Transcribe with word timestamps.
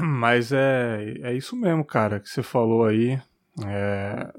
Mas 0.04 0.52
é, 0.52 1.14
é 1.22 1.34
isso 1.34 1.56
mesmo, 1.56 1.84
cara, 1.84 2.20
que 2.20 2.28
você 2.28 2.42
falou 2.42 2.84
aí. 2.84 3.20
É, 3.64 4.32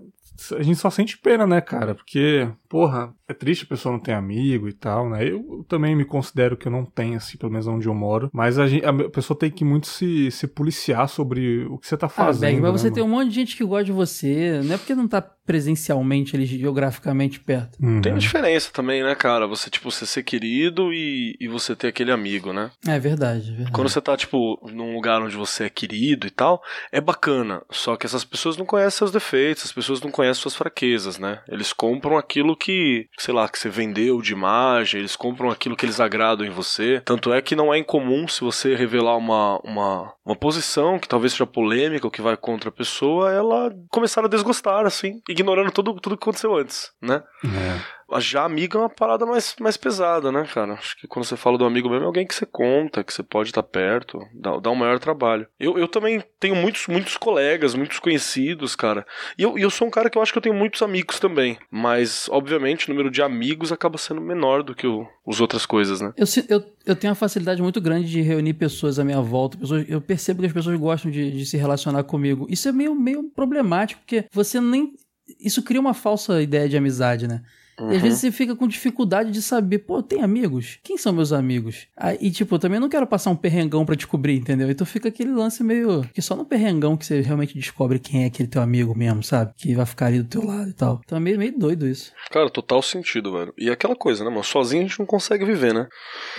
a 0.58 0.64
gente 0.64 0.80
só 0.80 0.90
sente 0.90 1.18
pena, 1.18 1.46
né, 1.46 1.62
cara? 1.62 1.94
Porque, 1.94 2.50
porra, 2.68 3.14
é 3.32 3.34
triste 3.34 3.64
a 3.64 3.68
pessoa 3.68 3.94
não 3.94 4.00
ter 4.00 4.14
amigo 4.14 4.68
e 4.68 4.74
tal, 4.74 5.10
né? 5.10 5.28
Eu 5.28 5.66
também 5.68 5.96
me 5.96 6.06
considero 6.06 6.58
que 6.58 6.68
eu 6.68 6.72
não 6.72 6.86
tenho, 6.86 7.18
assim, 7.18 7.38
pelo 7.38 7.52
menos 7.52 7.68
onde 7.68 7.88
eu 7.88 7.94
moro. 7.94 8.30
Mas 8.34 8.60
a, 8.60 8.68
gente, 8.68 8.86
a 8.86 8.94
pessoa 9.10 9.38
tem 9.38 9.50
que 9.50 9.66
muito 9.66 9.88
se, 9.88 10.30
se 10.32 10.48
policiar 10.48 11.08
sobre 11.08 11.66
o 11.66 11.78
que 11.78 11.88
você 11.88 11.98
tá 11.98 12.10
fazendo. 12.10 12.44
Ah, 12.44 12.48
Beg, 12.48 12.62
mas 12.62 12.72
né, 12.72 12.78
você 12.78 12.84
mano? 12.86 12.96
tem 12.96 13.04
um 13.04 13.08
monte 13.08 13.30
de 13.30 13.36
gente 13.36 13.56
que 13.56 13.64
gosta 13.64 13.86
de 13.86 13.92
você. 13.92 14.62
Não 14.64 14.76
é 14.76 14.78
porque 14.78 14.96
não 14.96 15.08
tá 15.08 15.22
presencialmente 15.22 16.36
ali, 16.36 16.46
geograficamente 16.46 17.40
perto. 17.40 17.78
Uhum. 17.82 18.02
Tem 18.02 18.14
uma 18.14 18.20
diferença 18.20 18.70
também, 18.72 19.04
né, 19.04 19.14
cara? 19.16 19.48
Você, 19.48 19.70
tipo, 19.70 19.92
você 19.92 20.06
ser 20.06 20.24
querido 20.24 20.94
e, 20.94 21.36
e 21.40 21.48
você 21.48 21.76
ter 21.76 21.88
aquele 21.88 22.12
amigo, 22.12 22.54
né? 22.54 22.72
É 22.88 22.98
verdade, 23.00 23.50
é 23.50 23.52
verdade. 23.52 23.72
Quando 23.72 23.90
você 23.90 24.00
tá, 24.00 24.16
tipo, 24.16 24.60
num 24.72 24.94
lugar 24.94 25.22
onde 25.22 25.36
você 25.36 25.66
é 25.66 25.70
querido 25.70 26.28
e 26.28 26.30
tal, 26.30 26.62
é 26.92 27.02
bacana. 27.02 27.62
Só 27.72 27.96
que 27.96 28.06
essas 28.06 28.24
pessoas 28.24 28.56
não 28.56 28.66
conhecem 28.66 29.00
seus 29.00 29.12
defeitos, 29.12 29.66
as 29.66 29.74
pessoas 29.74 30.00
não 30.02 30.12
conhecem 30.12 30.42
suas 30.42 30.56
fraquezas, 30.56 31.18
né? 31.18 31.42
Eles 31.50 31.74
compram 31.74 32.18
aquilo 32.18 32.56
que, 32.56 33.08
sei 33.22 33.34
lá, 33.34 33.48
que 33.48 33.60
você 33.60 33.70
vendeu 33.70 34.22
de 34.22 34.34
imagem, 34.34 35.00
eles 35.00 35.16
compram 35.16 35.50
aquilo 35.50 35.76
que 35.76 35.86
eles 35.86 36.00
agradam 36.00 36.46
em 36.46 36.50
você. 36.50 37.02
Tanto 37.06 37.32
é 37.32 37.42
que 37.42 37.56
não 37.56 37.74
é 37.74 37.78
incomum 37.78 38.28
se 38.28 38.42
você 38.42 38.76
revelar 38.76 39.18
uma, 39.18 39.60
uma, 39.64 40.14
uma 40.26 40.36
posição 40.36 41.00
que 41.00 41.08
talvez 41.08 41.34
seja 41.34 41.46
polêmica 41.46 42.08
ou 42.08 42.12
que 42.12 42.22
vai 42.22 42.36
contra 42.36 42.70
a 42.70 42.74
pessoa, 42.74 43.32
ela 43.32 43.72
começar 43.90 44.26
a 44.26 44.28
desgostar, 44.28 44.86
assim, 44.86 45.22
ignorando 45.30 45.72
tudo, 45.72 45.94
tudo 45.96 46.18
que 46.18 46.24
aconteceu 46.24 46.56
antes, 46.56 46.92
né? 47.02 47.24
É 47.44 48.01
já 48.20 48.44
amigo 48.44 48.78
é 48.78 48.82
uma 48.82 48.90
parada 48.90 49.26
mais, 49.26 49.56
mais 49.60 49.78
pesada, 49.78 50.32
né, 50.32 50.46
cara? 50.52 50.74
Acho 50.74 50.98
que 50.98 51.08
quando 51.08 51.26
você 51.26 51.38
fala 51.38 51.58
do 51.58 51.66
amigo 51.66 51.90
mesmo, 51.90 52.04
é 52.04 52.08
alguém 52.08 52.28
que 52.28 52.36
você 52.36 52.46
conta, 52.46 53.04
que 53.04 53.14
você 53.14 53.24
pode 53.24 53.50
estar 53.50 53.64
perto, 53.64 54.20
dá, 54.34 54.58
dá 54.58 54.70
um 54.70 54.76
maior 54.76 55.00
trabalho. 55.00 55.48
Eu, 55.60 55.78
eu 55.78 55.88
também 55.88 56.24
tenho 56.40 56.56
muitos, 56.56 56.88
muitos 56.88 57.18
colegas, 57.18 57.74
muitos 57.76 58.00
conhecidos, 58.00 58.76
cara. 58.76 59.06
E 59.38 59.44
eu, 59.44 59.58
eu 59.58 59.70
sou 59.70 59.88
um 59.88 59.92
cara 59.92 60.10
que 60.10 60.18
eu 60.18 60.22
acho 60.22 60.32
que 60.32 60.38
eu 60.38 60.42
tenho 60.42 60.56
muitos 60.56 60.82
amigos 60.82 61.20
também. 61.20 61.58
Mas, 61.70 62.28
obviamente, 62.30 62.88
o 62.88 62.92
número 62.92 63.10
de 63.10 63.22
amigos 63.22 63.72
acaba 63.72 63.98
sendo 63.98 64.22
menor 64.22 64.64
do 64.64 64.76
que 64.76 64.88
o, 64.88 65.08
as 65.28 65.40
outras 65.40 65.66
coisas, 65.66 66.02
né? 66.02 66.14
Eu, 66.18 66.26
eu, 66.50 66.64
eu 66.86 66.96
tenho 66.96 67.12
uma 67.12 67.16
facilidade 67.16 67.62
muito 67.62 67.80
grande 67.80 68.10
de 68.10 68.22
reunir 68.22 68.54
pessoas 68.54 69.00
à 69.00 69.04
minha 69.04 69.22
volta. 69.22 69.58
Pessoas, 69.58 69.88
eu 69.88 70.02
percebo 70.02 70.42
que 70.42 70.48
as 70.48 70.54
pessoas 70.54 70.78
gostam 70.80 71.12
de, 71.12 71.32
de 71.32 71.46
se 71.46 71.58
relacionar 71.58 72.04
comigo. 72.04 72.48
Isso 72.50 72.68
é 72.68 72.72
meio, 72.72 72.96
meio 72.96 73.24
problemático, 73.32 74.02
porque 74.02 74.26
você 74.32 74.60
nem. 74.60 74.94
Isso 75.40 75.64
cria 75.64 75.80
uma 75.80 75.94
falsa 75.94 76.42
ideia 76.42 76.68
de 76.68 76.76
amizade, 76.76 77.28
né? 77.28 77.42
Uhum. 77.80 77.92
E 77.92 77.96
às 77.96 78.02
vezes 78.02 78.20
você 78.20 78.32
fica 78.32 78.56
com 78.56 78.68
dificuldade 78.68 79.32
de 79.32 79.42
saber, 79.42 79.80
pô, 79.80 80.02
tem 80.04 80.22
amigos? 80.22 80.80
Quem 80.84 80.98
são 80.98 81.14
meus 81.14 81.34
amigos? 81.34 81.88
Aí, 81.98 82.18
e 82.22 82.32
tipo, 82.32 82.56
eu 82.56 82.60
também 82.60 82.80
não 82.80 82.90
quero 82.90 83.08
passar 83.08 83.32
um 83.32 83.36
perrengão 83.36 83.86
para 83.86 83.96
descobrir, 83.96 84.38
entendeu? 84.38 84.70
Então 84.70 84.86
fica 84.86 85.10
aquele 85.10 85.32
lance 85.32 85.64
meio. 85.64 86.02
Que 86.14 86.22
só 86.22 86.36
no 86.36 86.46
perrengão 86.46 86.98
que 86.98 87.06
você 87.06 87.22
realmente 87.22 87.58
descobre 87.58 88.00
quem 88.00 88.24
é 88.24 88.28
aquele 88.28 88.48
teu 88.48 88.62
amigo 88.62 88.98
mesmo, 88.98 89.24
sabe? 89.24 89.54
Que 89.58 89.74
vai 89.74 89.86
ficar 89.86 90.08
ali 90.08 90.22
do 90.22 90.28
teu 90.28 90.46
lado 90.46 90.70
e 90.70 90.74
tal. 90.74 91.02
Então 91.04 91.18
é 91.18 91.22
meio, 91.22 91.38
meio 91.38 91.58
doido 91.58 91.88
isso. 91.88 92.12
Cara, 92.30 92.50
total 92.50 92.82
sentido, 92.82 93.32
velho. 93.32 93.54
E 93.58 93.70
aquela 93.70 93.96
coisa, 93.96 94.24
né, 94.24 94.30
mano? 94.30 94.44
Sozinho 94.44 94.84
a 94.84 94.88
gente 94.88 95.00
não 95.00 95.06
consegue 95.06 95.46
viver, 95.46 95.74
né? 95.74 95.88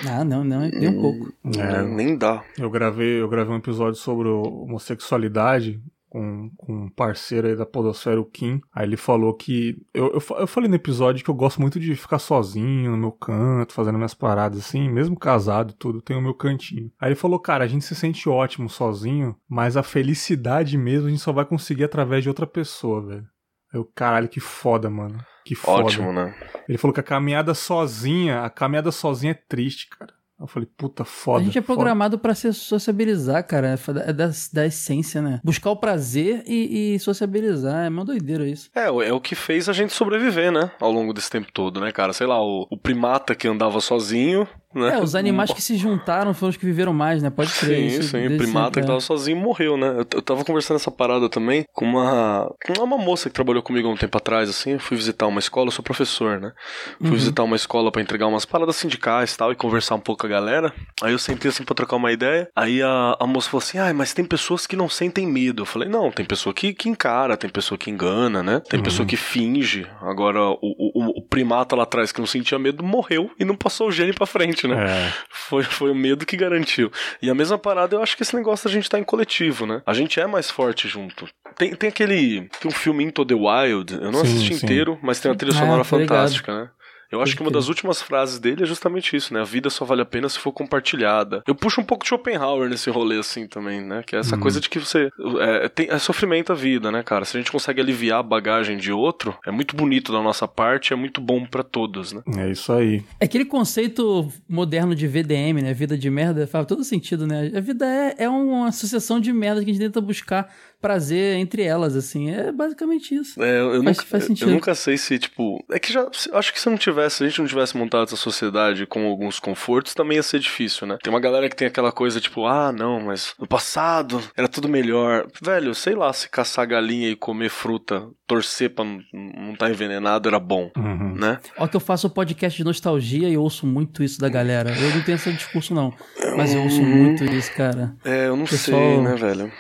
Ah, 0.07 0.25
não, 0.25 0.45
não, 0.45 0.61
nem 0.61 0.89
um 0.89 1.01
pouco. 1.01 1.33
É, 1.59 1.83
nem 1.83 2.17
dá. 2.17 2.43
Eu 2.59 2.71
gravei, 2.71 3.21
eu 3.21 3.29
gravei 3.29 3.55
um 3.55 3.59
episódio 3.59 3.99
sobre 3.99 4.29
homossexualidade 4.29 5.81
com, 6.13 6.51
com 6.59 6.75
um 6.75 6.91
parceiro 6.91 7.47
aí 7.47 7.57
da 7.57 7.65
Podosfera, 7.65 8.21
o 8.21 8.25
Kim. 8.27 8.61
Aí 8.71 8.85
ele 8.85 8.99
falou 8.99 9.33
que. 9.33 9.83
Eu, 9.95 10.09
eu, 10.09 10.37
eu, 10.41 10.47
falei 10.47 10.69
no 10.69 10.77
episódio 10.77 11.25
que 11.25 11.31
eu 11.31 11.35
gosto 11.35 11.59
muito 11.59 11.81
de 11.81 11.97
ficar 11.97 12.19
sozinho 12.19 12.91
no 12.91 12.99
meu 12.99 13.13
canto, 13.13 13.73
fazendo 13.73 13.97
minhas 13.97 14.13
paradas 14.13 14.59
assim, 14.59 14.91
mesmo 14.91 15.19
casado 15.19 15.71
e 15.71 15.75
tudo, 15.75 16.03
tem 16.03 16.15
o 16.15 16.21
meu 16.21 16.35
cantinho. 16.35 16.93
Aí 17.01 17.09
ele 17.09 17.15
falou, 17.15 17.39
cara, 17.39 17.65
a 17.65 17.67
gente 17.67 17.87
se 17.87 17.95
sente 17.95 18.29
ótimo 18.29 18.69
sozinho, 18.69 19.35
mas 19.49 19.75
a 19.75 19.83
felicidade 19.83 20.77
mesmo 20.77 21.07
a 21.07 21.11
gente 21.11 21.23
só 21.23 21.33
vai 21.33 21.47
conseguir 21.47 21.85
através 21.85 22.23
de 22.23 22.29
outra 22.29 22.47
pessoa, 22.47 23.01
velho. 23.01 23.27
Eu, 23.73 23.91
caralho, 23.95 24.29
que 24.29 24.39
foda, 24.41 24.91
mano. 24.91 25.19
Que 25.47 25.55
foda. 25.55 25.85
Ótimo, 25.85 26.13
né? 26.13 26.35
Ele 26.69 26.77
falou 26.77 26.93
que 26.93 27.01
a 27.01 27.03
caminhada 27.03 27.55
sozinha, 27.55 28.43
a 28.43 28.51
caminhada 28.51 28.93
sozinha 28.93 29.31
é 29.31 29.43
triste, 29.49 29.89
cara. 29.89 30.13
Eu 30.43 30.49
falei, 30.49 30.69
puta, 30.77 31.05
foda. 31.05 31.41
A 31.41 31.45
gente 31.45 31.57
é 31.57 31.61
programado 31.61 32.19
para 32.19 32.35
se 32.35 32.53
sociabilizar, 32.53 33.47
cara. 33.47 33.69
É, 33.69 34.11
é 34.11 34.13
da, 34.13 34.31
da 34.53 34.67
essência, 34.67 35.23
né? 35.23 35.41
Buscar 35.45 35.71
o 35.71 35.77
prazer 35.77 36.43
e, 36.47 36.95
e, 36.95 36.99
sociabilizar. 36.99 37.87
É 37.87 37.89
uma 37.89 38.05
doideira 38.05 38.49
isso. 38.49 38.69
É, 38.75 38.87
é 38.87 39.13
o 39.13 39.21
que 39.21 39.37
fez 39.37 39.69
a 39.69 39.73
gente 39.73 39.93
sobreviver, 39.93 40.51
né? 40.51 40.73
Ao 40.81 40.91
longo 40.91 41.13
desse 41.13 41.31
tempo 41.31 41.51
todo, 41.53 41.81
né, 41.81 41.93
cara? 41.93 42.13
Sei 42.13 42.27
lá, 42.27 42.43
o, 42.43 42.67
o 42.69 42.77
primata 42.77 43.35
que 43.37 43.47
andava 43.47 43.81
sozinho 43.81 44.47
né? 44.75 44.95
É, 44.95 45.03
os 45.03 45.15
animais 45.15 45.53
que 45.53 45.63
se 45.63 45.77
juntaram 45.77 46.33
foram 46.35 46.51
os 46.51 46.57
que 46.57 46.65
viveram 46.65 46.93
mais, 46.93 47.23
né? 47.23 47.31
Pode 47.31 47.53
crer. 47.53 47.91
Sim, 47.91 48.03
sim. 48.03 48.27
O 48.27 48.37
primata 48.37 48.81
que 48.81 48.87
tava 48.87 49.01
sozinho 49.01 49.37
morreu, 49.37 49.77
né? 49.77 49.89
Eu, 49.89 50.07
eu 50.15 50.23
tava 50.23 50.45
conversando 50.45 50.77
essa 50.77 50.91
parada 50.91 51.29
também 51.29 51.65
com 51.73 51.85
uma, 51.85 52.53
com 52.65 52.83
uma 52.83 52.99
moça 52.99 53.29
que 53.29 53.35
trabalhou 53.35 53.63
comigo 53.63 53.89
há 53.89 53.91
um 53.91 53.97
tempo 53.97 54.17
atrás, 54.17 54.49
assim. 54.49 54.73
Eu 54.73 54.81
fui 54.81 54.97
visitar 54.97 55.27
uma 55.27 55.39
escola, 55.39 55.69
eu 55.69 55.73
sou 55.73 55.85
professor, 55.85 56.41
né? 56.41 56.53
Fui 56.99 57.09
uhum. 57.09 57.15
visitar 57.15 57.43
uma 57.43 57.57
escola 57.57 57.91
para 57.91 58.03
entregar 58.03 58.27
umas 58.27 58.45
paradas 58.45 58.77
sindicais 58.77 59.35
e 59.35 59.37
tal 59.37 59.53
e 59.53 59.57
conversar 59.57 59.95
um 59.95 60.01
pouco 60.01 60.23
com 60.23 60.27
a 60.27 60.31
galera. 60.31 60.73
Aí 61.03 61.13
eu 61.13 61.19
sentei 61.19 61.51
assim 61.51 61.65
pra 61.65 61.75
trocar 61.75 61.97
uma 61.97 62.13
ideia. 62.13 62.49
Aí 62.57 62.83
a, 62.83 63.17
a 63.19 63.27
moça 63.27 63.51
falou 63.51 63.63
assim: 63.63 63.79
ah, 63.79 63.93
mas 63.95 64.13
tem 64.13 64.25
pessoas 64.25 64.67
que 64.67 64.77
não 64.77 64.89
sentem 64.89 65.27
medo. 65.27 65.63
Eu 65.63 65.67
falei: 65.67 65.89
não, 65.89 66.11
tem 66.11 66.25
pessoa 66.25 66.55
que, 66.55 66.73
que 66.73 66.89
encara, 66.89 67.37
tem 67.37 67.51
pessoa 67.51 67.79
que 67.79 67.91
engana, 67.91 68.43
né? 68.43 68.61
Tem 68.69 68.79
uhum. 68.79 68.85
pessoa 68.85 69.07
que 69.07 69.17
finge. 69.17 69.87
Agora, 70.01 70.41
o, 70.41 70.59
o, 70.63 71.19
o 71.19 71.23
primata 71.23 71.77
lá 71.77 71.83
atrás 71.83 72.13
que 72.13 72.21
não 72.21 72.27
sentia 72.27 72.59
medo 72.59 72.85
morreu 72.85 73.31
e 73.39 73.45
não 73.45 73.57
passou 73.57 73.89
o 73.89 73.93
gene 73.93 74.13
pra 74.13 74.27
frente, 74.27 74.62
né? 74.69 75.09
É. 75.09 75.13
Foi, 75.31 75.63
foi 75.63 75.91
o 75.91 75.95
medo 75.95 76.27
que 76.27 76.37
garantiu. 76.37 76.91
E 77.21 77.29
a 77.29 77.35
mesma 77.35 77.59
parada, 77.59 77.97
eu 77.97 78.03
acho 78.03 78.17
que 78.17 78.23
esse 78.23 78.35
negócio 78.35 78.69
a 78.69 78.73
gente 78.73 78.89
tá 78.89 78.99
em 78.99 79.05
coletivo, 79.05 79.67
né? 79.67 79.83
A 79.87 79.93
gente 79.93 80.21
é 80.21 80.27
mais 80.27 80.51
forte 80.51 80.89
junto. 80.89 81.29
Tem, 81.57 81.75
tem 81.75 81.89
aquele. 81.89 82.49
Tem 82.61 82.71
um 82.71 82.75
filme 82.75 83.05
Into 83.05 83.25
the 83.25 83.35
Wild, 83.35 83.95
eu 83.95 84.11
não 84.11 84.25
sim, 84.25 84.33
assisti 84.33 84.55
sim. 84.55 84.65
inteiro, 84.65 84.99
mas 85.03 85.21
tem 85.21 85.31
uma 85.31 85.37
trilha 85.37 85.55
sonora 85.55 85.85
fantástica, 85.85 86.55
né? 86.55 86.71
Eu 87.13 87.21
acho 87.21 87.37
que 87.37 87.43
uma 87.43 87.51
das 87.51 87.69
últimas 87.69 88.01
frases 88.01 88.39
dele 88.39 88.63
é 88.63 88.67
justamente 88.67 89.15
isso, 89.15 89.35
né? 89.35 89.41
A 89.41 89.45
vida 89.45 89.69
só 89.69 89.85
vale 89.85 90.01
a 90.01 90.05
pena 90.07 90.29
se 90.31 90.39
for 90.39 90.51
compartilhada. 90.51 91.43
Eu 91.47 91.55
puxo 91.55 91.81
um 91.81 91.85
pouco 91.85 92.05
de 92.05 92.09
Schopenhauer 92.09 92.71
nesse 92.71 92.89
rolê, 92.89 93.19
assim, 93.19 93.47
também, 93.47 93.83
né? 93.83 94.03
Que 94.07 94.17
é 94.17 94.19
essa 94.19 94.35
uhum. 94.35 94.41
coisa 94.41 94.59
de 94.59 94.71
que 94.71 94.79
você. 94.79 95.11
É, 95.41 95.69
tem, 95.69 95.89
é 95.91 95.99
sofrimento 95.99 96.53
a 96.53 96.55
vida, 96.55 96.91
né, 96.91 97.03
cara? 97.03 97.27
Se 97.27 97.37
a 97.37 97.41
gente 97.41 97.53
consegue 97.53 97.83
aliviar 97.83 98.21
a 98.21 98.23
bagagem 98.23 98.79
de 98.79 98.91
outro, 98.91 99.37
é 99.47 99.51
muito 99.51 99.77
bonito 99.77 100.11
da 100.11 100.23
nossa 100.23 100.49
parte, 100.49 100.95
é 100.95 100.97
muito 100.97 101.21
bom 101.21 101.45
para 101.45 101.63
todos, 101.63 102.13
né? 102.13 102.23
É 102.39 102.51
isso 102.51 102.73
aí. 102.73 103.05
É 103.21 103.27
aquele 103.27 103.45
conceito 103.45 104.33
moderno 104.49 104.95
de 104.95 105.07
VDM, 105.07 105.61
né? 105.63 105.75
Vida 105.75 105.99
de 105.99 106.09
merda, 106.09 106.47
faz 106.47 106.67
todo 106.67 106.83
sentido, 106.83 107.27
né? 107.27 107.53
A 107.55 107.61
vida 107.61 107.87
é, 107.87 108.25
é 108.25 108.29
uma 108.29 108.69
associação 108.69 109.21
de 109.21 109.33
merda 109.33 109.63
que 109.63 109.71
a 109.71 109.75
gente 109.75 109.83
tenta 109.83 110.01
buscar 110.01 110.51
prazer 110.83 111.37
entre 111.37 111.63
elas, 111.63 111.95
assim. 111.95 112.31
É 112.31 112.51
basicamente 112.51 113.15
isso. 113.15 113.41
É, 113.41 113.61
eu, 113.61 113.71
faz, 113.71 113.83
nunca, 113.85 114.03
faz 114.05 114.25
sentido. 114.25 114.51
eu 114.51 114.55
nunca 114.55 114.75
sei 114.75 114.99
se, 114.99 115.19
tipo. 115.19 115.65
É 115.71 115.79
que 115.79 115.93
já. 115.93 116.07
Acho 116.33 116.53
que 116.53 116.61
se 116.61 116.69
não 116.69 116.77
tivesse, 116.77 117.19
se 117.19 117.25
a 117.25 117.29
gente 117.29 117.41
não 117.41 117.47
tivesse 117.47 117.77
montado 117.77 118.05
essa 118.05 118.17
sociedade 118.17 118.85
com 118.85 119.07
alguns 119.07 119.39
confortos, 119.39 119.95
também 119.95 120.17
ia 120.17 120.23
ser 120.23 120.41
difícil, 120.41 120.87
né? 120.87 120.99
Tem 121.03 121.13
uma 121.13 121.21
galera 121.21 121.49
que 121.49 121.57
tem 121.57 121.69
aquela 121.69 121.93
coisa, 121.93 122.21
tipo, 122.21 122.45
ah, 122.47 122.73
não, 122.73 123.01
mas 123.01 123.35
no 123.39 123.47
passado 123.47 124.21
era 124.37 124.49
tudo 124.49 124.69
melhor. 124.69 125.27
Velho, 125.41 125.75
sei 125.75 125.95
lá, 125.95 126.13
se 126.13 126.29
caçar 126.29 126.67
galinha 126.67 127.09
e 127.09 127.17
comer 127.17 127.49
fruta, 127.49 128.09
torcer 128.27 128.71
pra 128.71 128.85
não 128.85 129.53
estar 129.53 129.67
tá 129.67 129.71
envenenado 129.71 130.29
era 130.29 130.41
bom, 130.41 130.71
uhum. 130.77 131.15
né? 131.15 131.39
Ó, 131.57 131.69
que 131.69 131.77
eu 131.77 131.81
faço 131.81 132.11
podcast 132.11 132.57
de 132.57 132.65
nostalgia 132.65 133.29
e 133.29 133.37
ouço 133.37 133.67
muito 133.67 134.03
isso 134.03 134.21
da 134.21 134.29
galera. 134.29 134.75
Eu 134.77 134.97
não 134.97 135.03
tenho 135.03 135.17
esse 135.17 135.33
discurso, 135.33 135.75
não. 135.75 135.93
Mas 136.37 136.55
eu 136.55 136.63
ouço 136.63 136.81
uhum. 136.81 137.05
muito 137.05 137.25
isso, 137.25 137.53
cara. 137.55 137.95
É, 138.05 138.27
eu 138.27 138.37
não 138.37 138.45
Pessoal... 138.45 138.81
sei, 138.81 139.01
né, 139.01 139.15
velho? 139.15 139.53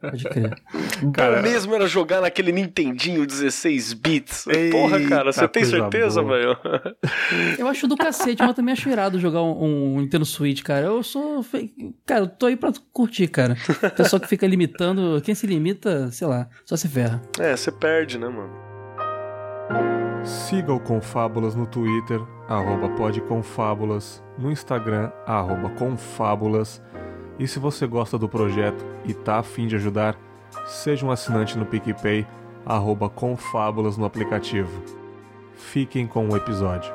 Pode 0.00 0.24
crer. 0.24 0.54
Cara, 1.12 1.42
mesmo 1.42 1.74
era 1.74 1.86
jogar 1.86 2.20
naquele 2.20 2.52
Nintendinho 2.52 3.26
16 3.26 3.92
bits. 3.94 4.46
Ei, 4.46 4.70
Porra, 4.70 5.00
cara, 5.08 5.32
você 5.32 5.46
tem 5.48 5.64
certeza, 5.64 6.22
velho? 6.22 6.56
Eu 7.58 7.66
acho 7.68 7.86
do 7.86 7.96
cacete, 7.96 8.42
mas 8.42 8.54
também 8.54 8.72
acho 8.72 8.88
irado 8.88 9.18
jogar 9.18 9.42
um, 9.42 9.96
um, 9.96 10.00
Nintendo 10.00 10.24
Switch, 10.24 10.62
cara. 10.62 10.86
Eu 10.86 11.02
sou. 11.02 11.44
Cara, 12.04 12.20
eu 12.22 12.28
tô 12.28 12.46
aí 12.46 12.56
pra 12.56 12.72
curtir, 12.92 13.28
cara. 13.28 13.56
O 13.82 13.90
pessoal 13.90 14.20
que 14.20 14.28
fica 14.28 14.46
limitando. 14.46 15.20
Quem 15.22 15.34
se 15.34 15.46
limita, 15.46 16.10
sei 16.10 16.26
lá, 16.26 16.48
só 16.64 16.76
se 16.76 16.88
ferra. 16.88 17.22
É, 17.38 17.56
você 17.56 17.70
perde, 17.70 18.18
né, 18.18 18.28
mano? 18.28 18.66
Siga 20.24 20.72
o 20.72 20.80
Confábulas 20.80 21.54
no 21.54 21.66
Twitter, 21.66 22.20
arroba 22.48 22.88
podconfábulas, 22.96 24.24
no 24.36 24.50
Instagram, 24.50 25.10
arroba 25.24 25.70
confábulas 25.70 26.82
e 27.38 27.46
se 27.46 27.58
você 27.58 27.86
gosta 27.86 28.18
do 28.18 28.28
projeto 28.28 28.84
e 29.04 29.12
tá 29.12 29.38
afim 29.38 29.66
de 29.66 29.76
ajudar, 29.76 30.18
seja 30.66 31.04
um 31.04 31.10
assinante 31.10 31.58
no 31.58 31.66
PicPay, 31.66 32.26
arroba 32.64 33.08
Confábulas 33.08 33.96
no 33.96 34.04
aplicativo. 34.04 34.82
Fiquem 35.54 36.06
com 36.06 36.28
o 36.28 36.36
episódio. 36.36 36.92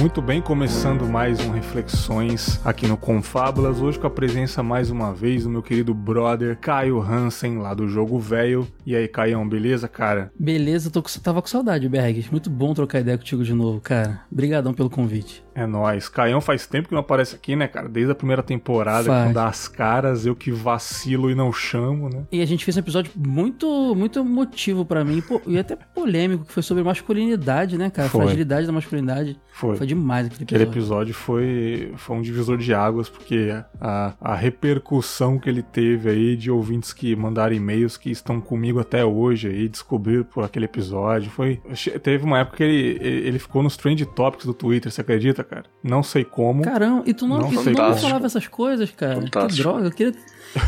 Muito 0.00 0.22
bem, 0.22 0.40
começando 0.40 1.04
mais 1.04 1.38
um 1.40 1.50
Reflexões 1.50 2.58
aqui 2.64 2.86
no 2.86 2.96
Confábulas, 2.96 3.82
hoje 3.82 3.98
com 3.98 4.06
a 4.06 4.10
presença 4.10 4.62
mais 4.62 4.90
uma 4.90 5.12
vez 5.12 5.44
do 5.44 5.50
meu 5.50 5.62
querido 5.62 5.92
brother 5.92 6.56
Caio 6.58 7.02
Hansen, 7.02 7.58
lá 7.58 7.74
do 7.74 7.86
Jogo 7.86 8.18
Velho. 8.18 8.66
E 8.86 8.96
aí, 8.96 9.06
Caião, 9.06 9.46
beleza, 9.46 9.86
cara? 9.88 10.32
Beleza, 10.38 10.90
tô 10.90 11.02
com, 11.02 11.10
tava 11.22 11.42
com 11.42 11.48
saudade, 11.48 11.86
Berg. 11.86 12.26
Muito 12.30 12.48
bom 12.48 12.72
trocar 12.72 13.00
ideia 13.00 13.18
contigo 13.18 13.44
de 13.44 13.52
novo, 13.52 13.78
cara. 13.78 14.22
Obrigadão 14.32 14.72
pelo 14.72 14.88
convite. 14.88 15.44
É 15.60 15.66
nóis. 15.66 16.08
Caião 16.08 16.40
faz 16.40 16.66
tempo 16.66 16.88
que 16.88 16.94
não 16.94 17.00
aparece 17.00 17.36
aqui, 17.36 17.54
né, 17.54 17.68
cara? 17.68 17.86
Desde 17.86 18.10
a 18.10 18.14
primeira 18.14 18.42
temporada, 18.42 19.04
Faz. 19.04 19.24
quando 19.24 19.34
dá 19.34 19.46
as 19.46 19.68
caras, 19.68 20.24
eu 20.24 20.34
que 20.34 20.50
vacilo 20.50 21.30
e 21.30 21.34
não 21.34 21.52
chamo, 21.52 22.08
né? 22.08 22.24
E 22.32 22.40
a 22.40 22.46
gente 22.46 22.64
fez 22.64 22.76
um 22.78 22.80
episódio 22.80 23.12
muito, 23.14 23.94
muito 23.94 24.18
emotivo 24.20 24.86
pra 24.86 25.04
mim, 25.04 25.22
e 25.46 25.58
até 25.58 25.76
polêmico, 25.76 26.46
que 26.46 26.52
foi 26.52 26.62
sobre 26.62 26.82
masculinidade, 26.82 27.76
né, 27.76 27.90
cara? 27.90 28.08
Foi. 28.08 28.22
Fragilidade 28.22 28.66
da 28.66 28.72
masculinidade. 28.72 29.38
Foi. 29.52 29.76
Foi 29.76 29.86
demais 29.86 30.26
aquele 30.26 30.44
Aquele 30.44 30.62
episódio. 30.62 31.10
episódio 31.10 31.14
foi, 31.14 31.92
foi 31.96 32.16
um 32.16 32.22
divisor 32.22 32.56
de 32.56 32.72
águas, 32.72 33.10
porque 33.10 33.54
a, 33.78 34.14
a 34.18 34.34
repercussão 34.34 35.38
que 35.38 35.50
ele 35.50 35.62
teve 35.62 36.08
aí 36.08 36.36
de 36.36 36.50
ouvintes 36.50 36.92
que 36.94 37.14
mandaram 37.14 37.54
e-mails 37.54 37.98
que 37.98 38.10
estão 38.10 38.40
comigo 38.40 38.80
até 38.80 39.04
hoje 39.04 39.48
aí, 39.48 39.68
descobriram 39.68 40.24
por 40.24 40.42
aquele 40.42 40.64
episódio. 40.64 41.30
Foi. 41.30 41.60
Teve 42.02 42.24
uma 42.24 42.38
época 42.38 42.56
que 42.56 42.62
ele, 42.62 42.98
ele 43.28 43.38
ficou 43.38 43.62
nos 43.62 43.76
trend 43.76 44.06
topics 44.06 44.46
do 44.46 44.54
Twitter, 44.54 44.90
você 44.90 45.02
acredita, 45.02 45.46
cara? 45.50 45.64
Não 45.82 46.02
sei 46.02 46.24
como. 46.24 46.62
Caramba, 46.62 47.02
e 47.06 47.12
tu 47.12 47.26
não, 47.26 47.38
Não 47.38 47.52
e 47.52 47.56
tu 47.56 47.70
não 47.72 47.96
falava 47.96 48.26
essas 48.26 48.46
coisas, 48.46 48.90
cara? 48.92 49.16
Que 49.16 49.22
Fantástico. 49.22 49.62
droga, 49.68 49.86
eu 49.88 49.90
queria, 49.90 50.14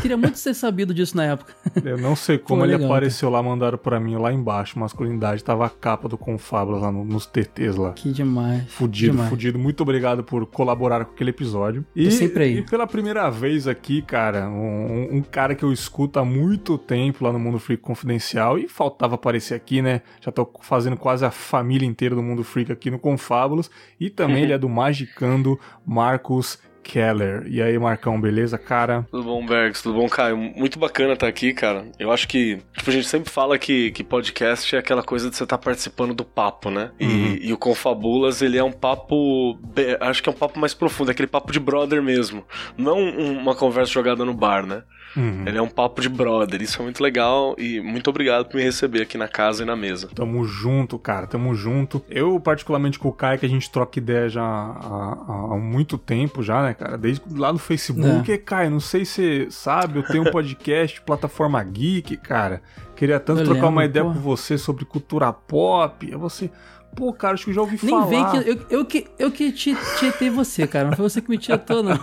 queria 0.01 0.17
muito 0.17 0.41
ter 0.41 0.53
sabido 0.53 0.93
disso 0.93 1.15
na 1.17 1.25
época. 1.25 1.53
Eu 1.83 1.97
não 1.97 2.15
sei 2.15 2.37
como 2.37 2.61
Pô, 2.61 2.65
ele 2.65 2.73
legal, 2.73 2.89
apareceu 2.91 3.29
lá, 3.29 3.41
mandaram 3.43 3.77
pra 3.77 3.99
mim 3.99 4.15
lá 4.15 4.31
embaixo, 4.31 4.77
masculinidade, 4.79 5.43
tava 5.43 5.65
a 5.65 5.69
capa 5.69 6.07
do 6.07 6.17
Confablas 6.17 6.81
lá 6.81 6.91
no- 6.91 7.03
nos 7.03 7.25
TTs 7.25 7.75
lá. 7.75 7.91
Que 7.93 8.11
demais. 8.11 8.63
Fudido, 8.71 9.11
demais. 9.13 9.29
fudido. 9.29 9.59
Muito 9.59 9.81
obrigado 9.81 10.23
por 10.23 10.45
colaborar 10.45 11.05
com 11.05 11.13
aquele 11.13 11.29
episódio. 11.31 11.81
Tô 11.83 11.87
E, 11.99 12.11
sempre 12.11 12.43
aí. 12.43 12.57
e 12.59 12.61
pela 12.63 12.85
primeira 12.87 13.29
vez 13.29 13.67
aqui, 13.67 14.01
cara, 14.01 14.47
um, 14.49 15.17
um 15.17 15.21
cara 15.21 15.55
que 15.55 15.63
eu 15.63 15.71
escuto 15.73 16.19
há 16.19 16.25
muito 16.25 16.77
tempo 16.77 17.23
lá 17.25 17.31
no 17.33 17.39
Mundo 17.39 17.59
Freak 17.59 17.81
Confidencial 17.83 18.57
e 18.57 18.67
faltava 18.67 19.15
aparecer 19.15 19.53
aqui, 19.55 19.81
né? 19.81 20.01
Já 20.21 20.31
tô 20.31 20.49
fazendo 20.61 20.95
quase 20.97 21.25
a 21.25 21.31
família 21.31 21.85
inteira 21.87 22.15
do 22.15 22.23
Mundo 22.23 22.43
Freak 22.43 22.71
aqui 22.71 22.89
no 22.91 22.99
Confábulos. 22.99 23.69
E 23.99 24.09
também 24.09 24.43
ele 24.43 24.53
é 24.53 24.57
do 24.57 24.69
Magicando 24.69 25.59
Marcos 25.85 26.59
Keller. 26.83 27.43
E 27.47 27.61
aí, 27.61 27.79
Marcão, 27.79 28.19
beleza, 28.19 28.57
cara? 28.57 29.07
Tudo 29.09 29.23
bom, 29.23 29.45
Bergs? 29.45 29.81
Tudo 29.81 29.95
bom, 29.99 30.07
Caio? 30.09 30.37
Muito 30.37 30.77
bacana 30.77 31.13
estar 31.13 31.27
aqui, 31.27 31.53
cara. 31.53 31.85
Eu 31.97 32.11
acho 32.11 32.27
que, 32.27 32.59
tipo, 32.77 32.89
a 32.89 32.93
gente 32.93 33.07
sempre 33.07 33.31
fala 33.31 33.57
que, 33.57 33.91
que 33.91 34.03
podcast 34.03 34.75
é 34.75 34.79
aquela 34.79 35.01
coisa 35.01 35.29
de 35.29 35.35
você 35.35 35.43
estar 35.43 35.57
participando 35.57 36.13
do 36.13 36.25
papo, 36.25 36.69
né? 36.69 36.91
E, 36.99 37.05
Uhum. 37.05 37.37
e 37.41 37.53
o 37.53 37.57
Confabulas, 37.57 38.41
ele 38.41 38.57
é 38.57 38.63
um 38.63 38.71
papo. 38.71 39.57
Acho 40.01 40.21
que 40.21 40.29
é 40.29 40.31
um 40.31 40.35
papo 40.35 40.59
mais 40.59 40.73
profundo, 40.73 41.09
é 41.09 41.11
aquele 41.13 41.27
papo 41.27 41.51
de 41.51 41.59
brother 41.59 42.03
mesmo. 42.03 42.43
Não 42.77 42.97
um- 42.99 43.37
uma 43.39 43.55
conversa 43.55 43.91
jogada 43.91 44.23
no 44.25 44.33
bar, 44.33 44.65
né? 44.65 44.83
Uhum. 45.15 45.43
Ele 45.45 45.57
é 45.57 45.61
um 45.61 45.67
papo 45.67 46.01
de 46.01 46.09
brother. 46.09 46.61
Isso 46.61 46.79
é 46.81 46.83
muito 46.83 47.01
legal 47.03 47.55
e 47.57 47.79
muito 47.81 48.09
obrigado 48.09 48.45
por 48.45 48.57
me 48.57 48.63
receber 48.63 49.01
aqui 49.01 49.17
na 49.17 49.27
casa 49.27 49.63
e 49.63 49.65
na 49.65 49.75
mesa. 49.75 50.09
Tamo 50.13 50.43
junto, 50.45 50.97
cara, 50.97 51.27
tamo 51.27 51.53
junto. 51.53 52.03
Eu, 52.09 52.39
particularmente 52.39 52.97
com 52.97 53.09
o 53.09 53.13
Kai, 53.13 53.37
que 53.37 53.45
a 53.45 53.49
gente 53.49 53.69
troca 53.69 53.99
ideia 53.99 54.27
já 54.29 54.43
há, 54.43 55.17
há 55.51 55.57
muito 55.57 55.97
tempo 55.97 56.41
já, 56.41 56.61
né, 56.63 56.73
cara? 56.73 56.97
Desde 56.97 57.21
lá 57.35 57.51
no 57.53 57.59
Facebook. 57.59 58.31
E, 58.31 58.37
Kai, 58.37 58.69
não 58.69 58.79
sei 58.79 59.05
se 59.05 59.13
você 59.13 59.47
sabe, 59.51 59.99
eu 59.99 60.03
tenho 60.03 60.27
um 60.27 60.31
podcast, 60.31 60.99
plataforma 61.05 61.63
geek, 61.63 62.17
cara. 62.17 62.61
Queria 62.95 63.19
tanto 63.19 63.41
Eu 63.41 63.45
trocar 63.45 63.67
uma 63.67 63.81
lembro, 63.81 63.85
ideia 63.99 64.05
pô. 64.05 64.11
com 64.13 64.19
você 64.19 64.57
sobre 64.57 64.85
cultura 64.85 65.31
pop. 65.33 66.05
Aí 66.05 66.15
você, 66.17 66.49
pô, 66.95 67.11
cara, 67.11 67.33
acho 67.33 67.43
que 67.45 67.49
eu 67.51 67.55
já 67.55 67.61
ouvi 67.61 67.77
Nem 67.81 67.89
falar. 67.91 68.05
vem 68.05 68.25
que 68.43 68.49
eu, 68.49 68.65
eu 68.79 68.85
que 68.85 69.07
eu 69.19 69.31
que 69.31 69.51
te 69.51 69.75
tietei 69.99 70.29
você, 70.29 70.65
cara. 70.67 70.89
Não 70.89 70.95
foi 70.97 71.09
você 71.09 71.21
que 71.21 71.29
me 71.29 71.37
tietou, 71.37 71.83
não. 71.83 71.93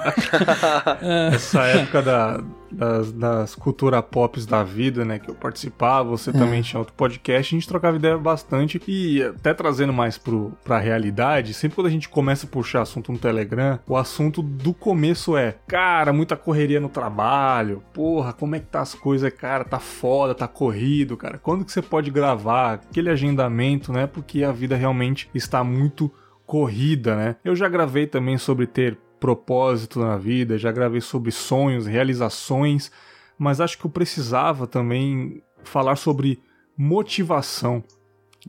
É, 1.00 1.34
Essa 1.34 1.62
época 1.66 2.02
da, 2.02 2.40
das, 2.72 3.12
das 3.12 3.54
cultura 3.54 4.02
pops 4.02 4.46
da 4.46 4.62
vida, 4.62 5.04
né, 5.04 5.18
que 5.18 5.30
eu 5.30 5.34
participava, 5.34 6.08
É. 6.08 6.10
você 6.10 6.32
também 6.32 6.62
tinha 6.62 6.78
outro 6.78 6.94
podcast, 6.94 7.54
a 7.54 7.58
gente 7.58 7.68
trocava 7.68 7.96
ideia 7.96 8.16
bastante 8.18 8.80
e 8.86 9.22
até 9.22 9.52
trazendo 9.54 9.92
mais 9.92 10.16
pro, 10.18 10.52
pra 10.64 10.78
realidade, 10.78 11.54
sempre 11.54 11.74
quando 11.76 11.86
a 11.88 11.90
gente 11.90 12.08
começa 12.08 12.46
a 12.46 12.48
puxar 12.48 12.82
assunto 12.82 13.12
no 13.12 13.18
Telegram, 13.18 13.78
o 13.86 13.96
assunto 13.96 14.42
do 14.42 14.72
começo 14.72 15.36
é, 15.36 15.56
cara, 15.66 16.12
muita 16.12 16.36
correria 16.36 16.80
no 16.80 16.88
trabalho, 16.88 17.82
porra, 17.92 18.32
como 18.32 18.54
é 18.54 18.60
que 18.60 18.66
tá 18.66 18.80
as 18.80 18.94
coisas, 18.94 19.32
cara, 19.32 19.64
tá 19.64 19.78
foda, 19.78 20.34
tá 20.34 20.48
corrido, 20.48 21.16
cara, 21.16 21.38
quando 21.38 21.64
que 21.64 21.72
você 21.72 21.82
pode 21.82 22.10
gravar, 22.10 22.74
aquele 22.74 23.10
agendamento, 23.10 23.92
né, 23.92 24.06
porque 24.06 24.44
a 24.44 24.52
vida 24.52 24.76
realmente 24.76 25.28
está 25.34 25.62
muito 25.64 26.10
corrida, 26.46 27.14
né? 27.14 27.36
Eu 27.44 27.54
já 27.54 27.68
gravei 27.68 28.06
também 28.08 28.36
sobre 28.36 28.66
ter 28.66 28.98
propósito 29.20 30.00
na 30.00 30.16
vida, 30.16 30.58
já 30.58 30.72
gravei 30.72 31.00
sobre 31.00 31.30
sonhos, 31.30 31.86
realizações, 31.86 32.90
mas 33.38 33.60
acho 33.60 33.78
que 33.78 33.84
eu 33.84 33.90
precisava 33.90 34.66
também 34.66 35.42
falar 35.62 35.96
sobre 35.96 36.42
motivação, 36.76 37.84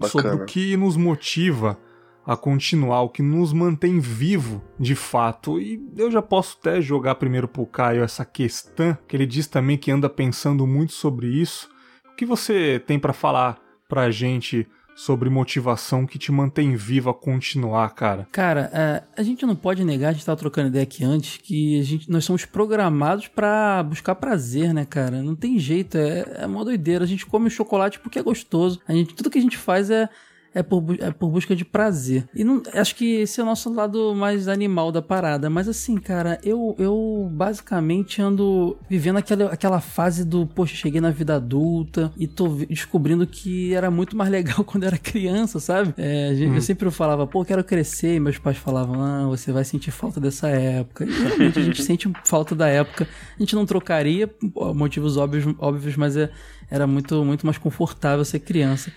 sobre 0.04 0.30
Bacana. 0.30 0.44
o 0.44 0.46
que 0.46 0.78
nos 0.78 0.96
motiva 0.96 1.78
a 2.26 2.38
continuar, 2.38 3.02
o 3.02 3.10
que 3.10 3.22
nos 3.22 3.52
mantém 3.52 4.00
vivo 4.00 4.64
de 4.80 4.96
fato. 4.96 5.60
E 5.60 5.82
eu 5.98 6.10
já 6.10 6.22
posso 6.22 6.58
até 6.60 6.82
jogar 6.82 7.16
primeiro 7.16 7.48
pro 7.48 7.66
Caio 7.66 8.04
essa 8.04 8.24
questão, 8.24 8.98
que 9.08 9.16
ele 9.16 9.26
diz 9.26 9.48
também 9.48 9.78
que 9.78 9.92
anda 9.92 10.10
pensando 10.10 10.66
muito 10.66 10.94
sobre 10.94 11.28
isso. 11.28 11.70
O 12.12 12.16
que 12.16 12.26
você 12.26 12.82
tem 12.86 13.00
para 13.00 13.14
falar 13.14 13.60
pra 13.90 14.12
gente 14.12 14.68
sobre 14.96 15.30
motivação 15.30 16.06
que 16.06 16.20
te 16.20 16.32
mantém 16.32 16.76
vivo 16.76 17.10
a 17.10 17.14
continuar, 17.14 17.90
cara? 17.90 18.28
Cara, 18.32 18.70
é, 18.74 19.04
a 19.18 19.24
gente 19.24 19.46
não 19.46 19.56
pode 19.56 19.84
negar, 19.84 20.10
a 20.10 20.14
gente 20.14 20.26
tava 20.26 20.38
trocando 20.38 20.68
ideia 20.70 20.84
aqui 20.84 21.04
antes, 21.04 21.38
que 21.38 21.80
a 21.80 21.84
gente, 21.84 22.10
nós 22.10 22.26
somos 22.26 22.46
programados 22.46 23.28
pra 23.28 23.84
buscar 23.84 24.16
prazer, 24.16 24.74
né, 24.74 24.86
cara? 24.86 25.22
Não 25.22 25.36
tem 25.36 25.58
jeito, 25.58 25.98
é, 25.98 26.26
é 26.40 26.46
uma 26.46 26.66
doideira. 26.66 27.04
A 27.04 27.08
gente 27.08 27.26
come 27.26 27.50
chocolate 27.50 28.00
porque 28.00 28.20
é 28.20 28.24
gostoso. 28.24 28.80
A 28.88 28.94
gente, 28.94 29.14
tudo 29.14 29.30
que 29.30 29.40
a 29.40 29.42
gente 29.42 29.58
faz 29.58 29.90
é, 29.90 30.10
é, 30.54 30.62
por, 30.62 30.84
é 31.00 31.12
por 31.12 31.30
busca 31.30 31.56
de 31.56 31.64
prazer. 31.64 32.28
E 32.36 32.44
não, 32.44 32.62
acho 32.74 32.96
que 32.96 33.22
esse 33.22 33.40
é 33.40 33.44
o 33.44 33.46
nosso 33.46 33.74
lado 33.74 34.14
mais 34.14 34.48
animal 34.48 34.92
da 34.92 35.02
parada. 35.02 35.50
Mas 35.50 35.68
assim, 35.68 35.98
cara, 35.98 36.40
eu, 36.44 36.76
eu 36.78 37.30
basicamente 37.32 38.22
ando 38.22 38.78
vivendo 38.90 39.18
aquela, 39.18 39.52
aquela 39.52 39.80
fase 39.80 40.26
do, 40.26 40.46
poxa, 40.46 40.76
cheguei 40.76 41.00
na 41.00 41.12
vida 41.12 41.36
adulta 41.36 42.12
e 42.18 42.28
tô 42.28 42.48
descobrindo 42.70 43.26
que 43.26 43.74
era 43.74 43.90
muito 43.90 44.16
mais 44.16 44.30
legal 44.32 44.64
quando 44.64 44.84
era 44.84 44.98
criança, 44.98 45.60
sabe? 45.60 45.94
É, 45.98 46.34
Eu 46.34 46.62
sempre 46.62 46.90
falava, 46.92 47.26
pô, 47.26 47.46
quero 47.46 47.64
crescer. 47.64 48.16
E 48.16 48.20
meus 48.20 48.38
pais 48.38 48.58
falavam, 48.58 48.96
não, 48.96 49.30
você 49.30 49.52
vai 49.52 49.64
sentir 49.64 49.92
falta 49.92 50.20
dessa 50.20 50.50
época. 50.50 51.06
E 51.06 51.12
realmente 51.12 51.60
a 51.60 51.64
gente 51.64 51.82
sente 51.84 52.12
falta 52.26 52.54
da 52.54 52.68
época. 52.68 53.08
A 53.36 53.40
gente 53.40 53.56
não 53.56 53.66
trocaria, 53.66 54.28
por 54.28 54.74
motivos 54.76 55.18
óbvios, 55.18 55.46
óbvios 55.60 55.96
mas 55.96 56.18
é, 56.18 56.30
era 56.70 56.86
muito, 56.86 57.24
muito 57.24 57.46
mais 57.46 57.58
confortável 57.58 58.24
ser 58.26 58.40
criança. 58.40 58.92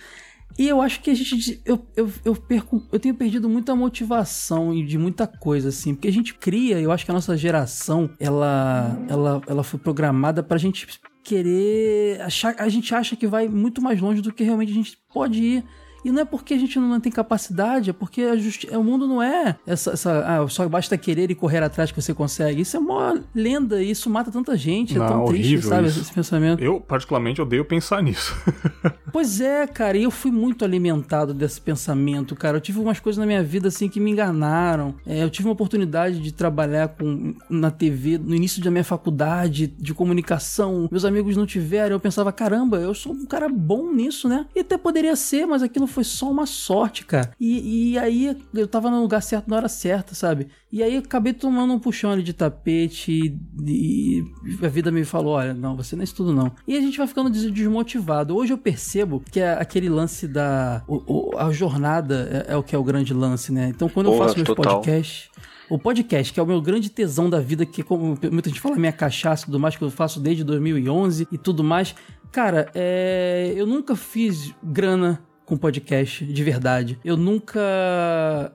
E 0.58 0.68
eu 0.68 0.80
acho 0.80 1.00
que 1.00 1.10
a 1.10 1.14
gente. 1.14 1.60
Eu, 1.64 1.84
eu, 1.96 2.10
eu, 2.24 2.34
perco, 2.36 2.82
eu 2.92 3.00
tenho 3.00 3.14
perdido 3.14 3.48
muita 3.48 3.74
motivação 3.74 4.72
e 4.72 4.84
de 4.84 4.96
muita 4.96 5.26
coisa, 5.26 5.70
assim. 5.70 5.94
Porque 5.94 6.08
a 6.08 6.12
gente 6.12 6.34
cria, 6.34 6.80
eu 6.80 6.92
acho 6.92 7.04
que 7.04 7.10
a 7.10 7.14
nossa 7.14 7.36
geração, 7.36 8.10
ela, 8.20 8.96
ela, 9.08 9.42
ela 9.46 9.64
foi 9.64 9.80
programada 9.80 10.42
pra 10.42 10.56
gente 10.56 10.86
querer. 11.24 12.20
Achar, 12.20 12.54
a 12.58 12.68
gente 12.68 12.94
acha 12.94 13.16
que 13.16 13.26
vai 13.26 13.48
muito 13.48 13.82
mais 13.82 14.00
longe 14.00 14.20
do 14.20 14.32
que 14.32 14.44
realmente 14.44 14.70
a 14.70 14.74
gente 14.74 14.96
pode 15.12 15.42
ir. 15.42 15.64
E 16.04 16.10
não 16.12 16.22
é 16.22 16.24
porque 16.24 16.54
a 16.54 16.58
gente 16.58 16.78
não 16.78 17.00
tem 17.00 17.10
capacidade, 17.10 17.90
é 17.90 17.92
porque 17.92 18.36
justi- 18.38 18.68
o 18.70 18.82
mundo 18.84 19.06
não 19.06 19.22
é 19.22 19.56
essa, 19.66 19.92
essa 19.92 20.24
ah, 20.42 20.48
só 20.48 20.68
basta 20.68 20.96
querer 20.98 21.30
e 21.30 21.34
correr 21.34 21.62
atrás 21.62 21.90
que 21.90 22.00
você 22.00 22.12
consegue. 22.12 22.62
Isso 22.62 22.76
é 22.76 22.80
uma 22.80 23.22
lenda 23.34 23.82
e 23.82 23.90
isso 23.90 24.10
mata 24.10 24.30
tanta 24.30 24.56
gente. 24.56 24.96
Não, 24.98 25.04
é 25.04 25.08
tão 25.08 25.24
triste, 25.26 25.62
sabe? 25.62 25.88
isso. 25.88 26.00
Esse 26.00 26.12
pensamento. 26.12 26.62
Eu, 26.62 26.80
particularmente, 26.80 27.40
odeio 27.40 27.64
pensar 27.64 28.02
nisso. 28.02 28.34
Pois 29.14 29.40
é, 29.40 29.64
cara, 29.68 29.96
e 29.96 30.02
eu 30.02 30.10
fui 30.10 30.32
muito 30.32 30.64
alimentado 30.64 31.32
desse 31.32 31.60
pensamento, 31.60 32.34
cara. 32.34 32.56
Eu 32.56 32.60
tive 32.60 32.80
umas 32.80 32.98
coisas 32.98 33.16
na 33.16 33.24
minha 33.24 33.44
vida 33.44 33.68
assim 33.68 33.88
que 33.88 34.00
me 34.00 34.10
enganaram. 34.10 34.92
É, 35.06 35.22
eu 35.22 35.30
tive 35.30 35.46
uma 35.46 35.52
oportunidade 35.52 36.18
de 36.18 36.32
trabalhar 36.32 36.88
com, 36.88 37.32
na 37.48 37.70
TV 37.70 38.18
no 38.18 38.34
início 38.34 38.60
da 38.60 38.72
minha 38.72 38.82
faculdade 38.82 39.68
de 39.68 39.94
comunicação. 39.94 40.88
Meus 40.90 41.04
amigos 41.04 41.36
não 41.36 41.46
tiveram. 41.46 41.94
Eu 41.94 42.00
pensava, 42.00 42.32
caramba, 42.32 42.78
eu 42.78 42.92
sou 42.92 43.12
um 43.12 43.24
cara 43.24 43.48
bom 43.48 43.92
nisso, 43.92 44.28
né? 44.28 44.46
E 44.52 44.58
até 44.58 44.76
poderia 44.76 45.14
ser, 45.14 45.46
mas 45.46 45.62
aquilo 45.62 45.86
foi 45.94 46.04
só 46.04 46.30
uma 46.30 46.44
sorte, 46.46 47.04
cara. 47.06 47.30
E, 47.40 47.92
e 47.92 47.98
aí 47.98 48.36
eu 48.52 48.66
tava 48.68 48.90
no 48.90 49.00
lugar 49.00 49.22
certo 49.22 49.48
na 49.48 49.56
hora 49.56 49.68
certa, 49.68 50.14
sabe? 50.14 50.48
E 50.72 50.82
aí 50.82 50.94
eu 50.94 51.00
acabei 51.00 51.32
tomando 51.32 51.72
um 51.72 51.78
puxão 51.78 52.10
ali 52.10 52.22
de 52.22 52.32
tapete 52.32 53.12
e, 53.12 53.38
e 53.64 54.64
a 54.64 54.68
vida 54.68 54.90
me 54.90 55.04
falou: 55.04 55.34
olha, 55.34 55.54
não, 55.54 55.76
você 55.76 55.94
não 55.96 56.02
é 56.02 56.04
isso 56.04 56.16
tudo 56.16 56.32
não. 56.32 56.50
E 56.66 56.76
a 56.76 56.80
gente 56.80 56.98
vai 56.98 57.06
ficando 57.06 57.30
des- 57.30 57.50
desmotivado. 57.50 58.36
Hoje 58.36 58.52
eu 58.52 58.58
percebo 58.58 59.22
que 59.30 59.40
é 59.40 59.52
aquele 59.52 59.88
lance 59.88 60.26
da. 60.28 60.82
o- 60.88 61.30
o- 61.34 61.38
a 61.38 61.52
jornada 61.52 62.44
é, 62.48 62.52
é 62.52 62.56
o 62.56 62.62
que 62.62 62.74
é 62.74 62.78
o 62.78 62.84
grande 62.84 63.14
lance, 63.14 63.52
né? 63.52 63.68
Então 63.68 63.88
quando 63.88 64.06
eu 64.06 64.12
Porra, 64.12 64.24
faço 64.24 64.36
meus 64.36 64.46
total. 64.46 64.74
podcasts. 64.80 65.30
O 65.70 65.78
podcast, 65.78 66.30
que 66.30 66.38
é 66.38 66.42
o 66.42 66.46
meu 66.46 66.60
grande 66.60 66.90
tesão 66.90 67.30
da 67.30 67.40
vida, 67.40 67.64
que 67.64 67.82
como 67.82 68.18
muita 68.30 68.50
gente 68.50 68.60
fala, 68.60 68.76
minha 68.76 68.92
cachaça 68.92 69.44
e 69.44 69.46
tudo 69.46 69.58
mais, 69.58 69.74
que 69.74 69.82
eu 69.82 69.90
faço 69.90 70.20
desde 70.20 70.44
2011 70.44 71.26
e 71.32 71.38
tudo 71.38 71.64
mais. 71.64 71.94
Cara, 72.30 72.68
é, 72.74 73.54
eu 73.56 73.66
nunca 73.66 73.96
fiz 73.96 74.52
grana 74.62 75.20
com 75.44 75.56
podcast, 75.56 76.24
de 76.24 76.44
verdade. 76.44 76.98
Eu 77.04 77.16
nunca. 77.16 77.60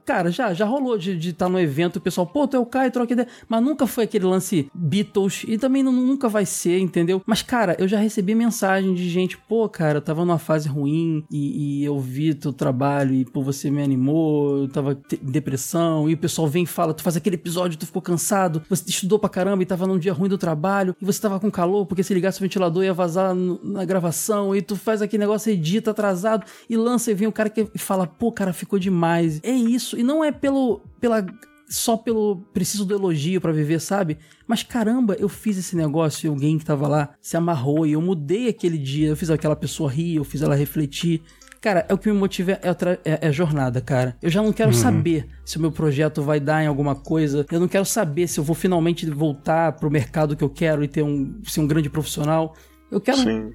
Cara, 0.06 0.32
já, 0.32 0.54
já 0.54 0.66
rolou 0.66 0.98
de 0.98 1.18
estar 1.30 1.46
tá 1.46 1.50
no 1.50 1.60
evento 1.60 1.98
o 1.98 2.02
pessoal, 2.02 2.26
pô, 2.26 2.48
tu 2.48 2.58
é 2.58 2.60
o 2.60 2.66
Caio, 2.66 2.92
troca 2.92 3.14
ideia. 3.14 3.28
Mas 3.48 3.64
nunca 3.64 3.86
foi 3.86 4.06
aquele 4.06 4.26
lance 4.26 4.70
Beatles 4.74 5.46
e 5.48 5.58
também 5.58 5.84
não, 5.84 5.92
nunca 5.92 6.28
vai 6.28 6.46
ser, 6.46 6.80
entendeu? 6.80 7.22
Mas, 7.26 7.42
cara, 7.42 7.76
eu 7.80 7.88
já 7.88 8.00
recebi 8.00 8.34
mensagem 8.34 8.94
de 8.94 9.10
gente, 9.10 9.38
pô, 9.38 9.68
cara, 9.70 9.98
eu 9.98 10.02
tava 10.02 10.26
numa 10.26 10.40
fase 10.40 10.68
ruim 10.68 11.24
e, 11.30 11.82
e 11.82 11.86
eu 11.86 12.00
vi 12.00 12.34
teu 12.34 12.52
trabalho 12.52 13.14
e, 13.14 13.26
pô, 13.26 13.44
você 13.44 13.70
me 13.70 13.84
animou, 13.84 14.60
eu 14.60 14.68
tava 14.68 14.94
em 14.94 15.32
depressão 15.32 16.10
e 16.10 16.14
o 16.14 16.18
pessoal 16.18 16.48
vem 16.48 16.64
e 16.64 16.68
fala, 16.68 16.94
tu 16.94 17.04
faz 17.04 17.16
aquele 17.16 17.36
episódio, 17.36 17.78
tu 17.78 17.86
ficou 17.86 18.02
cansado, 18.02 18.64
você 18.70 18.84
estudou 18.88 19.20
pra 19.20 19.30
caramba 19.30 19.62
e 19.62 19.66
tava 19.66 19.86
num 19.86 19.98
dia 19.98 20.14
ruim 20.14 20.30
do 20.30 20.38
trabalho 20.38 20.96
e 21.02 21.06
você 21.06 21.22
tava 21.22 21.40
com 21.40 21.52
calor 21.52 21.86
porque 21.86 22.04
se 22.04 22.14
ligasse 22.14 22.40
o 22.40 22.42
ventilador 22.42 22.84
ia 22.84 22.94
vazar 22.94 23.36
na 23.36 23.86
gravação 23.86 24.56
e 24.56 24.62
tu 24.62 24.76
faz 24.76 25.02
aquele 25.02 25.22
negócio, 25.22 25.52
edita 25.52 25.92
atrasado 25.92 26.46
e 26.70 26.79
lança 26.80 27.12
e 27.12 27.14
vem 27.14 27.28
o 27.28 27.32
cara 27.32 27.50
que 27.50 27.66
fala, 27.78 28.08
pô, 28.08 28.32
cara, 28.32 28.54
ficou 28.54 28.80
demais. 28.80 29.40
É 29.44 29.52
isso. 29.52 29.98
E 29.98 30.04
não 30.04 30.24
é 30.24 30.32
pelo, 30.32 30.82
pela 31.00 31.26
só 31.70 31.96
pelo 31.96 32.38
preciso 32.52 32.84
do 32.84 32.96
elogio 32.96 33.40
para 33.40 33.52
viver, 33.52 33.80
sabe? 33.80 34.18
Mas 34.48 34.64
caramba, 34.64 35.16
eu 35.20 35.30
fiz 35.30 35.58
esse 35.58 35.76
negócio 35.76 36.26
e 36.26 36.30
alguém 36.30 36.58
que 36.58 36.66
tava 36.66 36.88
lá 36.88 37.10
se 37.22 37.38
amarrou 37.38 37.86
e 37.86 37.92
eu 37.92 38.02
mudei 38.02 38.50
aquele 38.50 38.78
dia, 38.78 39.10
eu 39.10 39.16
fiz 39.16 39.30
aquela 39.30 39.56
pessoa 39.56 39.90
rir, 39.90 40.16
eu 40.16 40.24
fiz 40.24 40.42
ela 40.42 40.56
refletir. 40.56 41.22
Cara, 41.62 41.86
é 41.90 41.94
o 41.94 41.98
que 41.98 42.10
me 42.10 42.18
motiva 42.18 42.54
é, 42.54 42.60
é, 43.04 43.28
é 43.28 43.32
jornada, 43.32 43.82
cara. 43.82 44.16
Eu 44.22 44.30
já 44.30 44.42
não 44.42 44.54
quero 44.54 44.70
uhum. 44.70 44.78
saber 44.78 45.28
se 45.46 45.58
o 45.58 45.62
meu 45.62 45.72
projeto 45.72 46.22
vai 46.22 46.40
dar 46.40 46.64
em 46.64 46.68
alguma 46.68 46.96
coisa. 46.96 47.46
Eu 47.52 47.60
não 47.60 47.68
quero 47.68 47.86
saber 47.86 48.28
se 48.28 48.40
eu 48.40 48.44
vou 48.44 48.56
finalmente 48.56 49.08
voltar 49.10 49.74
pro 49.74 49.92
mercado 49.92 50.38
que 50.38 50.44
eu 50.44 50.50
quero 50.50 50.84
e 50.84 50.88
ter 50.88 51.04
um, 51.04 51.40
ser 51.44 51.60
um 51.60 51.68
grande 51.68 51.90
profissional. 51.90 52.56
Eu 52.92 53.00
quero. 53.00 53.18
Sim. 53.18 53.54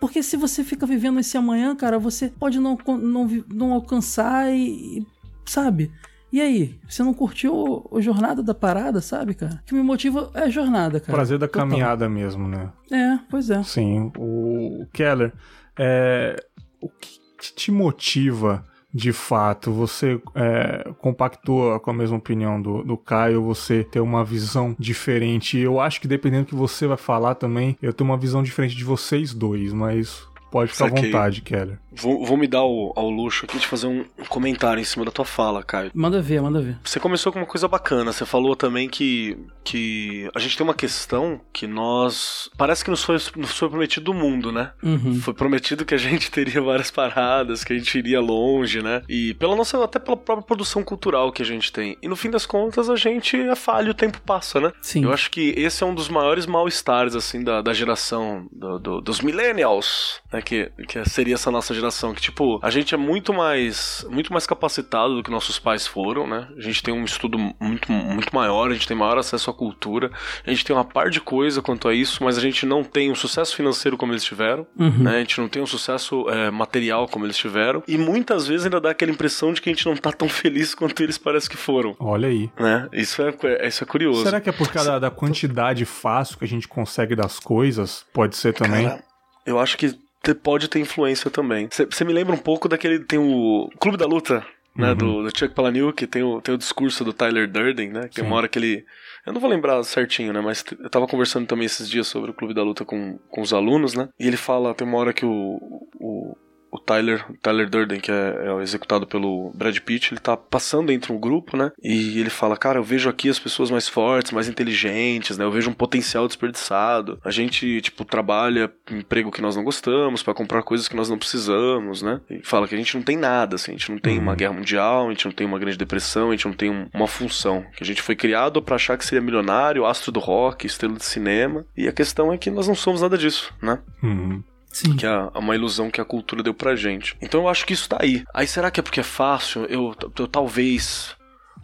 Porque 0.00 0.22
se 0.22 0.36
você 0.36 0.62
fica 0.62 0.86
vivendo 0.86 1.18
esse 1.18 1.36
amanhã, 1.36 1.74
cara, 1.74 1.98
você 1.98 2.28
pode 2.28 2.58
não, 2.58 2.78
não, 2.86 3.44
não 3.52 3.72
alcançar 3.72 4.54
e. 4.54 5.04
Sabe? 5.44 5.92
E 6.32 6.40
aí, 6.40 6.78
você 6.88 7.02
não 7.02 7.14
curtiu 7.14 7.88
a 7.94 8.00
jornada 8.00 8.42
da 8.42 8.52
parada, 8.52 9.00
sabe, 9.00 9.34
cara? 9.34 9.60
O 9.62 9.66
que 9.66 9.74
me 9.74 9.82
motiva 9.82 10.30
é 10.34 10.42
a 10.42 10.48
jornada, 10.50 11.00
cara. 11.00 11.12
Prazer 11.12 11.38
da 11.38 11.46
Total. 11.46 11.68
caminhada 11.68 12.08
mesmo, 12.08 12.48
né? 12.48 12.72
É, 12.90 13.18
pois 13.30 13.48
é. 13.48 13.62
Sim. 13.62 14.12
O 14.18 14.86
Keller, 14.92 15.32
é... 15.78 16.36
o 16.80 16.88
que 16.88 17.54
te 17.54 17.70
motiva 17.70 18.64
de 18.96 19.12
fato, 19.12 19.70
você 19.70 20.18
é, 20.34 20.90
compactua 21.00 21.78
com 21.78 21.90
a 21.90 21.92
mesma 21.92 22.16
opinião 22.16 22.60
do, 22.60 22.82
do 22.82 22.96
Caio, 22.96 23.42
você 23.42 23.84
tem 23.84 24.00
uma 24.00 24.24
visão 24.24 24.74
diferente. 24.78 25.58
Eu 25.58 25.78
acho 25.78 26.00
que 26.00 26.08
dependendo 26.08 26.44
do 26.44 26.48
que 26.48 26.54
você 26.54 26.86
vai 26.86 26.96
falar 26.96 27.34
também, 27.34 27.76
eu 27.82 27.92
tenho 27.92 28.08
uma 28.08 28.16
visão 28.16 28.42
diferente 28.42 28.74
de 28.74 28.84
vocês 28.84 29.34
dois, 29.34 29.70
mas 29.70 30.26
pode 30.50 30.72
ficar 30.72 30.86
à 30.86 30.88
vontade, 30.88 31.42
Keller. 31.42 31.78
Vou, 31.98 32.24
vou 32.24 32.36
me 32.36 32.46
dar 32.46 32.58
ao, 32.58 32.92
ao, 32.98 33.08
luxo 33.08 33.46
aqui 33.46 33.58
de 33.58 33.66
fazer 33.66 33.86
um 33.86 34.04
comentário 34.28 34.80
em 34.80 34.84
cima 34.84 35.04
da 35.04 35.10
tua 35.10 35.24
fala, 35.24 35.62
Caio. 35.62 35.90
Manda 35.94 36.20
ver, 36.20 36.42
manda 36.42 36.60
ver. 36.60 36.78
Você 36.84 37.00
começou 37.00 37.32
com 37.32 37.38
uma 37.38 37.46
coisa 37.46 37.66
bacana. 37.66 38.12
Você 38.12 38.26
falou 38.26 38.54
também 38.54 38.88
que, 38.88 39.36
que 39.64 40.28
a 40.34 40.38
gente 40.38 40.56
tem 40.56 40.64
uma 40.64 40.74
questão 40.74 41.40
que 41.52 41.66
nós. 41.66 42.50
Parece 42.56 42.84
que 42.84 42.90
nos 42.90 43.02
foi, 43.02 43.16
nos 43.36 43.56
foi 43.56 43.68
prometido 43.68 44.10
o 44.10 44.14
mundo, 44.14 44.52
né? 44.52 44.72
Uhum. 44.82 45.14
Foi 45.20 45.32
prometido 45.32 45.84
que 45.84 45.94
a 45.94 45.98
gente 45.98 46.30
teria 46.30 46.60
várias 46.60 46.90
paradas, 46.90 47.64
que 47.64 47.72
a 47.72 47.78
gente 47.78 47.96
iria 47.98 48.20
longe, 48.20 48.82
né? 48.82 49.02
E 49.08 49.34
pela 49.34 49.56
nossa. 49.56 49.82
até 49.82 49.98
pela 49.98 50.16
própria 50.16 50.46
produção 50.46 50.84
cultural 50.84 51.32
que 51.32 51.42
a 51.42 51.46
gente 51.46 51.72
tem. 51.72 51.96
E 52.02 52.08
no 52.08 52.16
fim 52.16 52.30
das 52.30 52.44
contas, 52.44 52.90
a 52.90 52.96
gente 52.96 53.36
é 53.36 53.56
falho, 53.56 53.92
o 53.92 53.94
tempo 53.94 54.20
passa, 54.20 54.60
né? 54.60 54.72
Sim. 54.82 55.04
Eu 55.04 55.12
acho 55.12 55.30
que 55.30 55.54
esse 55.56 55.82
é 55.82 55.86
um 55.86 55.94
dos 55.94 56.08
maiores 56.08 56.46
mal-estares, 56.46 57.14
assim, 57.14 57.42
da, 57.42 57.62
da 57.62 57.72
geração 57.72 58.46
do, 58.52 58.78
do, 58.78 59.00
dos 59.00 59.20
millennials, 59.20 60.20
né? 60.32 60.42
Que, 60.42 60.70
que 60.86 61.08
seria 61.08 61.34
essa 61.34 61.50
nossa 61.50 61.74
geração 61.74 61.85
geração 61.86 62.12
que, 62.12 62.20
tipo, 62.20 62.58
a 62.62 62.70
gente 62.70 62.94
é 62.94 62.98
muito 62.98 63.32
mais, 63.32 64.04
muito 64.10 64.32
mais 64.32 64.46
capacitado 64.46 65.14
do 65.14 65.22
que 65.22 65.30
nossos 65.30 65.58
pais 65.58 65.86
foram, 65.86 66.26
né? 66.26 66.48
A 66.56 66.60
gente 66.60 66.82
tem 66.82 66.92
um 66.92 67.04
estudo 67.04 67.38
muito, 67.38 67.90
muito 67.90 68.34
maior, 68.34 68.70
a 68.70 68.74
gente 68.74 68.86
tem 68.86 68.96
maior 68.96 69.18
acesso 69.18 69.50
à 69.50 69.54
cultura, 69.54 70.10
a 70.44 70.50
gente 70.50 70.64
tem 70.64 70.74
uma 70.74 70.84
par 70.84 71.10
de 71.10 71.20
coisa 71.20 71.62
quanto 71.62 71.88
a 71.88 71.94
isso, 71.94 72.22
mas 72.22 72.36
a 72.36 72.40
gente 72.40 72.66
não 72.66 72.82
tem 72.82 73.10
um 73.10 73.14
sucesso 73.14 73.54
financeiro 73.54 73.96
como 73.96 74.12
eles 74.12 74.24
tiveram, 74.24 74.66
uhum. 74.78 75.04
né? 75.04 75.16
A 75.16 75.18
gente 75.20 75.40
não 75.40 75.48
tem 75.48 75.62
um 75.62 75.66
sucesso 75.66 76.28
é, 76.28 76.50
material 76.50 77.08
como 77.08 77.24
eles 77.24 77.36
tiveram, 77.36 77.82
e 77.86 77.96
muitas 77.96 78.46
vezes 78.46 78.66
ainda 78.66 78.80
dá 78.80 78.90
aquela 78.90 79.12
impressão 79.12 79.52
de 79.52 79.60
que 79.60 79.70
a 79.70 79.72
gente 79.72 79.86
não 79.86 79.96
tá 79.96 80.12
tão 80.12 80.28
feliz 80.28 80.74
quanto 80.74 81.02
eles 81.02 81.18
parece 81.18 81.48
que 81.48 81.56
foram. 81.56 81.94
Olha 81.98 82.28
aí. 82.28 82.50
Né? 82.58 82.88
Isso 82.92 83.22
é, 83.22 83.34
é 83.44 83.68
isso 83.68 83.84
é 83.84 83.86
curioso. 83.86 84.24
Será 84.24 84.40
que 84.40 84.48
é 84.48 84.52
por 84.52 84.68
causa 84.68 84.98
da 84.98 85.10
quantidade 85.10 85.84
fácil 85.84 86.38
que 86.38 86.44
a 86.44 86.48
gente 86.48 86.66
consegue 86.66 87.14
das 87.14 87.38
coisas? 87.38 88.04
Pode 88.12 88.36
ser 88.36 88.52
também. 88.52 88.88
Cara, 88.88 89.04
eu 89.44 89.58
acho 89.58 89.76
que 89.76 90.05
pode 90.34 90.68
ter 90.68 90.80
influência 90.80 91.30
também. 91.30 91.68
Você 91.70 92.04
me 92.04 92.12
lembra 92.12 92.34
um 92.34 92.38
pouco 92.38 92.68
daquele. 92.68 93.00
Tem 93.00 93.18
o 93.18 93.70
Clube 93.78 93.96
da 93.96 94.06
Luta, 94.06 94.44
né? 94.74 94.90
Uhum. 94.90 94.96
Do, 94.96 95.22
do 95.22 95.38
Chuck 95.38 95.54
Palahniuk, 95.54 96.06
tem 96.06 96.22
o, 96.22 96.40
tem 96.40 96.54
o 96.54 96.58
discurso 96.58 97.04
do 97.04 97.12
Tyler 97.12 97.50
Durden, 97.50 97.90
né? 97.90 98.08
Que 98.08 98.16
tem 98.16 98.24
uma 98.24 98.36
hora 98.36 98.48
que 98.48 98.58
ele. 98.58 98.84
Eu 99.24 99.32
não 99.32 99.40
vou 99.40 99.50
lembrar 99.50 99.82
certinho, 99.82 100.32
né? 100.32 100.40
Mas 100.40 100.64
eu 100.78 100.90
tava 100.90 101.06
conversando 101.06 101.46
também 101.46 101.66
esses 101.66 101.88
dias 101.88 102.06
sobre 102.06 102.30
o 102.30 102.34
Clube 102.34 102.54
da 102.54 102.62
Luta 102.62 102.84
com, 102.84 103.18
com 103.28 103.40
os 103.40 103.52
alunos, 103.52 103.94
né? 103.94 104.08
E 104.20 104.26
ele 104.26 104.36
fala, 104.36 104.74
tem 104.74 104.86
uma 104.86 104.98
hora 104.98 105.12
que 105.12 105.26
o, 105.26 105.58
o 105.98 106.36
o 106.70 106.78
Tyler, 106.78 107.24
Tyler 107.42 107.68
Durden, 107.68 108.00
que 108.00 108.10
é, 108.10 108.44
é, 108.46 108.62
executado 108.62 109.06
pelo 109.06 109.50
Brad 109.54 109.76
Pitt, 109.78 110.12
ele 110.12 110.20
tá 110.20 110.36
passando 110.36 110.92
entre 110.92 111.12
um 111.12 111.18
grupo, 111.18 111.56
né? 111.56 111.72
E 111.82 112.20
ele 112.20 112.30
fala, 112.30 112.56
cara, 112.56 112.78
eu 112.78 112.84
vejo 112.84 113.08
aqui 113.08 113.28
as 113.28 113.38
pessoas 113.38 113.70
mais 113.70 113.88
fortes, 113.88 114.32
mais 114.32 114.48
inteligentes, 114.48 115.38
né? 115.38 115.44
Eu 115.44 115.50
vejo 115.50 115.70
um 115.70 115.74
potencial 115.74 116.26
desperdiçado. 116.26 117.18
A 117.24 117.30
gente, 117.30 117.80
tipo, 117.80 118.04
trabalha 118.04 118.70
em 118.90 118.98
emprego 118.98 119.30
que 119.30 119.42
nós 119.42 119.56
não 119.56 119.64
gostamos 119.64 120.22
para 120.22 120.34
comprar 120.34 120.62
coisas 120.62 120.88
que 120.88 120.96
nós 120.96 121.08
não 121.08 121.18
precisamos, 121.18 122.02
né? 122.02 122.20
E 122.28 122.40
fala 122.44 122.68
que 122.68 122.74
a 122.74 122.78
gente 122.78 122.96
não 122.96 123.02
tem 123.02 123.16
nada, 123.16 123.56
assim, 123.56 123.72
a 123.72 123.76
gente 123.76 123.90
não 123.90 123.98
tem 123.98 124.16
uhum. 124.16 124.22
uma 124.22 124.34
guerra 124.34 124.52
mundial, 124.52 125.06
a 125.06 125.10
gente 125.10 125.24
não 125.24 125.32
tem 125.32 125.46
uma 125.46 125.58
grande 125.58 125.78
depressão, 125.78 126.28
a 126.28 126.32
gente 126.32 126.46
não 126.46 126.54
tem 126.54 126.70
um, 126.70 126.88
uma 126.92 127.06
função. 127.06 127.64
Que 127.76 127.82
a 127.82 127.86
gente 127.86 128.02
foi 128.02 128.16
criado 128.16 128.60
para 128.60 128.76
achar 128.76 128.98
que 128.98 129.04
seria 129.04 129.22
milionário, 129.22 129.86
astro 129.86 130.12
do 130.12 130.20
rock, 130.20 130.66
estrela 130.66 130.94
de 130.94 131.04
cinema. 131.04 131.64
E 131.76 131.88
a 131.88 131.92
questão 131.92 132.32
é 132.32 132.38
que 132.38 132.50
nós 132.50 132.68
não 132.68 132.74
somos 132.74 133.00
nada 133.02 133.16
disso, 133.16 133.54
né? 133.62 133.78
Uhum. 134.02 134.42
Sim. 134.76 134.94
Que 134.94 135.06
é 135.06 135.10
uma 135.34 135.54
ilusão 135.54 135.90
que 135.90 136.02
a 136.02 136.04
cultura 136.04 136.42
deu 136.42 136.52
pra 136.52 136.76
gente. 136.76 137.16
Então 137.22 137.40
eu 137.40 137.48
acho 137.48 137.64
que 137.64 137.72
isso 137.72 137.88
tá 137.88 137.96
aí. 137.98 138.22
Aí 138.34 138.46
será 138.46 138.70
que 138.70 138.78
é 138.78 138.82
porque 138.82 139.00
é 139.00 139.02
fácil? 139.02 139.64
Eu, 139.64 139.94
eu 140.18 140.28
talvez 140.28 141.16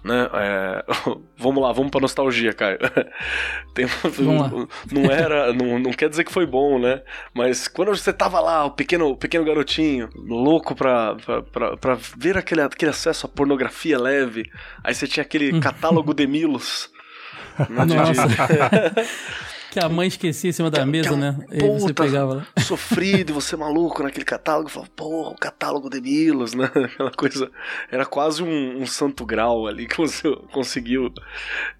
né? 0.02 0.30
É... 0.32 0.84
vamos 1.36 1.62
lá, 1.62 1.72
vamos 1.72 1.90
pra 1.90 2.00
nostalgia, 2.00 2.54
Caio. 2.54 2.78
Tem... 3.74 3.84
Não, 4.18 4.66
não 4.90 5.10
era, 5.10 5.52
não, 5.52 5.78
não 5.78 5.92
quer 5.92 6.08
dizer 6.08 6.24
que 6.24 6.32
foi 6.32 6.46
bom, 6.46 6.78
né? 6.78 7.02
Mas 7.34 7.68
quando 7.68 7.94
você 7.94 8.14
tava 8.14 8.40
lá, 8.40 8.64
o 8.64 8.70
pequeno, 8.70 9.14
pequeno 9.14 9.44
garotinho, 9.44 10.08
louco 10.14 10.74
pra, 10.74 11.14
pra, 11.16 11.42
pra, 11.42 11.76
pra 11.76 11.98
ver 12.16 12.38
aquele, 12.38 12.62
aquele 12.62 12.92
acesso 12.92 13.26
à 13.26 13.28
pornografia 13.28 14.00
leve, 14.00 14.50
aí 14.82 14.94
você 14.94 15.06
tinha 15.06 15.22
aquele 15.22 15.60
catálogo 15.60 16.14
de 16.14 16.26
Milos. 16.26 16.90
Né? 17.68 17.84
Que 19.72 19.80
a 19.80 19.88
mãe 19.88 20.06
esquecia 20.06 20.50
em 20.50 20.52
cima 20.52 20.70
da 20.70 20.84
mesa, 20.84 21.08
que, 21.08 21.16
né? 21.16 21.38
E 21.50 21.66
você 21.66 21.94
pegava 21.94 22.34
lá. 22.34 22.46
Sofrido, 22.60 23.30
e 23.30 23.32
você 23.32 23.56
maluco 23.56 24.02
naquele 24.02 24.26
catálogo. 24.26 24.68
Falava, 24.68 24.92
porra, 24.94 25.30
o 25.30 25.34
catálogo 25.34 25.88
de 25.88 25.98
Milos, 25.98 26.52
né? 26.54 26.70
Aquela 26.74 27.10
coisa. 27.10 27.50
Era 27.90 28.04
quase 28.04 28.42
um, 28.42 28.82
um, 28.82 28.86
santo 28.86 29.24
grau 29.24 29.66
ali 29.66 29.86
que 29.86 29.96
você 29.96 30.30
conseguiu. 30.52 31.10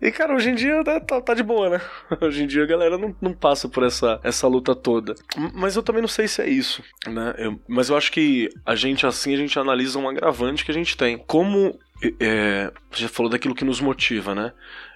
E, 0.01 0.11
cara, 0.11 0.35
hoje 0.35 0.49
em 0.49 0.55
dia 0.55 0.83
tá, 0.83 1.01
tá, 1.01 1.21
tá 1.21 1.35
de 1.35 1.43
boa, 1.43 1.69
né? 1.69 1.83
Hoje 2.23 2.45
em 2.45 2.47
dia 2.47 2.63
a 2.63 2.67
galera 2.67 2.97
não, 2.97 3.15
não 3.21 3.35
passa 3.35 3.69
por 3.69 3.83
essa, 3.83 4.19
essa 4.25 4.49
luta 4.49 4.75
toda. 4.75 5.15
Mas 5.53 5.77
eu 5.77 5.83
também 5.83 6.01
não 6.01 6.09
sei 6.09 6.27
se 6.27 6.41
é 6.41 6.49
isso, 6.49 6.83
né? 7.07 7.35
Eu, 7.37 7.61
mas 7.69 7.91
eu 7.91 7.97
acho 7.97 8.11
que 8.11 8.49
a 8.65 8.75
gente, 8.75 9.05
assim, 9.07 9.35
a 9.35 9.37
gente 9.37 9.59
analisa 9.59 9.99
um 9.99 10.09
agravante 10.09 10.65
que 10.65 10.71
a 10.71 10.75
gente 10.75 10.97
tem. 10.97 11.19
Como 11.19 11.79
é, 12.19 12.73
você 12.91 13.07
falou 13.07 13.31
daquilo 13.31 13.55
que 13.55 13.67
nos 13.67 13.83
motiva, 13.83 14.35
né? 14.35 14.53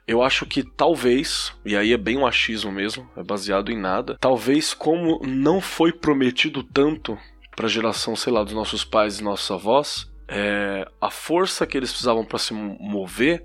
Eu 0.06 0.22
acho 0.22 0.46
que 0.46 0.62
talvez, 0.62 1.52
e 1.64 1.76
aí 1.76 1.92
é 1.92 1.96
bem 1.96 2.16
um 2.16 2.26
achismo 2.26 2.70
mesmo, 2.70 3.08
é 3.16 3.24
baseado 3.24 3.72
em 3.72 3.76
nada, 3.76 4.16
talvez 4.20 4.72
como 4.72 5.20
não 5.26 5.60
foi 5.60 5.92
prometido 5.92 6.62
tanto 6.62 7.18
para 7.56 7.66
a 7.66 7.70
geração, 7.70 8.14
sei 8.14 8.32
lá, 8.32 8.44
dos 8.44 8.52
nossos 8.52 8.84
pais 8.84 9.18
e 9.18 9.24
nossos 9.24 9.50
avós, 9.50 10.10
é, 10.28 10.86
a 11.00 11.10
força 11.10 11.66
que 11.66 11.76
eles 11.76 11.90
precisavam 11.90 12.24
para 12.24 12.38
se 12.38 12.52
mover 12.54 13.44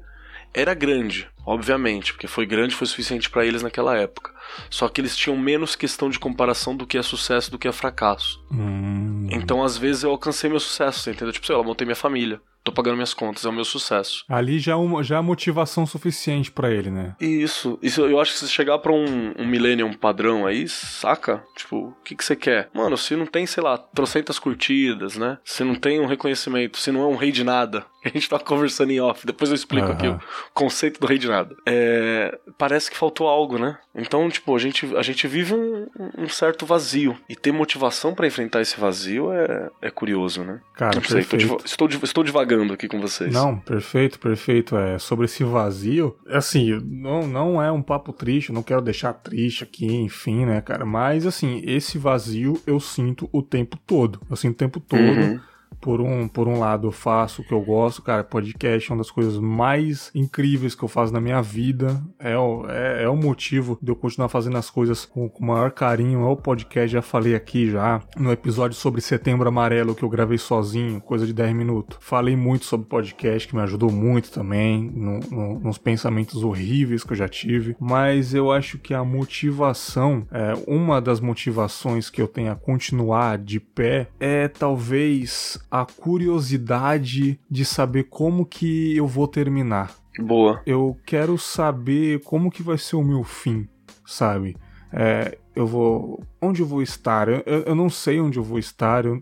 era 0.54 0.74
grande, 0.74 1.30
obviamente, 1.46 2.14
porque 2.14 2.28
foi 2.28 2.46
grande 2.46 2.76
foi 2.76 2.86
suficiente 2.86 3.30
para 3.30 3.46
eles 3.46 3.64
naquela 3.64 3.98
época. 3.98 4.32
Só 4.70 4.88
que 4.90 5.00
eles 5.00 5.16
tinham 5.16 5.38
menos 5.38 5.76
questão 5.76 6.10
de 6.10 6.20
comparação 6.20 6.76
do 6.76 6.86
que 6.86 6.98
é 6.98 7.02
sucesso 7.02 7.50
do 7.50 7.58
que 7.58 7.68
é 7.68 7.72
fracasso. 7.72 8.44
Hum. 8.52 9.30
Então, 9.32 9.64
às 9.64 9.78
vezes, 9.78 10.04
eu 10.04 10.12
alcancei 10.12 10.50
meu 10.50 10.60
sucesso, 10.60 11.10
entendeu? 11.10 11.32
Tipo, 11.32 11.48
sei 11.48 11.56
lá, 11.56 11.64
montei 11.64 11.86
minha 11.86 11.96
família. 11.96 12.42
Tô 12.64 12.72
pagando 12.72 12.96
minhas 12.96 13.14
contas, 13.14 13.46
é 13.46 13.50
o 13.50 13.54
meu 13.54 13.66
sucesso. 13.66 14.24
Ali 14.30 14.60
já 14.60 14.74
é, 14.74 14.76
uma, 14.76 15.04
já 15.04 15.18
é 15.18 15.22
motivação 15.22 15.86
suficiente 15.86 16.52
para 16.52 16.72
ele, 16.72 16.90
né? 16.90 17.16
Isso, 17.20 17.80
isso 17.82 18.02
eu 18.06 18.20
acho 18.20 18.34
que 18.34 18.40
se 18.40 18.50
chegar 18.50 18.78
pra 18.80 18.92
um, 18.92 19.34
um 19.38 19.48
millennium 19.48 19.94
padrão 19.94 20.46
aí, 20.46 20.68
saca? 20.68 21.44
Tipo, 21.56 21.90
o 21.90 21.96
que, 22.04 22.16
que 22.16 22.24
você 22.24 22.36
quer? 22.36 22.70
Mano, 22.74 22.98
se 22.98 23.16
não 23.16 23.26
tem, 23.26 23.46
sei 23.46 23.64
lá, 23.64 23.78
trocentas 23.78 24.40
curtidas, 24.40 25.18
né? 25.18 25.38
Se 25.44 25.64
não 25.64 25.76
tem 25.76 26.00
um 26.00 26.06
reconhecimento, 26.06 26.78
se 26.78 26.92
não 26.92 27.02
é 27.02 27.08
um 27.08 27.16
rei 27.16 27.32
de 27.32 27.44
nada, 27.44 27.86
a 28.06 28.10
gente 28.10 28.28
tá 28.28 28.40
conversando 28.40 28.92
em 28.92 29.00
off, 29.00 29.26
depois 29.26 29.50
eu 29.50 29.56
explico 29.56 29.88
uhum. 29.88 29.94
aqui 29.94 30.08
o 30.08 30.20
conceito 30.54 31.00
do 31.00 31.08
rei 31.08 31.18
de 31.18 31.28
nada. 31.28 31.56
É, 31.66 32.38
parece 32.58 32.90
que 32.90 32.98
faltou 32.98 33.28
algo, 33.28 33.58
né? 33.58 33.78
Então, 33.94 34.28
tipo, 34.30 34.56
a 34.56 34.60
gente, 34.60 34.96
a 34.96 35.02
gente 35.02 35.28
vive 35.28 35.54
um, 35.54 35.88
um 36.18 36.30
certo 36.30 36.66
vazio. 36.66 37.18
E 37.30 37.36
ter 37.36 37.52
motivação 37.52 38.14
para 38.14 38.26
enfrentar 38.26 38.62
esse 38.62 38.80
vazio 38.80 39.32
é, 39.32 39.70
é 39.82 39.92
curioso, 39.92 40.44
né? 40.44 40.62
Cara, 40.76 40.96
não 40.96 41.04
sei, 41.04 41.22
estou, 41.66 41.88
estou 41.88 42.24
divagando 42.24 42.74
aqui 42.74 42.88
com 42.88 43.00
vocês. 43.00 43.34
Não, 43.34 43.58
perfeito, 43.60 44.20
perfeito. 44.20 44.78
É, 44.78 44.98
sobre 44.98 45.26
esse 45.26 45.44
vazio, 45.44 46.18
assim, 46.28 46.80
não, 46.84 47.28
não 47.28 47.62
é 47.62 47.72
um 47.72 47.82
papo 47.82 48.14
triste, 48.14 48.52
não 48.52 48.64
quero 48.64 48.82
deixar 48.82 49.14
triste 49.14 49.64
aqui, 49.64 49.86
enfim, 49.86 50.46
né, 50.46 50.62
cara? 50.62 50.86
Mas, 50.86 51.26
assim, 51.26 51.62
esse 51.66 51.98
vazio 51.98 52.60
eu 52.66 52.80
sinto 52.80 53.30
o 53.32 53.44
tempo 53.44 53.78
todo. 53.86 54.22
Eu 54.30 54.36
sinto 54.36 54.54
o 54.54 54.58
tempo 54.58 54.80
todo. 54.80 55.02
Uhum 55.02 55.51
por 55.80 56.02
um, 56.02 56.28
por 56.28 56.48
um 56.48 56.60
lado, 56.60 56.88
eu 56.88 56.92
faço 56.92 57.42
o 57.42 57.46
que 57.46 57.54
eu 57.54 57.62
gosto, 57.62 58.02
cara. 58.02 58.24
Podcast 58.24 58.90
é 58.90 58.94
uma 58.94 59.00
das 59.02 59.12
coisas 59.12 59.38
mais 59.38 60.12
incríveis 60.14 60.76
que 60.76 60.84
eu 60.84 60.88
faço 60.88 61.12
na 61.12 61.20
minha 61.20 61.42
vida. 61.42 62.02
É 62.20 62.38
o, 62.38 62.66
é, 62.70 63.04
é 63.04 63.10
o 63.10 63.16
motivo 63.16 63.78
de 63.82 63.92
eu 63.92 63.96
continuar 63.96 64.30
fazendo 64.30 64.58
as 64.58 64.70
coisas 64.70 65.06
com, 65.06 65.26
o 65.28 65.46
maior 65.46 65.72
carinho. 65.72 66.22
É 66.22 66.30
o 66.30 66.36
podcast, 66.36 66.90
já 66.90 67.02
falei 67.02 67.34
aqui 67.34 67.70
já, 67.70 68.02
no 68.18 68.32
episódio 68.32 68.78
sobre 68.78 69.02
Setembro 69.02 69.48
Amarelo 69.48 69.96
que 69.96 70.04
eu 70.04 70.10
gravei 70.10 70.38
sozinho, 70.38 71.02
coisa 71.02 71.26
de 71.26 71.34
10 71.34 71.56
minutos. 71.56 71.98
Falei 72.00 72.36
muito 72.36 72.66
sobre 72.66 72.88
podcast, 72.88 73.48
que 73.48 73.56
me 73.56 73.62
ajudou 73.62 73.92
muito 73.92 74.32
também, 74.32 74.92
no, 74.94 75.20
no, 75.20 75.60
nos 75.60 75.78
pensamentos 75.78 76.44
horríveis 76.44 77.04
que 77.04 77.14
eu 77.14 77.18
já 77.18 77.28
tive. 77.28 77.76
Mas 77.80 78.34
eu 78.34 78.52
acho 78.52 78.78
que 78.78 78.94
a 78.94 79.04
motivação, 79.04 80.28
é, 80.32 80.54
uma 80.68 81.02
das 81.02 81.20
motivações 81.20 82.10
que 82.10 82.22
eu 82.22 82.28
tenho 82.28 82.52
a 82.52 82.56
continuar 82.56 83.38
de 83.38 83.60
pé 83.60 84.08
é 84.20 84.48
talvez 84.48 85.60
a 85.70 85.86
curiosidade 85.86 87.40
de 87.50 87.66
saber 87.66 88.06
como 88.06 88.46
que 88.46 88.96
eu 88.96 89.08
vou 89.08 89.28
terminar. 89.28 89.96
Boa. 90.20 90.62
Eu 90.66 90.98
quero 91.06 91.38
saber 91.38 92.22
como 92.24 92.52
que 92.52 92.64
vai 92.64 92.78
ser 92.78 92.96
o 92.96 93.04
meu 93.04 93.24
fim, 93.24 93.68
sabe? 94.06 94.58
É, 94.92 95.38
eu 95.56 95.66
vou. 95.66 96.22
Onde 96.42 96.62
eu 96.62 96.66
vou 96.66 96.82
estar? 96.82 97.30
Eu, 97.30 97.44
eu, 97.46 97.76
não 97.76 97.90
sei 97.90 98.20
onde 98.20 98.38
eu 98.38 98.44
vou 98.44 98.60
estar. 98.60 99.06
Eu, 99.06 99.20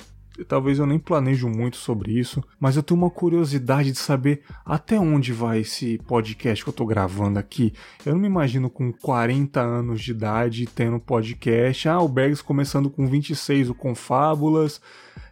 talvez 0.47 0.79
eu 0.79 0.87
nem 0.87 0.97
planejo 0.97 1.47
muito 1.47 1.77
sobre 1.77 2.17
isso, 2.17 2.43
mas 2.59 2.75
eu 2.75 2.81
tenho 2.81 2.99
uma 2.99 3.09
curiosidade 3.09 3.91
de 3.91 3.99
saber 3.99 4.41
até 4.65 4.99
onde 4.99 5.31
vai 5.31 5.59
esse 5.59 5.99
podcast 6.07 6.63
que 6.63 6.69
eu 6.69 6.73
tô 6.73 6.85
gravando 6.85 7.37
aqui. 7.37 7.73
Eu 8.03 8.13
não 8.13 8.21
me 8.21 8.27
imagino 8.27 8.69
com 8.69 8.91
40 8.91 9.59
anos 9.59 10.01
de 10.01 10.11
idade 10.11 10.65
tendo 10.65 10.99
podcast. 10.99 11.87
Ah, 11.87 11.99
o 11.99 12.07
Bergs 12.07 12.41
começando 12.43 12.89
com 12.89 13.05
26, 13.05 13.69
o 13.69 13.75
Confábulas 13.75 14.81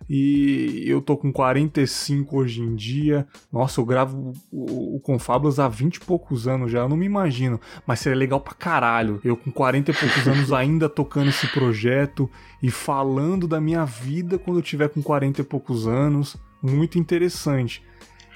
e 0.10 0.84
eu 0.88 1.02
tô 1.02 1.18
com 1.18 1.32
45 1.32 2.38
hoje 2.38 2.62
em 2.62 2.76
dia. 2.76 3.28
Nossa, 3.52 3.82
eu 3.82 3.86
gravo 3.86 4.34
o, 4.52 4.96
o 4.96 5.00
Confablas 5.00 5.60
há 5.60 5.68
20 5.68 5.96
e 5.96 6.00
poucos 6.00 6.48
anos 6.48 6.72
já, 6.72 6.80
eu 6.80 6.90
não 6.90 6.96
me 6.96 7.06
imagino, 7.06 7.60
mas 7.86 8.00
seria 8.00 8.18
legal 8.18 8.40
pra 8.40 8.54
caralho. 8.54 9.20
Eu 9.24 9.36
com 9.36 9.52
40 9.52 9.92
e 9.92 9.94
poucos 9.94 10.28
anos 10.28 10.54
ainda 10.54 10.88
tocando 10.88 11.30
esse 11.30 11.48
projeto 11.48 12.30
e 12.64 12.72
falando 12.72 13.48
da 13.48 13.60
minha 13.60 13.84
vida 13.84 14.38
quando 14.38 14.60
eu 14.60 14.64
tiver 14.64 14.90
com 14.90 15.02
40 15.02 15.42
e 15.42 15.44
poucos 15.44 15.88
anos. 15.88 16.38
Muito 16.62 16.98
interessante. 16.98 17.84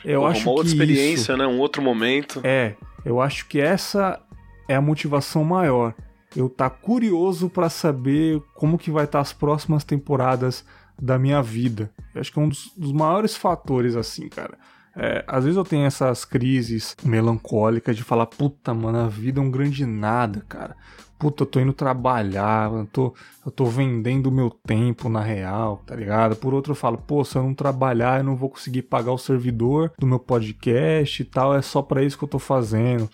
Eu 0.04 0.22
uma 0.22 0.30
acho 0.30 0.50
outra 0.50 0.64
que 0.64 0.70
experiência, 0.72 1.14
isso, 1.34 1.38
né? 1.38 1.48
Um 1.48 1.60
outro 1.60 1.82
momento. 1.82 2.42
É, 2.44 2.76
eu 3.06 3.22
acho 3.22 3.48
que 3.48 3.60
essa 3.60 4.20
é 4.68 4.76
a 4.76 4.82
motivação 4.82 5.44
maior. 5.44 5.94
Eu 6.36 6.50
tá 6.50 6.70
curioso 6.70 7.50
para 7.50 7.70
saber 7.70 8.42
como 8.54 8.78
que 8.78 8.90
vai 8.90 9.06
estar 9.06 9.20
tá 9.20 9.22
as 9.22 9.34
próximas 9.34 9.84
temporadas 9.84 10.66
da 11.02 11.18
minha 11.18 11.42
vida. 11.42 11.92
Eu 12.14 12.22
acho 12.22 12.32
que 12.32 12.40
é 12.40 12.42
um 12.42 12.50
dos, 12.50 12.72
dos 12.78 12.92
maiores 12.92 13.36
fatores, 13.36 13.96
assim, 13.96 14.30
cara. 14.30 14.58
É, 14.96 15.24
às 15.26 15.46
vezes 15.46 15.58
eu 15.58 15.64
tenho 15.64 15.86
essas 15.86 16.26
crises 16.26 16.96
melancólicas 17.04 17.96
de 17.96 18.04
falar, 18.04 18.26
puta, 18.26 18.74
mano, 18.74 19.00
a 19.00 19.08
vida 19.08 19.40
é 19.40 19.44
um 19.44 19.50
grande 19.50 19.86
nada, 19.86 20.46
cara. 20.48 20.76
Puta, 21.18 21.44
eu 21.44 21.48
tô 21.48 21.60
indo 21.60 21.72
trabalhar, 21.72 22.72
eu 22.72 22.86
tô, 22.88 23.14
eu 23.46 23.52
tô 23.52 23.66
vendendo 23.66 24.28
o 24.28 24.32
meu 24.32 24.50
tempo 24.50 25.08
na 25.08 25.22
real, 25.22 25.82
tá 25.86 25.96
ligado? 25.96 26.36
Por 26.36 26.54
outro 26.54 26.72
eu 26.72 26.76
falo, 26.76 26.98
pô, 26.98 27.24
se 27.24 27.38
eu 27.38 27.44
não 27.44 27.54
trabalhar, 27.54 28.20
eu 28.20 28.24
não 28.24 28.36
vou 28.36 28.50
conseguir 28.50 28.82
pagar 28.84 29.12
o 29.12 29.18
servidor 29.18 29.94
do 30.00 30.08
meu 30.08 30.20
podcast 30.20 31.22
e 31.22 31.26
tal, 31.26 31.56
é 31.56 31.62
só 31.62 31.82
para 31.82 32.04
isso 32.04 32.18
que 32.18 32.24
eu 32.24 32.30
tô 32.30 32.40
fazendo. 32.40 33.10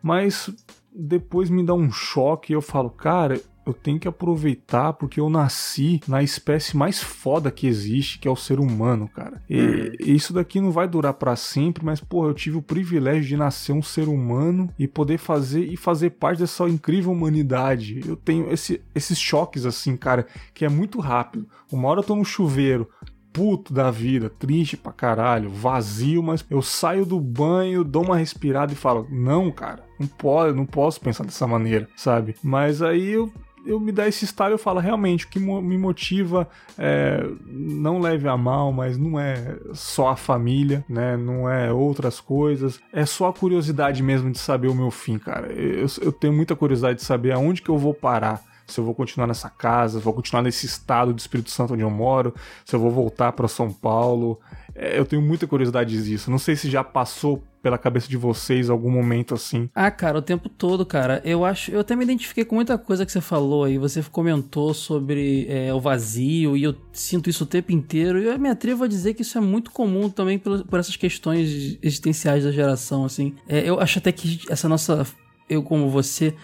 Mas 0.00 0.50
depois 0.94 1.50
me 1.50 1.64
dá 1.64 1.74
um 1.74 1.90
choque 1.90 2.52
e 2.52 2.54
eu 2.54 2.62
falo, 2.62 2.90
cara, 2.90 3.40
eu 3.68 3.74
tenho 3.74 3.98
que 3.98 4.08
aproveitar 4.08 4.94
porque 4.94 5.20
eu 5.20 5.28
nasci 5.28 6.00
na 6.08 6.22
espécie 6.22 6.76
mais 6.76 7.02
foda 7.02 7.50
que 7.50 7.66
existe, 7.66 8.18
que 8.18 8.26
é 8.26 8.30
o 8.30 8.36
ser 8.36 8.58
humano, 8.58 9.08
cara. 9.08 9.42
E, 9.48 9.60
uhum. 9.60 9.92
isso 10.00 10.32
daqui 10.32 10.60
não 10.60 10.70
vai 10.70 10.88
durar 10.88 11.14
para 11.14 11.36
sempre, 11.36 11.84
mas 11.84 12.00
porra, 12.00 12.28
eu 12.28 12.34
tive 12.34 12.56
o 12.56 12.62
privilégio 12.62 13.28
de 13.28 13.36
nascer 13.36 13.72
um 13.72 13.82
ser 13.82 14.08
humano 14.08 14.72
e 14.78 14.88
poder 14.88 15.18
fazer 15.18 15.64
e 15.64 15.76
fazer 15.76 16.10
parte 16.10 16.40
dessa 16.40 16.68
incrível 16.68 17.12
humanidade. 17.12 18.00
Eu 18.06 18.16
tenho 18.16 18.50
esse, 18.52 18.80
esses 18.94 19.18
choques 19.18 19.66
assim, 19.66 19.96
cara, 19.96 20.26
que 20.54 20.64
é 20.64 20.68
muito 20.68 20.98
rápido. 21.00 21.46
Uma 21.70 21.88
hora 21.88 22.00
eu 22.00 22.04
tô 22.04 22.16
no 22.16 22.24
chuveiro, 22.24 22.88
puto 23.32 23.72
da 23.72 23.90
vida, 23.90 24.30
triste 24.30 24.76
pra 24.76 24.92
caralho, 24.92 25.50
vazio, 25.50 26.22
mas 26.22 26.44
eu 26.50 26.62
saio 26.62 27.04
do 27.04 27.20
banho, 27.20 27.84
dou 27.84 28.04
uma 28.04 28.16
respirada 28.16 28.72
e 28.72 28.76
falo: 28.76 29.06
"Não, 29.10 29.50
cara, 29.50 29.84
não 29.98 30.06
pode, 30.06 30.56
não 30.56 30.66
posso 30.66 31.00
pensar 31.00 31.24
dessa 31.24 31.46
maneira", 31.46 31.88
sabe? 31.96 32.34
Mas 32.42 32.82
aí 32.82 33.10
eu 33.10 33.32
eu 33.68 33.78
me 33.78 33.92
dá 33.92 34.08
esse 34.08 34.24
estalo 34.24 34.54
eu 34.54 34.58
falo, 34.58 34.80
realmente, 34.80 35.26
o 35.26 35.28
que 35.28 35.38
me 35.38 35.76
motiva 35.76 36.48
é, 36.78 37.22
não 37.46 38.00
leve 38.00 38.26
a 38.26 38.36
mal, 38.36 38.72
mas 38.72 38.96
não 38.96 39.20
é 39.20 39.58
só 39.74 40.08
a 40.08 40.16
família, 40.16 40.82
né? 40.88 41.18
Não 41.18 41.48
é 41.48 41.70
outras 41.70 42.18
coisas. 42.18 42.80
É 42.90 43.04
só 43.04 43.28
a 43.28 43.32
curiosidade 43.32 44.02
mesmo 44.02 44.30
de 44.30 44.38
saber 44.38 44.68
o 44.68 44.74
meu 44.74 44.90
fim, 44.90 45.18
cara. 45.18 45.48
Eu, 45.52 45.86
eu 46.00 46.10
tenho 46.10 46.32
muita 46.32 46.56
curiosidade 46.56 46.98
de 46.98 47.04
saber 47.04 47.32
aonde 47.32 47.60
que 47.60 47.68
eu 47.68 47.76
vou 47.76 47.92
parar 47.92 48.42
se 48.66 48.78
eu 48.78 48.84
vou 48.84 48.94
continuar 48.94 49.26
nessa 49.26 49.48
casa, 49.48 49.92
se 49.92 49.98
eu 49.98 50.02
vou 50.02 50.12
continuar 50.12 50.42
nesse 50.42 50.66
estado 50.66 51.12
do 51.12 51.18
Espírito 51.18 51.50
Santo 51.50 51.72
onde 51.72 51.82
eu 51.82 51.90
moro, 51.90 52.34
se 52.64 52.76
eu 52.76 52.80
vou 52.80 52.90
voltar 52.90 53.32
para 53.32 53.48
São 53.48 53.72
Paulo. 53.72 54.38
É, 54.74 54.98
eu 54.98 55.06
tenho 55.06 55.22
muita 55.22 55.46
curiosidade 55.46 56.02
disso. 56.02 56.30
Não 56.30 56.38
sei 56.38 56.54
se 56.54 56.70
já 56.70 56.84
passou 56.84 57.42
pela 57.62 57.78
cabeça 57.78 58.08
de 58.08 58.16
vocês 58.16 58.70
algum 58.70 58.90
momento 58.90 59.34
assim? 59.34 59.68
Ah, 59.74 59.90
cara, 59.90 60.18
o 60.18 60.22
tempo 60.22 60.48
todo, 60.48 60.84
cara. 60.86 61.20
Eu 61.24 61.44
acho, 61.44 61.70
eu 61.70 61.80
até 61.80 61.94
me 61.96 62.04
identifiquei 62.04 62.44
com 62.44 62.54
muita 62.54 62.78
coisa 62.78 63.04
que 63.04 63.12
você 63.12 63.20
falou 63.20 63.64
aí. 63.64 63.78
Você 63.78 64.02
comentou 64.02 64.72
sobre 64.74 65.46
é, 65.48 65.72
o 65.72 65.80
vazio 65.80 66.56
e 66.56 66.62
eu 66.62 66.74
sinto 66.92 67.28
isso 67.28 67.44
o 67.44 67.46
tempo 67.46 67.72
inteiro. 67.72 68.20
E 68.20 68.26
eu 68.26 68.38
me 68.38 68.48
atrevo 68.48 68.84
a 68.84 68.88
dizer 68.88 69.14
que 69.14 69.22
isso 69.22 69.36
é 69.38 69.40
muito 69.40 69.70
comum 69.70 70.08
também 70.08 70.38
por, 70.38 70.64
por 70.64 70.78
essas 70.78 70.96
questões 70.96 71.78
existenciais 71.82 72.44
da 72.44 72.52
geração, 72.52 73.04
assim. 73.04 73.34
É, 73.48 73.68
eu 73.68 73.80
acho 73.80 73.98
até 73.98 74.12
que 74.12 74.40
essa 74.48 74.68
nossa, 74.68 75.06
eu 75.48 75.62
como 75.62 75.88
você 75.88 76.34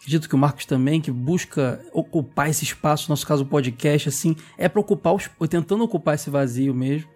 acredito 0.00 0.28
que 0.28 0.34
o 0.34 0.38
Marcos 0.38 0.64
também, 0.64 1.00
que 1.00 1.10
busca 1.10 1.80
ocupar 1.92 2.48
esse 2.48 2.64
espaço, 2.64 3.08
no 3.08 3.12
nosso 3.12 3.26
caso 3.26 3.42
o 3.42 3.46
podcast, 3.46 4.08
assim, 4.08 4.34
é 4.56 4.68
para 4.68 4.80
ocupar, 4.80 5.14
os, 5.14 5.30
tentando 5.48 5.84
ocupar 5.84 6.14
esse 6.14 6.30
vazio 6.30 6.74
mesmo. 6.74 7.08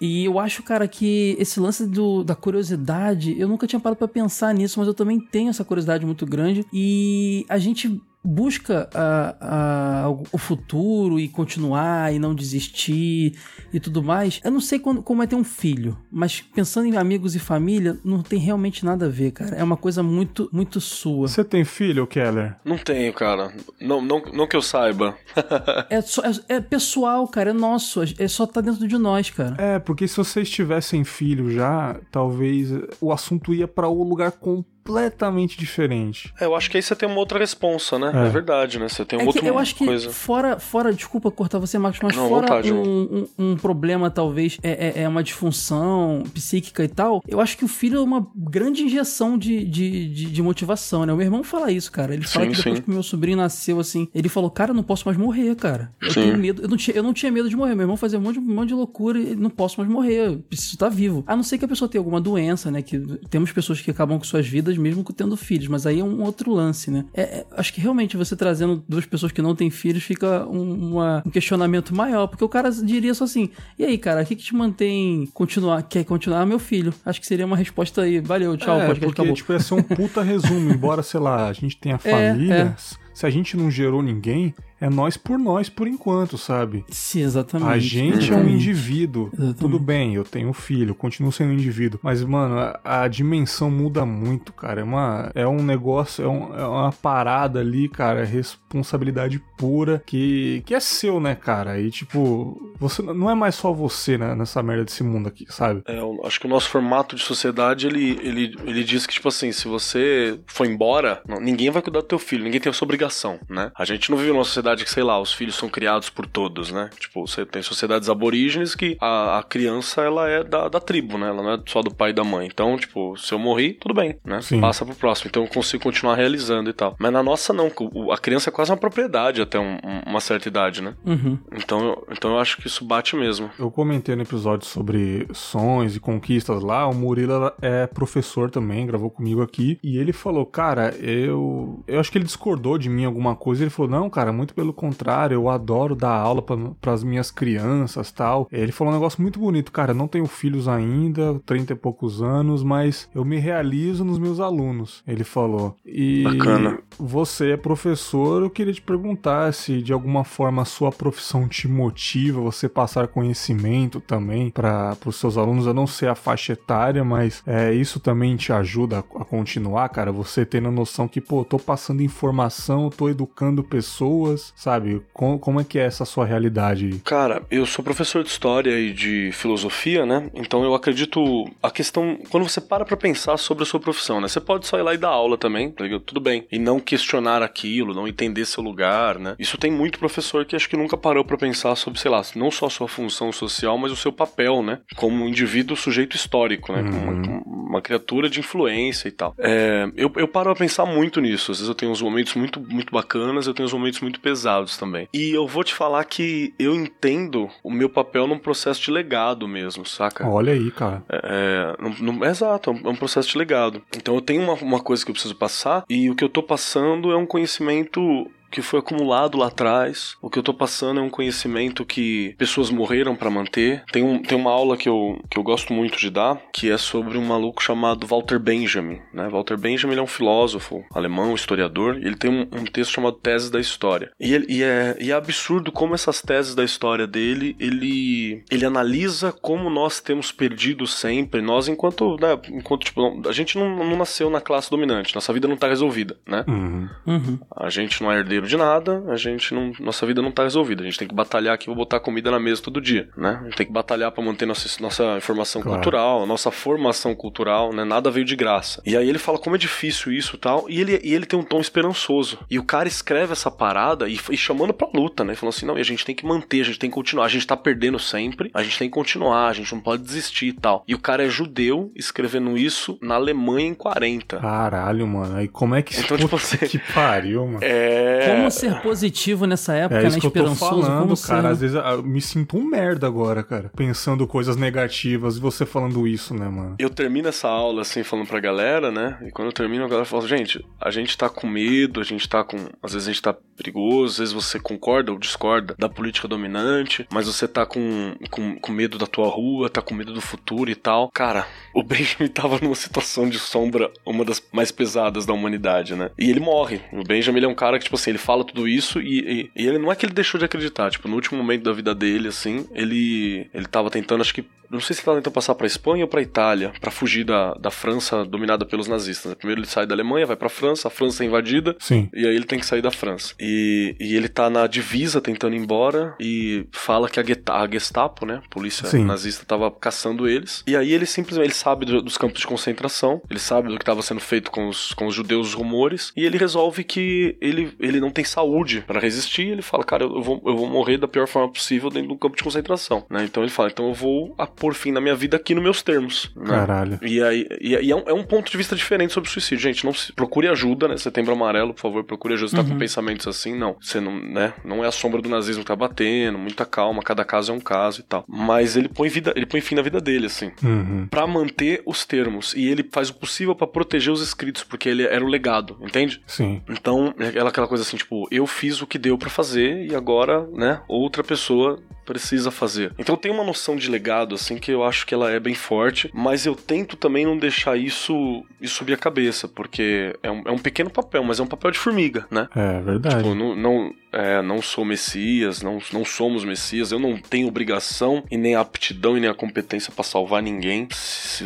E 0.00 0.24
eu 0.24 0.38
acho, 0.38 0.62
cara, 0.62 0.86
que 0.86 1.36
esse 1.38 1.58
lance 1.58 1.86
do, 1.86 2.22
da 2.22 2.34
curiosidade, 2.34 3.38
eu 3.38 3.48
nunca 3.48 3.66
tinha 3.66 3.80
parado 3.80 3.98
para 3.98 4.08
pensar 4.08 4.52
nisso, 4.52 4.78
mas 4.78 4.86
eu 4.86 4.94
também 4.94 5.18
tenho 5.18 5.48
essa 5.48 5.64
curiosidade 5.64 6.04
muito 6.04 6.26
grande. 6.26 6.66
E 6.72 7.46
a 7.48 7.58
gente 7.58 8.00
busca 8.26 8.88
a, 8.92 10.04
a, 10.04 10.10
o 10.10 10.38
futuro 10.38 11.18
e 11.20 11.28
continuar 11.28 12.12
e 12.12 12.18
não 12.18 12.34
desistir 12.34 13.38
e 13.72 13.80
tudo 13.80 14.02
mais. 14.02 14.40
Eu 14.44 14.50
não 14.50 14.60
sei 14.60 14.78
quando, 14.78 15.02
como 15.02 15.22
é 15.22 15.26
ter 15.26 15.36
um 15.36 15.44
filho, 15.44 15.96
mas 16.10 16.40
pensando 16.40 16.86
em 16.86 16.96
amigos 16.96 17.34
e 17.36 17.38
família, 17.38 17.98
não 18.04 18.22
tem 18.22 18.38
realmente 18.38 18.84
nada 18.84 19.06
a 19.06 19.08
ver, 19.08 19.30
cara. 19.30 19.56
É 19.56 19.62
uma 19.62 19.76
coisa 19.76 20.02
muito, 20.02 20.48
muito 20.52 20.80
sua. 20.80 21.28
Você 21.28 21.44
tem 21.44 21.64
filho, 21.64 22.06
Keller? 22.06 22.56
Não 22.64 22.78
tenho, 22.78 23.12
cara. 23.12 23.52
Não, 23.80 24.00
não, 24.02 24.20
não 24.32 24.46
que 24.46 24.56
eu 24.56 24.62
saiba. 24.62 25.16
é, 25.88 26.00
só, 26.00 26.22
é, 26.22 26.56
é, 26.56 26.60
pessoal, 26.60 27.26
cara. 27.28 27.50
É 27.50 27.52
nosso. 27.52 28.02
É 28.18 28.28
só 28.28 28.46
tá 28.46 28.60
dentro 28.60 28.86
de 28.88 28.98
nós, 28.98 29.30
cara. 29.30 29.54
É, 29.58 29.78
porque 29.78 30.08
se 30.08 30.16
vocês 30.16 30.50
tivessem 30.50 31.04
filho 31.04 31.50
já, 31.50 32.00
talvez 32.10 32.70
o 33.00 33.12
assunto 33.12 33.54
ia 33.54 33.68
para 33.68 33.88
o 33.88 34.02
um 34.02 34.08
lugar 34.08 34.32
completo 34.32 34.75
completamente 34.86 35.58
diferente. 35.58 36.32
É, 36.40 36.44
eu 36.44 36.54
acho 36.54 36.70
que 36.70 36.76
aí 36.76 36.82
você 36.82 36.94
tem 36.94 37.08
uma 37.08 37.18
outra 37.18 37.38
responsa, 37.38 37.98
né? 37.98 38.12
É, 38.14 38.26
é 38.26 38.30
verdade, 38.30 38.78
né? 38.78 38.88
Você 38.88 39.04
tem 39.04 39.18
um 39.18 39.22
é 39.22 39.24
outro 39.26 39.46
eu 39.46 39.58
acho 39.58 39.74
que 39.74 39.84
coisa. 39.84 40.10
fora, 40.10 40.58
fora, 40.58 40.92
desculpa 40.92 41.30
cortar 41.30 41.58
você, 41.58 41.78
Marcos, 41.78 42.00
mas 42.02 42.16
Não, 42.16 42.28
fora 42.28 42.46
vontade, 42.46 42.72
um, 42.72 43.26
um, 43.38 43.50
um, 43.50 43.56
problema, 43.56 44.10
talvez, 44.10 44.58
é, 44.62 45.00
é, 45.00 45.02
é, 45.02 45.08
uma 45.08 45.22
disfunção 45.22 46.22
psíquica 46.32 46.84
e 46.84 46.88
tal, 46.88 47.22
eu 47.26 47.40
acho 47.40 47.56
que 47.56 47.64
o 47.64 47.68
filho 47.68 47.98
é 47.98 48.02
uma 48.02 48.26
grande 48.34 48.82
injeção 48.82 49.36
de, 49.36 49.64
de, 49.64 50.08
de, 50.08 50.24
de 50.26 50.42
motivação, 50.42 51.04
né? 51.04 51.12
O 51.12 51.16
meu 51.16 51.26
irmão 51.26 51.42
fala 51.42 51.70
isso, 51.70 51.90
cara. 51.90 52.14
Ele 52.14 52.24
fala 52.24 52.46
sim, 52.46 52.50
que 52.52 52.56
depois 52.58 52.76
sim. 52.76 52.82
que 52.82 52.90
meu 52.90 53.02
sobrinho 53.02 53.36
nasceu, 53.36 53.80
assim, 53.80 54.08
ele 54.14 54.28
falou, 54.28 54.50
cara, 54.50 54.70
eu 54.70 54.74
não 54.74 54.82
posso 54.82 55.06
mais 55.06 55.18
morrer, 55.18 55.54
cara. 55.56 55.92
Eu 56.00 56.10
sim. 56.10 56.22
tenho 56.22 56.38
medo. 56.38 56.62
Eu 56.62 56.68
não, 56.68 56.76
tinha, 56.76 56.96
eu 56.96 57.02
não 57.02 57.12
tinha 57.12 57.30
medo 57.30 57.48
de 57.48 57.56
morrer. 57.56 57.74
Meu 57.74 57.84
irmão 57.84 57.96
fazia 57.96 58.18
um 58.18 58.22
monte, 58.22 58.38
um 58.38 58.42
monte 58.42 58.68
de 58.68 58.74
loucura 58.74 59.18
e 59.18 59.34
não 59.34 59.50
posso 59.50 59.80
mais 59.80 59.90
morrer. 59.90 60.28
Eu 60.28 60.38
preciso 60.38 60.74
estar 60.74 60.88
vivo. 60.88 61.24
A 61.26 61.34
não 61.34 61.42
ser 61.42 61.58
que 61.58 61.64
a 61.64 61.68
pessoa 61.68 61.88
tenha 61.88 62.00
alguma 62.00 62.20
doença, 62.20 62.70
né? 62.70 62.82
Que 62.82 62.98
temos 63.28 63.52
pessoas 63.52 63.80
que 63.80 63.90
acabam 63.90 64.18
com 64.18 64.24
suas 64.24 64.46
vidas 64.46 64.75
mesmo 64.76 65.04
tendo 65.12 65.36
filhos, 65.36 65.68
mas 65.68 65.86
aí 65.86 66.00
é 66.00 66.04
um 66.04 66.22
outro 66.22 66.52
lance, 66.52 66.90
né? 66.90 67.04
É, 67.14 67.22
é, 67.22 67.46
acho 67.52 67.72
que 67.72 67.80
realmente 67.80 68.16
você 68.16 68.36
trazendo 68.36 68.82
duas 68.88 69.06
pessoas 69.06 69.32
que 69.32 69.42
não 69.42 69.54
têm 69.54 69.70
filhos 69.70 70.02
fica 70.02 70.46
um, 70.46 70.90
uma, 70.92 71.22
um 71.24 71.30
questionamento 71.30 71.94
maior, 71.94 72.26
porque 72.26 72.44
o 72.44 72.48
cara 72.48 72.70
diria 72.70 73.14
só 73.14 73.24
assim: 73.24 73.50
e 73.78 73.84
aí, 73.84 73.98
cara, 73.98 74.22
o 74.22 74.26
que, 74.26 74.36
que 74.36 74.44
te 74.44 74.54
mantém 74.54 75.26
continuar? 75.32 75.82
Quer 75.82 76.04
continuar 76.04 76.46
meu 76.46 76.58
filho? 76.58 76.92
Acho 77.04 77.20
que 77.20 77.26
seria 77.26 77.46
uma 77.46 77.56
resposta 77.56 78.02
aí. 78.02 78.20
Valeu, 78.20 78.56
tchau, 78.56 78.80
é, 78.80 78.86
podcast 78.86 79.06
porque, 79.06 79.20
acabou. 79.20 79.34
Tipo, 79.34 79.52
ia 79.52 79.60
ser 79.60 79.74
um 79.74 79.82
puta 79.82 80.22
resumo, 80.24 80.70
embora, 80.70 81.02
sei 81.02 81.20
lá, 81.20 81.48
a 81.48 81.52
gente 81.52 81.76
tenha 81.76 81.98
famílias. 81.98 82.50
É, 82.50 83.02
é. 83.02 83.06
Se 83.14 83.24
a 83.24 83.30
gente 83.30 83.56
não 83.56 83.70
gerou 83.70 84.02
ninguém, 84.02 84.54
é 84.80 84.88
nós 84.88 85.16
por 85.16 85.38
nós 85.38 85.68
por 85.68 85.86
enquanto, 85.86 86.36
sabe? 86.36 86.84
Sim, 86.88 87.22
exatamente. 87.22 87.70
A 87.70 87.78
gente 87.78 88.32
é 88.32 88.36
um 88.36 88.48
indivíduo. 88.48 89.30
Exatamente. 89.32 89.58
Tudo 89.58 89.78
bem, 89.78 90.14
eu 90.14 90.24
tenho 90.24 90.52
filho, 90.52 90.94
continuo 90.94 91.32
sendo 91.32 91.50
um 91.50 91.54
indivíduo. 91.54 91.98
Mas, 92.02 92.22
mano, 92.22 92.58
a, 92.58 93.02
a, 93.02 93.08
dimensão 93.08 93.70
muda 93.70 94.04
muito, 94.04 94.52
cara. 94.52 94.80
É, 94.80 94.84
uma, 94.84 95.30
é 95.34 95.46
um 95.46 95.62
negócio, 95.62 96.24
é, 96.24 96.28
um, 96.28 96.54
é 96.54 96.66
uma 96.66 96.92
parada 96.92 97.60
ali, 97.60 97.88
cara. 97.88 98.20
É 98.20 98.24
responsabilidade 98.24 99.42
pura 99.56 100.02
que, 100.04 100.62
que 100.66 100.74
é 100.74 100.80
seu, 100.80 101.18
né, 101.18 101.34
cara? 101.34 101.80
E, 101.80 101.90
tipo, 101.90 102.72
você 102.78 103.02
não 103.02 103.30
é 103.30 103.34
mais 103.34 103.54
só 103.54 103.72
você 103.72 104.18
né, 104.18 104.34
nessa 104.34 104.62
merda 104.62 104.84
desse 104.84 105.02
mundo 105.02 105.28
aqui, 105.28 105.46
sabe? 105.48 105.82
É, 105.86 105.98
eu 105.98 106.20
acho 106.24 106.38
que 106.38 106.46
o 106.46 106.50
nosso 106.50 106.68
formato 106.68 107.16
de 107.16 107.22
sociedade, 107.22 107.86
ele, 107.86 108.18
ele, 108.22 108.56
ele 108.64 108.84
diz 108.84 109.06
que, 109.06 109.14
tipo 109.14 109.28
assim, 109.28 109.52
se 109.52 109.66
você 109.66 110.38
for 110.46 110.66
embora, 110.66 111.22
ninguém 111.40 111.70
vai 111.70 111.80
cuidar 111.80 112.00
do 112.00 112.06
teu 112.06 112.18
filho, 112.18 112.44
ninguém 112.44 112.60
tem 112.60 112.70
essa 112.70 112.84
obrigação, 112.84 113.38
né? 113.48 113.70
A 113.74 113.84
gente 113.84 114.10
não 114.10 114.18
vive 114.18 114.32
numa 114.32 114.44
sociedade 114.44 114.65
sociedade 114.66 114.84
que, 114.84 114.90
sei 114.90 115.02
lá, 115.02 115.20
os 115.20 115.32
filhos 115.32 115.54
são 115.54 115.68
criados 115.68 116.10
por 116.10 116.26
todos, 116.26 116.72
né? 116.72 116.90
Tipo, 116.98 117.26
você 117.26 117.46
tem 117.46 117.62
sociedades 117.62 118.08
aborígenes 118.08 118.74
que 118.74 118.96
a, 119.00 119.38
a 119.38 119.42
criança, 119.42 120.02
ela 120.02 120.28
é 120.28 120.42
da, 120.42 120.68
da 120.68 120.80
tribo, 120.80 121.16
né? 121.16 121.28
Ela 121.28 121.42
não 121.42 121.52
é 121.52 121.60
só 121.66 121.82
do 121.82 121.94
pai 121.94 122.10
e 122.10 122.12
da 122.12 122.24
mãe. 122.24 122.48
Então, 122.52 122.76
tipo, 122.76 123.16
se 123.16 123.32
eu 123.32 123.38
morri, 123.38 123.74
tudo 123.74 123.94
bem, 123.94 124.16
né? 124.24 124.40
Sim. 124.42 124.60
Passa 124.60 124.84
pro 124.84 124.94
próximo. 124.94 125.28
Então 125.28 125.44
eu 125.44 125.48
consigo 125.48 125.82
continuar 125.84 126.16
realizando 126.16 126.68
e 126.70 126.72
tal. 126.72 126.96
Mas 126.98 127.12
na 127.12 127.22
nossa, 127.22 127.52
não. 127.52 127.70
A 128.12 128.18
criança 128.18 128.50
é 128.50 128.52
quase 128.52 128.70
uma 128.70 128.76
propriedade 128.76 129.40
até 129.40 129.58
um, 129.58 129.78
uma 130.06 130.20
certa 130.20 130.48
idade, 130.48 130.82
né? 130.82 130.94
Uhum. 131.04 131.38
Então, 131.52 132.02
então 132.10 132.32
eu 132.32 132.38
acho 132.38 132.56
que 132.58 132.66
isso 132.66 132.84
bate 132.84 133.14
mesmo. 133.14 133.50
Eu 133.58 133.70
comentei 133.70 134.16
no 134.16 134.22
episódio 134.22 134.66
sobre 134.66 135.28
sonhos 135.32 135.94
e 135.94 136.00
conquistas 136.00 136.62
lá. 136.62 136.86
O 136.86 136.94
Murilo 136.94 137.52
é 137.60 137.86
professor 137.86 138.50
também, 138.50 138.86
gravou 138.86 139.10
comigo 139.10 139.42
aqui. 139.42 139.78
E 139.82 139.98
ele 139.98 140.12
falou, 140.12 140.44
cara, 140.44 140.94
eu. 140.96 141.82
Eu 141.86 142.00
acho 142.00 142.10
que 142.10 142.18
ele 142.18 142.24
discordou 142.24 142.78
de 142.78 142.88
mim 142.88 143.04
alguma 143.04 143.36
coisa. 143.36 143.62
Ele 143.62 143.70
falou, 143.70 143.90
não, 143.90 144.10
cara, 144.10 144.32
muito 144.32 144.54
pelo 144.56 144.72
contrário, 144.72 145.34
eu 145.34 145.50
adoro 145.50 145.94
dar 145.94 146.16
aula 146.16 146.40
para 146.40 146.92
as 146.94 147.04
minhas 147.04 147.30
crianças 147.30 148.10
tal. 148.10 148.48
Ele 148.50 148.72
falou 148.72 148.90
um 148.90 148.96
negócio 148.96 149.20
muito 149.20 149.38
bonito, 149.38 149.70
cara. 149.70 149.92
Não 149.92 150.08
tenho 150.08 150.24
filhos 150.24 150.66
ainda, 150.66 151.38
30 151.44 151.74
e 151.74 151.76
poucos 151.76 152.22
anos, 152.22 152.62
mas 152.64 153.06
eu 153.14 153.22
me 153.22 153.36
realizo 153.36 154.02
nos 154.02 154.18
meus 154.18 154.40
alunos. 154.40 155.02
Ele 155.06 155.24
falou. 155.24 155.76
E 155.84 156.22
Bacana. 156.22 156.78
você 156.98 157.50
é 157.50 157.56
professor, 157.56 158.42
eu 158.42 158.48
queria 158.48 158.72
te 158.72 158.80
perguntar 158.80 159.52
se 159.52 159.82
de 159.82 159.92
alguma 159.92 160.24
forma 160.24 160.62
a 160.62 160.64
sua 160.64 160.90
profissão 160.90 161.46
te 161.46 161.68
motiva, 161.68 162.40
você 162.40 162.66
passar 162.66 163.08
conhecimento 163.08 164.00
também 164.00 164.50
para 164.50 164.96
os 165.04 165.16
seus 165.16 165.36
alunos. 165.36 165.66
Eu 165.66 165.74
não 165.74 165.86
sei 165.86 166.08
a 166.08 166.14
faixa 166.14 166.54
etária, 166.54 167.04
mas 167.04 167.42
é, 167.46 167.74
isso 167.74 168.00
também 168.00 168.36
te 168.36 168.54
ajuda 168.54 168.98
a, 168.98 169.20
a 169.20 169.24
continuar, 169.24 169.88
cara. 169.90 170.10
Você 170.12 170.46
tendo 170.46 170.68
a 170.68 170.72
noção 170.72 171.06
que, 171.06 171.20
pô, 171.20 171.44
tô 171.44 171.58
passando 171.58 172.02
informação, 172.02 172.88
tô 172.88 173.10
educando 173.10 173.62
pessoas, 173.62 174.45
sabe? 174.54 175.02
Com, 175.12 175.38
como 175.38 175.60
é 175.60 175.64
que 175.64 175.78
é 175.78 175.84
essa 175.84 176.04
sua 176.04 176.24
realidade? 176.24 177.00
Cara, 177.04 177.42
eu 177.50 177.66
sou 177.66 177.84
professor 177.84 178.22
de 178.22 178.28
história 178.28 178.78
e 178.78 178.92
de 178.92 179.30
filosofia, 179.32 180.04
né? 180.04 180.30
Então 180.34 180.62
eu 180.62 180.74
acredito 180.74 181.20
a 181.62 181.70
questão 181.70 182.18
quando 182.30 182.48
você 182.48 182.60
para 182.60 182.84
para 182.84 182.96
pensar 182.96 183.36
sobre 183.36 183.64
a 183.64 183.66
sua 183.66 183.80
profissão, 183.80 184.20
né? 184.20 184.28
Você 184.28 184.40
pode 184.40 184.66
só 184.66 184.78
ir 184.78 184.82
lá 184.82 184.94
e 184.94 184.98
dar 184.98 185.08
aula 185.08 185.36
também, 185.36 185.70
tá 185.70 185.84
tudo 186.04 186.20
bem, 186.20 186.46
e 186.50 186.58
não 186.58 186.80
questionar 186.80 187.42
aquilo, 187.42 187.94
não 187.94 188.08
entender 188.08 188.44
seu 188.44 188.62
lugar, 188.62 189.18
né? 189.18 189.34
Isso 189.38 189.58
tem 189.58 189.70
muito 189.70 189.98
professor 189.98 190.44
que 190.44 190.56
acho 190.56 190.68
que 190.68 190.76
nunca 190.76 190.96
parou 190.96 191.24
para 191.24 191.36
pensar 191.36 191.74
sobre, 191.76 191.98
sei 191.98 192.10
lá, 192.10 192.22
não 192.34 192.50
só 192.50 192.66
a 192.66 192.70
sua 192.70 192.88
função 192.88 193.32
social, 193.32 193.76
mas 193.76 193.92
o 193.92 193.96
seu 193.96 194.12
papel, 194.12 194.62
né? 194.62 194.80
Como 194.96 195.24
um 195.24 195.28
indivíduo 195.28 195.76
sujeito 195.76 196.16
histórico, 196.16 196.72
né? 196.72 196.82
Uhum. 196.82 196.96
Uma, 196.96 197.66
uma, 197.70 197.82
criatura 197.82 198.28
de 198.28 198.40
influência 198.40 199.08
e 199.08 199.10
tal. 199.10 199.34
É, 199.38 199.88
eu, 199.96 200.10
eu 200.16 200.28
paro 200.28 200.50
a 200.50 200.54
pensar 200.54 200.86
muito 200.86 201.20
nisso. 201.20 201.52
Às 201.52 201.58
vezes 201.58 201.68
eu 201.68 201.74
tenho 201.74 201.92
uns 201.92 202.00
momentos 202.00 202.34
muito, 202.34 202.60
muito 202.60 202.92
bacanas, 202.92 203.46
eu 203.46 203.54
tenho 203.54 203.66
uns 203.66 203.72
momentos 203.72 204.00
muito 204.00 204.20
pesados 204.20 204.35
também. 204.78 205.08
E 205.12 205.30
eu 205.30 205.46
vou 205.46 205.64
te 205.64 205.74
falar 205.74 206.04
que 206.04 206.54
eu 206.58 206.74
entendo 206.74 207.48
o 207.62 207.70
meu 207.70 207.88
papel 207.88 208.26
num 208.26 208.38
processo 208.38 208.80
de 208.82 208.90
legado 208.90 209.46
mesmo, 209.46 209.84
saca? 209.86 210.26
Olha 210.26 210.52
aí, 210.52 210.70
cara. 210.70 211.02
É, 211.08 211.74
é, 212.22 212.28
exato, 212.28 212.70
é 212.70 212.88
um 212.88 212.96
processo 212.96 213.28
de 213.28 213.38
legado. 213.38 213.82
Então 213.96 214.14
eu 214.14 214.20
tenho 214.20 214.42
uma, 214.42 214.54
uma 214.54 214.80
coisa 214.80 215.04
que 215.04 215.10
eu 215.10 215.14
preciso 215.14 215.34
passar 215.34 215.84
e 215.88 216.10
o 216.10 216.14
que 216.14 216.24
eu 216.24 216.28
tô 216.28 216.42
passando 216.42 217.10
é 217.10 217.16
um 217.16 217.26
conhecimento 217.26 218.30
que 218.50 218.62
foi 218.62 218.80
acumulado 218.80 219.38
lá 219.38 219.46
atrás. 219.46 220.16
O 220.20 220.30
que 220.30 220.38
eu 220.38 220.42
tô 220.42 220.54
passando 220.54 221.00
é 221.00 221.02
um 221.02 221.10
conhecimento 221.10 221.84
que 221.84 222.34
pessoas 222.38 222.70
morreram 222.70 223.16
para 223.16 223.30
manter. 223.30 223.84
Tem, 223.92 224.02
um, 224.02 224.22
tem 224.22 224.36
uma 224.36 224.50
aula 224.50 224.76
que 224.76 224.88
eu, 224.88 225.20
que 225.30 225.38
eu 225.38 225.42
gosto 225.42 225.72
muito 225.72 225.98
de 225.98 226.10
dar, 226.10 226.40
que 226.52 226.70
é 226.70 226.78
sobre 226.78 227.18
um 227.18 227.24
maluco 227.24 227.62
chamado 227.62 228.06
Walter 228.06 228.38
Benjamin. 228.38 229.00
Né? 229.12 229.28
Walter 229.28 229.56
Benjamin 229.56 229.96
é 229.96 230.02
um 230.02 230.06
filósofo 230.06 230.84
alemão, 230.92 231.34
historiador, 231.34 231.98
e 231.98 232.06
ele 232.06 232.16
tem 232.16 232.30
um, 232.30 232.42
um 232.42 232.64
texto 232.64 232.92
chamado 232.92 233.16
Teses 233.16 233.50
da 233.50 233.60
História. 233.60 234.10
E, 234.18 234.34
ele, 234.34 234.46
e, 234.48 234.62
é, 234.62 234.96
e 235.00 235.10
é 235.10 235.14
absurdo 235.14 235.72
como 235.72 235.94
essas 235.94 236.22
teses 236.22 236.54
da 236.54 236.64
história 236.64 237.06
dele, 237.06 237.56
ele, 237.58 238.44
ele 238.50 238.64
analisa 238.64 239.32
como 239.32 239.70
nós 239.70 240.00
temos 240.00 240.32
perdido 240.32 240.86
sempre, 240.86 241.40
nós 241.40 241.68
enquanto, 241.68 242.16
né, 242.20 242.38
enquanto 242.50 242.84
tipo, 242.84 243.28
a 243.28 243.32
gente 243.32 243.58
não, 243.58 243.76
não 243.76 243.96
nasceu 243.96 244.30
na 244.30 244.40
classe 244.40 244.70
dominante, 244.70 245.14
nossa 245.14 245.32
vida 245.32 245.48
não 245.48 245.56
tá 245.56 245.68
resolvida, 245.68 246.16
né? 246.26 246.44
Uhum. 246.46 246.88
Uhum. 247.06 247.38
A 247.54 247.70
gente 247.70 248.02
não 248.02 248.10
é 248.10 248.18
herdeiro 248.18 248.35
de 248.42 248.56
nada, 248.56 249.02
a 249.08 249.16
gente 249.16 249.54
não, 249.54 249.72
nossa 249.80 250.06
vida 250.06 250.20
não 250.20 250.30
tá 250.30 250.42
resolvida. 250.42 250.82
A 250.82 250.84
gente 250.84 250.98
tem 250.98 251.08
que 251.08 251.14
batalhar 251.14 251.54
aqui 251.54 251.66
pra 251.66 251.74
botar 251.74 252.00
comida 252.00 252.30
na 252.30 252.38
mesa 252.38 252.62
todo 252.62 252.80
dia, 252.80 253.08
né? 253.16 253.38
A 253.40 253.44
gente 253.44 253.56
tem 253.56 253.66
que 253.66 253.72
batalhar 253.72 254.10
para 254.12 254.22
manter 254.22 254.46
nossa, 254.46 254.68
nossa 254.82 255.16
informação 255.16 255.62
claro. 255.62 255.78
cultural, 255.78 256.26
nossa 256.26 256.50
formação 256.50 257.14
cultural, 257.14 257.72
né? 257.72 257.84
Nada 257.84 258.10
veio 258.10 258.24
de 258.24 258.36
graça. 258.36 258.82
E 258.84 258.96
aí 258.96 259.08
ele 259.08 259.18
fala 259.18 259.38
como 259.38 259.56
é 259.56 259.58
difícil 259.58 260.12
isso 260.12 260.36
e 260.36 260.38
tal, 260.38 260.66
e 260.68 260.80
ele, 260.80 261.00
e 261.02 261.14
ele 261.14 261.26
tem 261.26 261.38
um 261.38 261.42
tom 261.42 261.60
esperançoso. 261.60 262.38
E 262.50 262.58
o 262.58 262.64
cara 262.64 262.88
escreve 262.88 263.32
essa 263.32 263.50
parada 263.50 264.08
e, 264.08 264.18
e 264.30 264.36
chamando 264.36 264.72
pra 264.72 264.88
luta, 264.92 265.24
né? 265.24 265.34
Falando 265.34 265.54
assim, 265.54 265.66
não, 265.66 265.78
e 265.78 265.80
a 265.80 265.84
gente 265.84 266.04
tem 266.04 266.14
que 266.14 266.26
manter, 266.26 266.60
a 266.60 266.64
gente 266.64 266.78
tem 266.78 266.90
que 266.90 266.94
continuar, 266.94 267.24
a 267.24 267.28
gente 267.28 267.46
tá 267.46 267.56
perdendo 267.56 267.98
sempre, 267.98 268.50
a 268.52 268.62
gente 268.62 268.78
tem 268.78 268.88
que 268.88 268.94
continuar, 268.94 269.48
a 269.48 269.52
gente 269.52 269.72
não 269.74 269.80
pode 269.80 270.02
desistir 270.02 270.46
e 270.46 270.52
tal. 270.52 270.84
E 270.86 270.94
o 270.94 270.98
cara 270.98 271.24
é 271.24 271.28
judeu 271.28 271.90
escrevendo 271.94 272.56
isso 272.56 272.98
na 273.00 273.14
Alemanha 273.14 273.68
em 273.68 273.74
40. 273.74 274.38
Caralho, 274.38 275.06
mano. 275.06 275.36
Aí 275.36 275.48
como 275.48 275.74
é 275.74 275.82
que 275.82 275.98
então, 275.98 276.16
tipo, 276.16 276.36
você... 276.36 276.58
que 276.58 276.78
pariu, 276.78 277.46
mano? 277.46 277.58
É 277.62 278.25
como 278.34 278.50
ser 278.50 278.80
positivo 278.80 279.46
nessa 279.46 279.74
época, 279.74 280.00
é 280.00 280.06
isso 280.06 280.16
né? 280.16 280.20
Que 280.20 280.26
Esperançoso. 280.26 280.64
Eu 280.64 280.70
tô 280.70 280.82
falando, 280.82 281.00
como 281.00 281.16
cara. 281.16 281.42
ser... 281.42 281.46
Às 281.46 281.60
vezes 281.60 281.76
eu 281.76 282.02
me 282.02 282.20
sinto 282.20 282.56
um 282.56 282.64
merda 282.64 283.06
agora, 283.06 283.42
cara. 283.42 283.70
Pensando 283.74 284.26
coisas 284.26 284.56
negativas 284.56 285.36
e 285.36 285.40
você 285.40 285.64
falando 285.66 286.06
isso, 286.06 286.34
né, 286.34 286.48
mano? 286.48 286.76
Eu 286.78 286.90
termino 286.90 287.28
essa 287.28 287.48
aula 287.48 287.82
assim, 287.82 288.02
falando 288.02 288.26
pra 288.26 288.40
galera, 288.40 288.90
né? 288.90 289.18
E 289.26 289.30
quando 289.30 289.48
eu 289.48 289.52
termino, 289.52 289.84
a 289.84 289.88
galera 289.88 290.04
fala: 290.04 290.26
gente, 290.26 290.64
a 290.80 290.90
gente 290.90 291.16
tá 291.16 291.28
com 291.28 291.46
medo, 291.46 292.00
a 292.00 292.04
gente 292.04 292.28
tá 292.28 292.42
com. 292.42 292.56
Às 292.82 292.92
vezes 292.92 293.08
a 293.08 293.12
gente 293.12 293.22
tá 293.22 293.34
perigoso, 293.56 294.12
às 294.12 294.18
vezes 294.18 294.34
você 294.34 294.60
concorda 294.60 295.10
ou 295.10 295.18
discorda 295.18 295.74
da 295.78 295.88
política 295.88 296.28
dominante, 296.28 297.06
mas 297.10 297.26
você 297.26 297.48
tá 297.48 297.64
com, 297.64 298.14
com, 298.30 298.58
com 298.58 298.72
medo 298.72 298.98
da 298.98 299.06
tua 299.06 299.28
rua, 299.28 299.70
tá 299.70 299.80
com 299.80 299.94
medo 299.94 300.12
do 300.12 300.20
futuro 300.20 300.70
e 300.70 300.74
tal. 300.74 301.10
Cara, 301.10 301.46
o 301.74 301.82
Benjamin 301.84 302.28
tava 302.28 302.58
numa 302.60 302.74
situação 302.74 303.28
de 303.28 303.38
sombra, 303.38 303.90
uma 304.04 304.24
das 304.24 304.42
mais 304.52 304.70
pesadas 304.70 305.24
da 305.24 305.32
humanidade, 305.32 305.94
né? 305.94 306.10
E 306.18 306.30
ele 306.30 306.40
morre. 306.40 306.80
O 306.92 307.02
Benjamin 307.02 307.38
ele 307.38 307.46
é 307.46 307.48
um 307.48 307.54
cara 307.54 307.78
que, 307.78 307.84
tipo 307.84 307.96
assim, 307.96 308.10
ele 308.16 308.22
fala 308.22 308.44
tudo 308.44 308.66
isso 308.66 309.00
e, 309.00 309.20
e, 309.20 309.50
e, 309.54 309.66
ele 309.66 309.78
não 309.78 309.92
é 309.92 309.94
que 309.94 310.06
ele 310.06 310.14
deixou 310.14 310.38
de 310.38 310.44
acreditar. 310.44 310.90
Tipo, 310.90 311.08
no 311.08 311.14
último 311.14 311.38
momento 311.38 311.64
da 311.64 311.72
vida 311.72 311.94
dele, 311.94 312.28
assim, 312.28 312.66
ele, 312.72 313.48
ele 313.52 313.66
tava 313.66 313.90
tentando, 313.90 314.22
acho 314.22 314.34
que 314.34 314.44
não 314.70 314.80
sei 314.80 314.94
se 314.94 315.00
ele 315.00 315.06
tá 315.06 315.14
tentando 315.14 315.32
passar 315.32 315.54
para 315.54 315.66
Espanha 315.66 316.04
ou 316.04 316.08
para 316.08 316.20
Itália, 316.20 316.72
para 316.80 316.90
fugir 316.90 317.24
da, 317.24 317.54
da 317.54 317.70
França 317.70 318.24
dominada 318.24 318.64
pelos 318.64 318.88
nazistas. 318.88 319.34
Primeiro 319.34 319.60
ele 319.60 319.68
sai 319.68 319.86
da 319.86 319.94
Alemanha, 319.94 320.26
vai 320.26 320.36
para 320.36 320.48
França, 320.48 320.88
a 320.88 320.90
França 320.90 321.22
é 321.22 321.26
invadida, 321.26 321.76
Sim. 321.78 322.08
e 322.12 322.26
aí 322.26 322.34
ele 322.34 322.44
tem 322.44 322.58
que 322.58 322.66
sair 322.66 322.82
da 322.82 322.90
França. 322.90 323.34
E, 323.40 323.94
e 323.98 324.16
ele 324.16 324.28
tá 324.28 324.50
na 324.50 324.66
divisa 324.66 325.20
tentando 325.20 325.54
ir 325.54 325.58
embora 325.58 326.14
e 326.20 326.66
fala 326.72 327.08
que 327.08 327.20
a, 327.20 327.24
a 327.52 327.68
Gestapo, 327.68 328.26
né, 328.26 328.42
a 328.44 328.48
polícia 328.48 328.86
Sim. 328.86 329.04
nazista, 329.04 329.44
tava 329.44 329.70
caçando 329.70 330.28
eles. 330.28 330.62
E 330.66 330.76
aí 330.76 330.92
ele 330.92 331.06
simplesmente 331.06 331.46
ele 331.46 331.54
sabe 331.54 331.86
do, 331.86 332.02
dos 332.02 332.18
campos 332.18 332.40
de 332.40 332.46
concentração, 332.46 333.20
ele 333.30 333.38
sabe 333.40 333.68
do 333.68 333.76
que 333.76 333.82
estava 333.82 334.02
sendo 334.02 334.20
feito 334.20 334.50
com 334.50 334.68
os, 334.68 334.92
com 334.94 335.06
os 335.06 335.14
judeus, 335.14 335.48
os 335.48 335.54
rumores, 335.54 336.12
e 336.16 336.24
ele 336.24 336.38
resolve 336.38 336.82
que 336.84 337.36
ele, 337.40 337.72
ele 337.78 338.00
não 338.00 338.05
tem 338.10 338.24
saúde 338.24 338.82
para 338.86 339.00
resistir. 339.00 339.48
Ele 339.48 339.62
fala, 339.62 339.84
cara, 339.84 340.04
eu 340.04 340.22
vou, 340.22 340.42
eu 340.44 340.56
vou 340.56 340.68
morrer 340.68 340.98
da 340.98 341.08
pior 341.08 341.26
forma 341.26 341.50
possível 341.50 341.90
dentro 341.90 342.08
do 342.08 342.16
campo 342.16 342.36
de 342.36 342.42
concentração, 342.42 343.04
né? 343.10 343.24
Então 343.24 343.42
ele 343.42 343.50
fala, 343.50 343.68
então 343.68 343.88
eu 343.88 343.94
vou 343.94 344.34
por 344.56 344.74
fim 344.74 344.92
na 344.92 345.00
minha 345.00 345.14
vida 345.14 345.36
aqui 345.36 345.54
nos 345.54 345.62
meus 345.62 345.82
termos. 345.82 346.30
Né? 346.36 346.48
Caralho. 346.48 346.98
E 347.02 347.22
aí 347.22 347.46
e, 347.60 347.74
e 347.74 347.90
é, 347.90 347.96
um, 347.96 348.02
é, 348.06 348.12
um, 348.12 348.22
ponto 348.22 348.50
de 348.50 348.56
vista 348.56 348.74
diferente 348.74 349.12
sobre 349.12 349.28
o 349.28 349.32
suicídio. 349.32 349.62
Gente, 349.62 349.84
não 349.84 349.92
se, 349.92 350.12
procure 350.12 350.48
ajuda, 350.48 350.88
né? 350.88 350.96
Setembro 350.96 351.32
Amarelo, 351.32 351.74
por 351.74 351.80
favor, 351.80 352.04
procure 352.04 352.34
ajuda. 352.34 352.50
Você 352.50 352.56
uhum. 352.56 352.62
tá 352.62 352.68
com 352.68 352.74
uhum. 352.74 352.78
pensamentos 352.78 353.26
assim, 353.26 353.56
não. 353.56 353.76
Você 353.80 354.00
não, 354.00 354.20
né? 354.20 354.54
Não 354.64 354.84
é 354.84 354.88
a 354.88 354.92
sombra 354.92 355.20
do 355.20 355.28
nazismo 355.28 355.62
que 355.62 355.68
tá 355.68 355.76
batendo, 355.76 356.38
muita 356.38 356.64
calma, 356.64 357.02
cada 357.02 357.24
caso 357.24 357.52
é 357.52 357.54
um 357.54 357.60
caso 357.60 358.00
e 358.00 358.04
tal. 358.04 358.24
Mas 358.28 358.76
ele 358.76 358.88
põe 358.88 359.08
vida, 359.08 359.32
ele 359.36 359.46
põe 359.46 359.60
fim 359.60 359.74
na 359.74 359.82
vida 359.82 360.00
dele, 360.00 360.26
assim. 360.26 360.52
Uhum. 360.62 361.06
para 361.08 361.26
manter 361.26 361.82
os 361.84 362.04
termos. 362.04 362.54
E 362.54 362.68
ele 362.68 362.88
faz 362.90 363.10
o 363.10 363.14
possível 363.14 363.54
para 363.54 363.66
proteger 363.66 364.12
os 364.12 364.20
escritos, 364.20 364.64
porque 364.64 364.88
ele 364.88 365.04
era 365.04 365.24
o 365.24 365.28
legado, 365.28 365.76
entende? 365.80 366.22
Sim. 366.26 366.62
Então, 366.68 367.14
é 367.18 367.40
aquela 367.40 367.66
coisa 367.66 367.82
assim, 367.82 367.95
tipo, 367.96 368.26
eu 368.30 368.46
fiz 368.46 368.80
o 368.80 368.86
que 368.86 368.98
deu 368.98 369.16
para 369.18 369.30
fazer 369.30 369.86
e 369.86 369.94
agora, 369.94 370.46
né, 370.52 370.80
outra 370.88 371.24
pessoa 371.24 371.80
precisa 372.06 372.50
fazer. 372.50 372.92
Então 372.98 373.16
tem 373.16 373.30
uma 373.30 373.44
noção 373.44 373.76
de 373.76 373.90
legado 373.90 374.34
assim 374.34 374.56
que 374.56 374.70
eu 374.70 374.84
acho 374.84 375.04
que 375.04 375.12
ela 375.12 375.30
é 375.30 375.38
bem 375.38 375.54
forte, 375.54 376.10
mas 376.14 376.46
eu 376.46 376.54
tento 376.54 376.96
também 376.96 377.26
não 377.26 377.36
deixar 377.36 377.76
isso, 377.76 378.44
isso 378.60 378.76
subir 378.76 378.94
a 378.94 378.96
cabeça, 378.96 379.48
porque 379.48 380.16
é 380.22 380.30
um, 380.30 380.42
é 380.46 380.50
um 380.50 380.58
pequeno 380.58 380.90
papel, 380.90 381.24
mas 381.24 381.40
é 381.40 381.42
um 381.42 381.46
papel 381.46 381.70
de 381.70 381.78
formiga, 381.78 382.26
né? 382.30 382.48
É 382.54 382.80
verdade. 382.80 383.16
Tipo, 383.16 383.34
não, 383.34 383.56
não, 383.56 383.94
é, 384.12 384.40
não 384.40 384.62
sou 384.62 384.84
Messias, 384.84 385.62
não, 385.62 385.78
não 385.92 386.04
somos 386.04 386.44
Messias, 386.44 386.92
eu 386.92 386.98
não 386.98 387.16
tenho 387.18 387.48
obrigação 387.48 388.22
e 388.30 388.36
nem 388.36 388.54
a 388.54 388.60
aptidão 388.60 389.16
e 389.16 389.20
nem 389.20 389.28
a 389.28 389.34
competência 389.34 389.92
para 389.92 390.04
salvar 390.04 390.42
ninguém. 390.42 390.88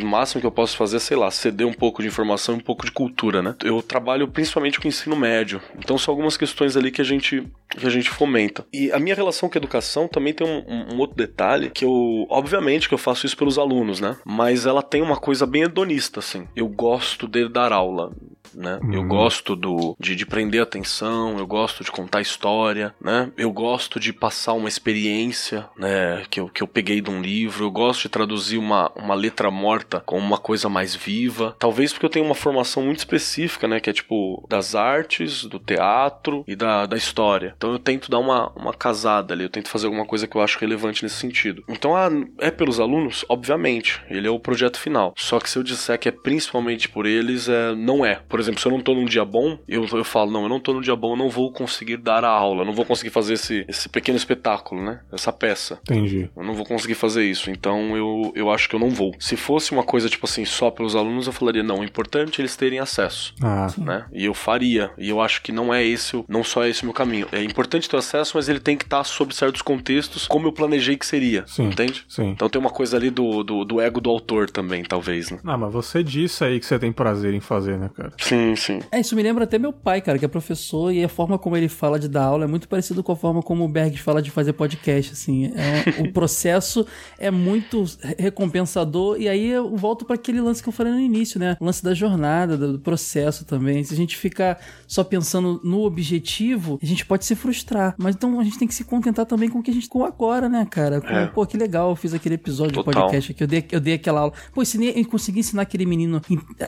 O 0.01 0.05
máximo 0.05 0.41
que 0.41 0.47
eu 0.47 0.53
posso 0.53 0.77
fazer 0.77 0.97
é, 0.97 1.01
sei 1.01 1.17
lá, 1.17 1.31
ceder 1.31 1.67
um 1.67 1.73
pouco 1.73 2.03
de 2.03 2.09
informação 2.09 2.55
e 2.55 2.59
um 2.59 2.63
pouco 2.63 2.85
de 2.85 2.93
cultura, 2.93 3.43
né? 3.43 3.55
Eu 3.65 3.81
trabalho 3.83 4.29
principalmente 4.29 4.79
com 4.79 4.89
ensino 4.89 5.17
médio, 5.17 5.61
então 5.79 5.97
são 5.97 6.13
algumas 6.13 6.37
questões 6.37 6.77
ali 6.77 6.91
que 6.91 7.01
a 7.01 7.05
gente, 7.05 7.43
que 7.71 7.87
a 7.87 7.91
gente 7.91 8.11
fomenta. 8.11 8.65
E 8.73 8.93
a 8.93 8.99
minha 8.99 9.15
relação 9.15 9.49
com 9.49 9.57
a 9.57 9.61
educação 9.61 10.07
também 10.07 10.33
tem 10.33 10.47
um, 10.51 10.95
um, 10.95 10.99
outro 10.99 11.17
detalhe 11.17 11.71
que 11.71 11.85
eu, 11.85 12.27
obviamente, 12.29 12.89
que 12.89 12.95
eu 12.95 12.99
faço 12.99 13.27
isso 13.27 13.37
pelos 13.37 13.59
alunos, 13.59 14.01
né? 14.01 14.17
Mas 14.25 14.67
ela 14.67 14.83
tem 14.83 15.03
uma 15.03 15.17
coisa 15.17 15.47
bem 15.47 15.63
hedonista, 15.63 16.21
assim. 16.21 16.47
Eu 16.55 16.69
gosto 16.69 17.29
de 17.29 17.49
dar 17.49 17.73
aula, 17.73 18.13
né? 18.55 18.79
Uhum. 18.83 18.93
Eu 18.93 19.05
gosto 19.05 19.57
do, 19.57 19.97
de, 19.99 20.15
de 20.15 20.27
prender 20.27 20.63
atenção, 20.63 21.39
eu 21.39 21.47
gosto 21.47 21.85
de 21.85 21.91
contar 21.91 22.21
história, 22.21 22.95
né? 23.01 23.31
Eu 23.37 23.51
gosto 23.53 23.99
de 23.99 24.13
passar 24.13 24.53
uma 24.53 24.69
experiência, 24.69 25.69
né? 25.77 26.25
Que 26.31 26.41
eu, 26.41 26.49
que 26.49 26.63
eu 26.63 26.67
peguei 26.67 27.01
de 27.01 27.11
um 27.11 27.21
livro, 27.21 27.65
eu 27.65 27.71
gosto 27.71 28.03
de 28.03 28.09
traduzir 28.09 28.59
uma, 28.59 28.91
uma 28.97 29.15
letra 29.15 29.51
morta 29.51 30.01
com 30.01 30.19
uma 30.19 30.39
coisa 30.39 30.69
mais 30.69 30.95
viva. 30.95 31.55
Talvez 31.59 31.93
porque 31.93 32.07
eu 32.07 32.11
tenho 32.11 32.25
uma 32.25 32.35
formação 32.35 32.83
muito 32.83 32.99
específica, 32.99 33.67
né? 33.69 33.81
Que 33.81 33.91
é 33.91 33.93
tipo 33.93 34.45
das 34.49 34.75
artes, 34.75 35.45
do 35.45 35.59
teatro 35.59 36.45
e 36.47 36.55
da, 36.55 36.87
da 36.87 36.97
história. 36.97 37.55
Então 37.57 37.73
eu 37.73 37.79
tento 37.79 38.11
dar 38.11 38.19
uma, 38.19 38.51
uma 38.51 38.75
casada 38.75 39.35
ali, 39.35 39.45
eu 39.45 39.51
tento 39.51 39.69
fazer 39.69 39.87
alguma 39.87 40.07
coisa 40.07 40.27
que 40.27 40.37
eu 40.37 40.43
acho 40.43 40.59
relevante 40.59 41.03
nesse 41.03 41.17
sentido. 41.17 41.63
Então, 41.69 41.97
ah, 41.97 42.09
é 42.39 42.51
pelos 42.51 42.81
alunos? 42.81 43.25
Obviamente, 43.29 44.01
ele 44.09 44.27
é 44.27 44.31
o 44.31 44.41
projeto 44.41 44.79
final. 44.79 45.15
Só 45.17 45.39
que 45.39 45.49
se 45.49 45.59
eu 45.59 45.63
disser 45.63 45.99
que 45.99 46.09
é 46.09 46.13
principalmente 46.13 46.89
por 46.89 47.07
eles, 47.07 47.49
é, 47.49 47.75
não 47.75 48.05
é. 48.05 48.17
Por 48.29 48.40
exemplo, 48.41 48.61
se 48.61 48.67
eu 48.67 48.73
não 48.73 48.81
tô 48.81 48.95
num 48.95 49.05
dia 49.05 49.25
bom, 49.25 49.59
eu, 49.69 49.87
eu 49.93 50.05
falo, 50.05 50.31
não, 50.31 50.43
eu 50.43 50.49
não 50.49 50.61
tô 50.61 50.73
num 50.73 50.81
dia 50.81 50.97
bom, 50.97 51.13
eu 51.13 51.17
não 51.17 51.29
vou 51.29 51.53
conseguir 51.53 51.97
dar 51.97 52.25
a 52.25 52.29
aula, 52.29 52.63
eu 52.63 52.67
não 52.67 52.73
vou 52.73 52.85
conseguir 52.85 53.11
fazer 53.11 53.35
esse, 53.35 53.65
esse 53.69 53.89
pequeno 53.89 54.17
espetáculo, 54.17 54.83
né? 54.83 55.01
Essa 55.13 55.33
peça. 55.33 55.79
Entendi. 55.83 56.31
Eu 56.37 56.43
não 56.43 56.55
vou 56.55 56.65
conseguir 56.65 56.95
fazer 56.95 57.25
isso, 57.25 57.51
então 57.51 57.97
eu, 57.97 58.33
eu 58.35 58.51
acho 58.51 58.69
que 58.69 58.75
eu 58.75 58.81
não 58.81 58.91
vou. 58.91 59.15
Se 59.19 59.37
fosse 59.37 59.73
uma 59.73 59.83
coisa, 59.83 60.09
tipo 60.09 60.27
assim, 60.27 60.45
só 60.45 60.71
pelos 60.71 60.97
alunos, 60.97 61.27
eu 61.27 61.33
falaria, 61.33 61.63
não, 61.63 61.81
o 61.81 61.85
importante 61.85 62.41
é 62.41 62.43
eles 62.43 62.57
terem 62.57 62.79
acesso. 62.79 63.35
Ah. 63.43 63.69
Né? 63.79 64.07
E 64.13 64.25
eu 64.25 64.35
faria. 64.35 64.91
E 64.99 65.09
eu 65.09 65.21
acho 65.21 65.43
que 65.43 65.53
não 65.53 65.73
é 65.73 65.85
esse, 65.85 66.23
não 66.29 66.43
só 66.43 66.65
esse 66.65 66.83
o 66.83 66.87
meu 66.87 66.95
caminho. 66.95 67.27
É 67.33 67.43
importante 67.43 67.89
ter 67.89 67.97
acesso, 67.97 68.37
mas 68.37 68.49
ele 68.49 68.61
tem 68.61 68.77
que 68.77 68.85
estar 68.85 69.05
sob 69.05 69.35
certos 69.35 69.63
contextos, 69.63 70.27
como 70.27 70.47
eu 70.47 70.53
planejei 70.53 70.97
que 70.97 71.07
seria. 71.07 71.45
Sim. 71.47 71.65
Entende? 71.65 72.05
Sim. 72.09 72.31
Então 72.31 72.49
tem 72.49 72.61
uma 72.61 72.71
coisa 72.71 72.97
ali 72.97 73.11
do, 73.11 73.43
do, 73.43 73.65
do 73.65 73.81
ego 73.81 74.01
do 74.01 74.11
autor 74.11 74.51
também, 74.51 74.83
talvez, 74.83 75.31
né? 75.31 75.39
Ah, 75.45 75.57
mas 75.57 75.73
você 75.73 76.03
disse 76.03 76.45
aí 76.45 76.59
que 76.59 76.67
você 76.67 76.79
tem 76.79 76.93
prazer 76.93 77.35
em 77.35 77.41
fazer, 77.41 77.79
né, 77.79 77.91
cara? 77.95 78.13
Sim, 78.31 78.55
sim. 78.55 78.79
É, 78.93 79.01
isso 79.01 79.17
me 79.17 79.25
lembra 79.25 79.43
até 79.43 79.59
meu 79.59 79.73
pai, 79.73 80.01
cara, 80.01 80.17
que 80.17 80.25
é 80.25 80.29
professor, 80.29 80.93
e 80.93 81.03
a 81.03 81.09
forma 81.09 81.37
como 81.37 81.57
ele 81.57 81.69
fala 81.69 81.99
de 81.99 82.09
dar 82.09 82.23
aula 82.23 82.45
é 82.45 82.47
muito 82.47 82.69
parecido 82.69 83.03
com 83.03 83.11
a 83.11 83.17
forma 83.17 83.43
como 83.43 83.65
o 83.65 83.69
Berg 83.69 83.99
fala 83.99 84.23
de 84.23 84.31
fazer 84.31 84.53
podcast, 84.53 85.13
assim. 85.13 85.47
É, 85.47 86.01
o 86.01 86.11
processo 86.15 86.87
é 87.19 87.29
muito 87.29 87.85
recompensador, 88.17 89.21
e 89.21 89.29
aí 89.29 89.49
eu 89.49 89.77
volto 89.77 90.05
para 90.05 90.15
aquele 90.15 90.41
lance 90.41 90.63
que 90.63 90.69
eu 90.69 90.73
falei 90.73 90.93
no 90.93 91.01
início, 91.01 91.41
né? 91.41 91.57
O 91.59 91.65
lance 91.65 91.83
da 91.83 91.93
jornada, 91.93 92.57
do 92.57 92.79
processo 92.79 93.45
também. 93.45 93.83
Se 93.83 93.95
a 93.95 93.97
gente 93.97 94.17
ficar 94.17 94.61
só 94.87 95.03
pensando 95.03 95.61
no 95.65 95.83
objetivo, 95.83 96.79
a 96.81 96.87
gente 96.87 97.05
pode 97.05 97.25
se 97.25 97.35
frustrar. 97.35 97.97
Mas 97.99 98.15
então 98.15 98.39
a 98.39 98.45
gente 98.45 98.59
tem 98.61 98.69
que 98.69 98.75
se 98.75 98.85
contentar 98.85 99.27
também 99.27 99.49
com 99.49 99.59
o 99.59 99.63
que 99.63 99.73
a 99.73 99.75
gente 99.75 99.89
com 99.89 100.05
agora, 100.05 100.49
né, 100.49 100.65
cara? 100.71 101.01
Com, 101.01 101.09
é. 101.09 101.27
Pô, 101.27 101.45
que 101.45 101.57
legal, 101.57 101.91
eu 101.91 101.97
fiz 101.97 102.15
aquele 102.15 102.37
episódio 102.37 102.75
Total. 102.75 102.93
de 102.93 103.01
podcast 103.01 103.33
aqui, 103.33 103.43
eu 103.43 103.49
dei, 103.49 103.65
eu 103.73 103.81
dei 103.81 103.95
aquela 103.95 104.21
aula. 104.21 104.33
Pô, 104.55 104.63
ensinei, 104.63 104.93
eu 104.95 105.05
consegui 105.07 105.41
ensinar 105.41 105.63
aquele 105.63 105.85
menino, 105.85 106.23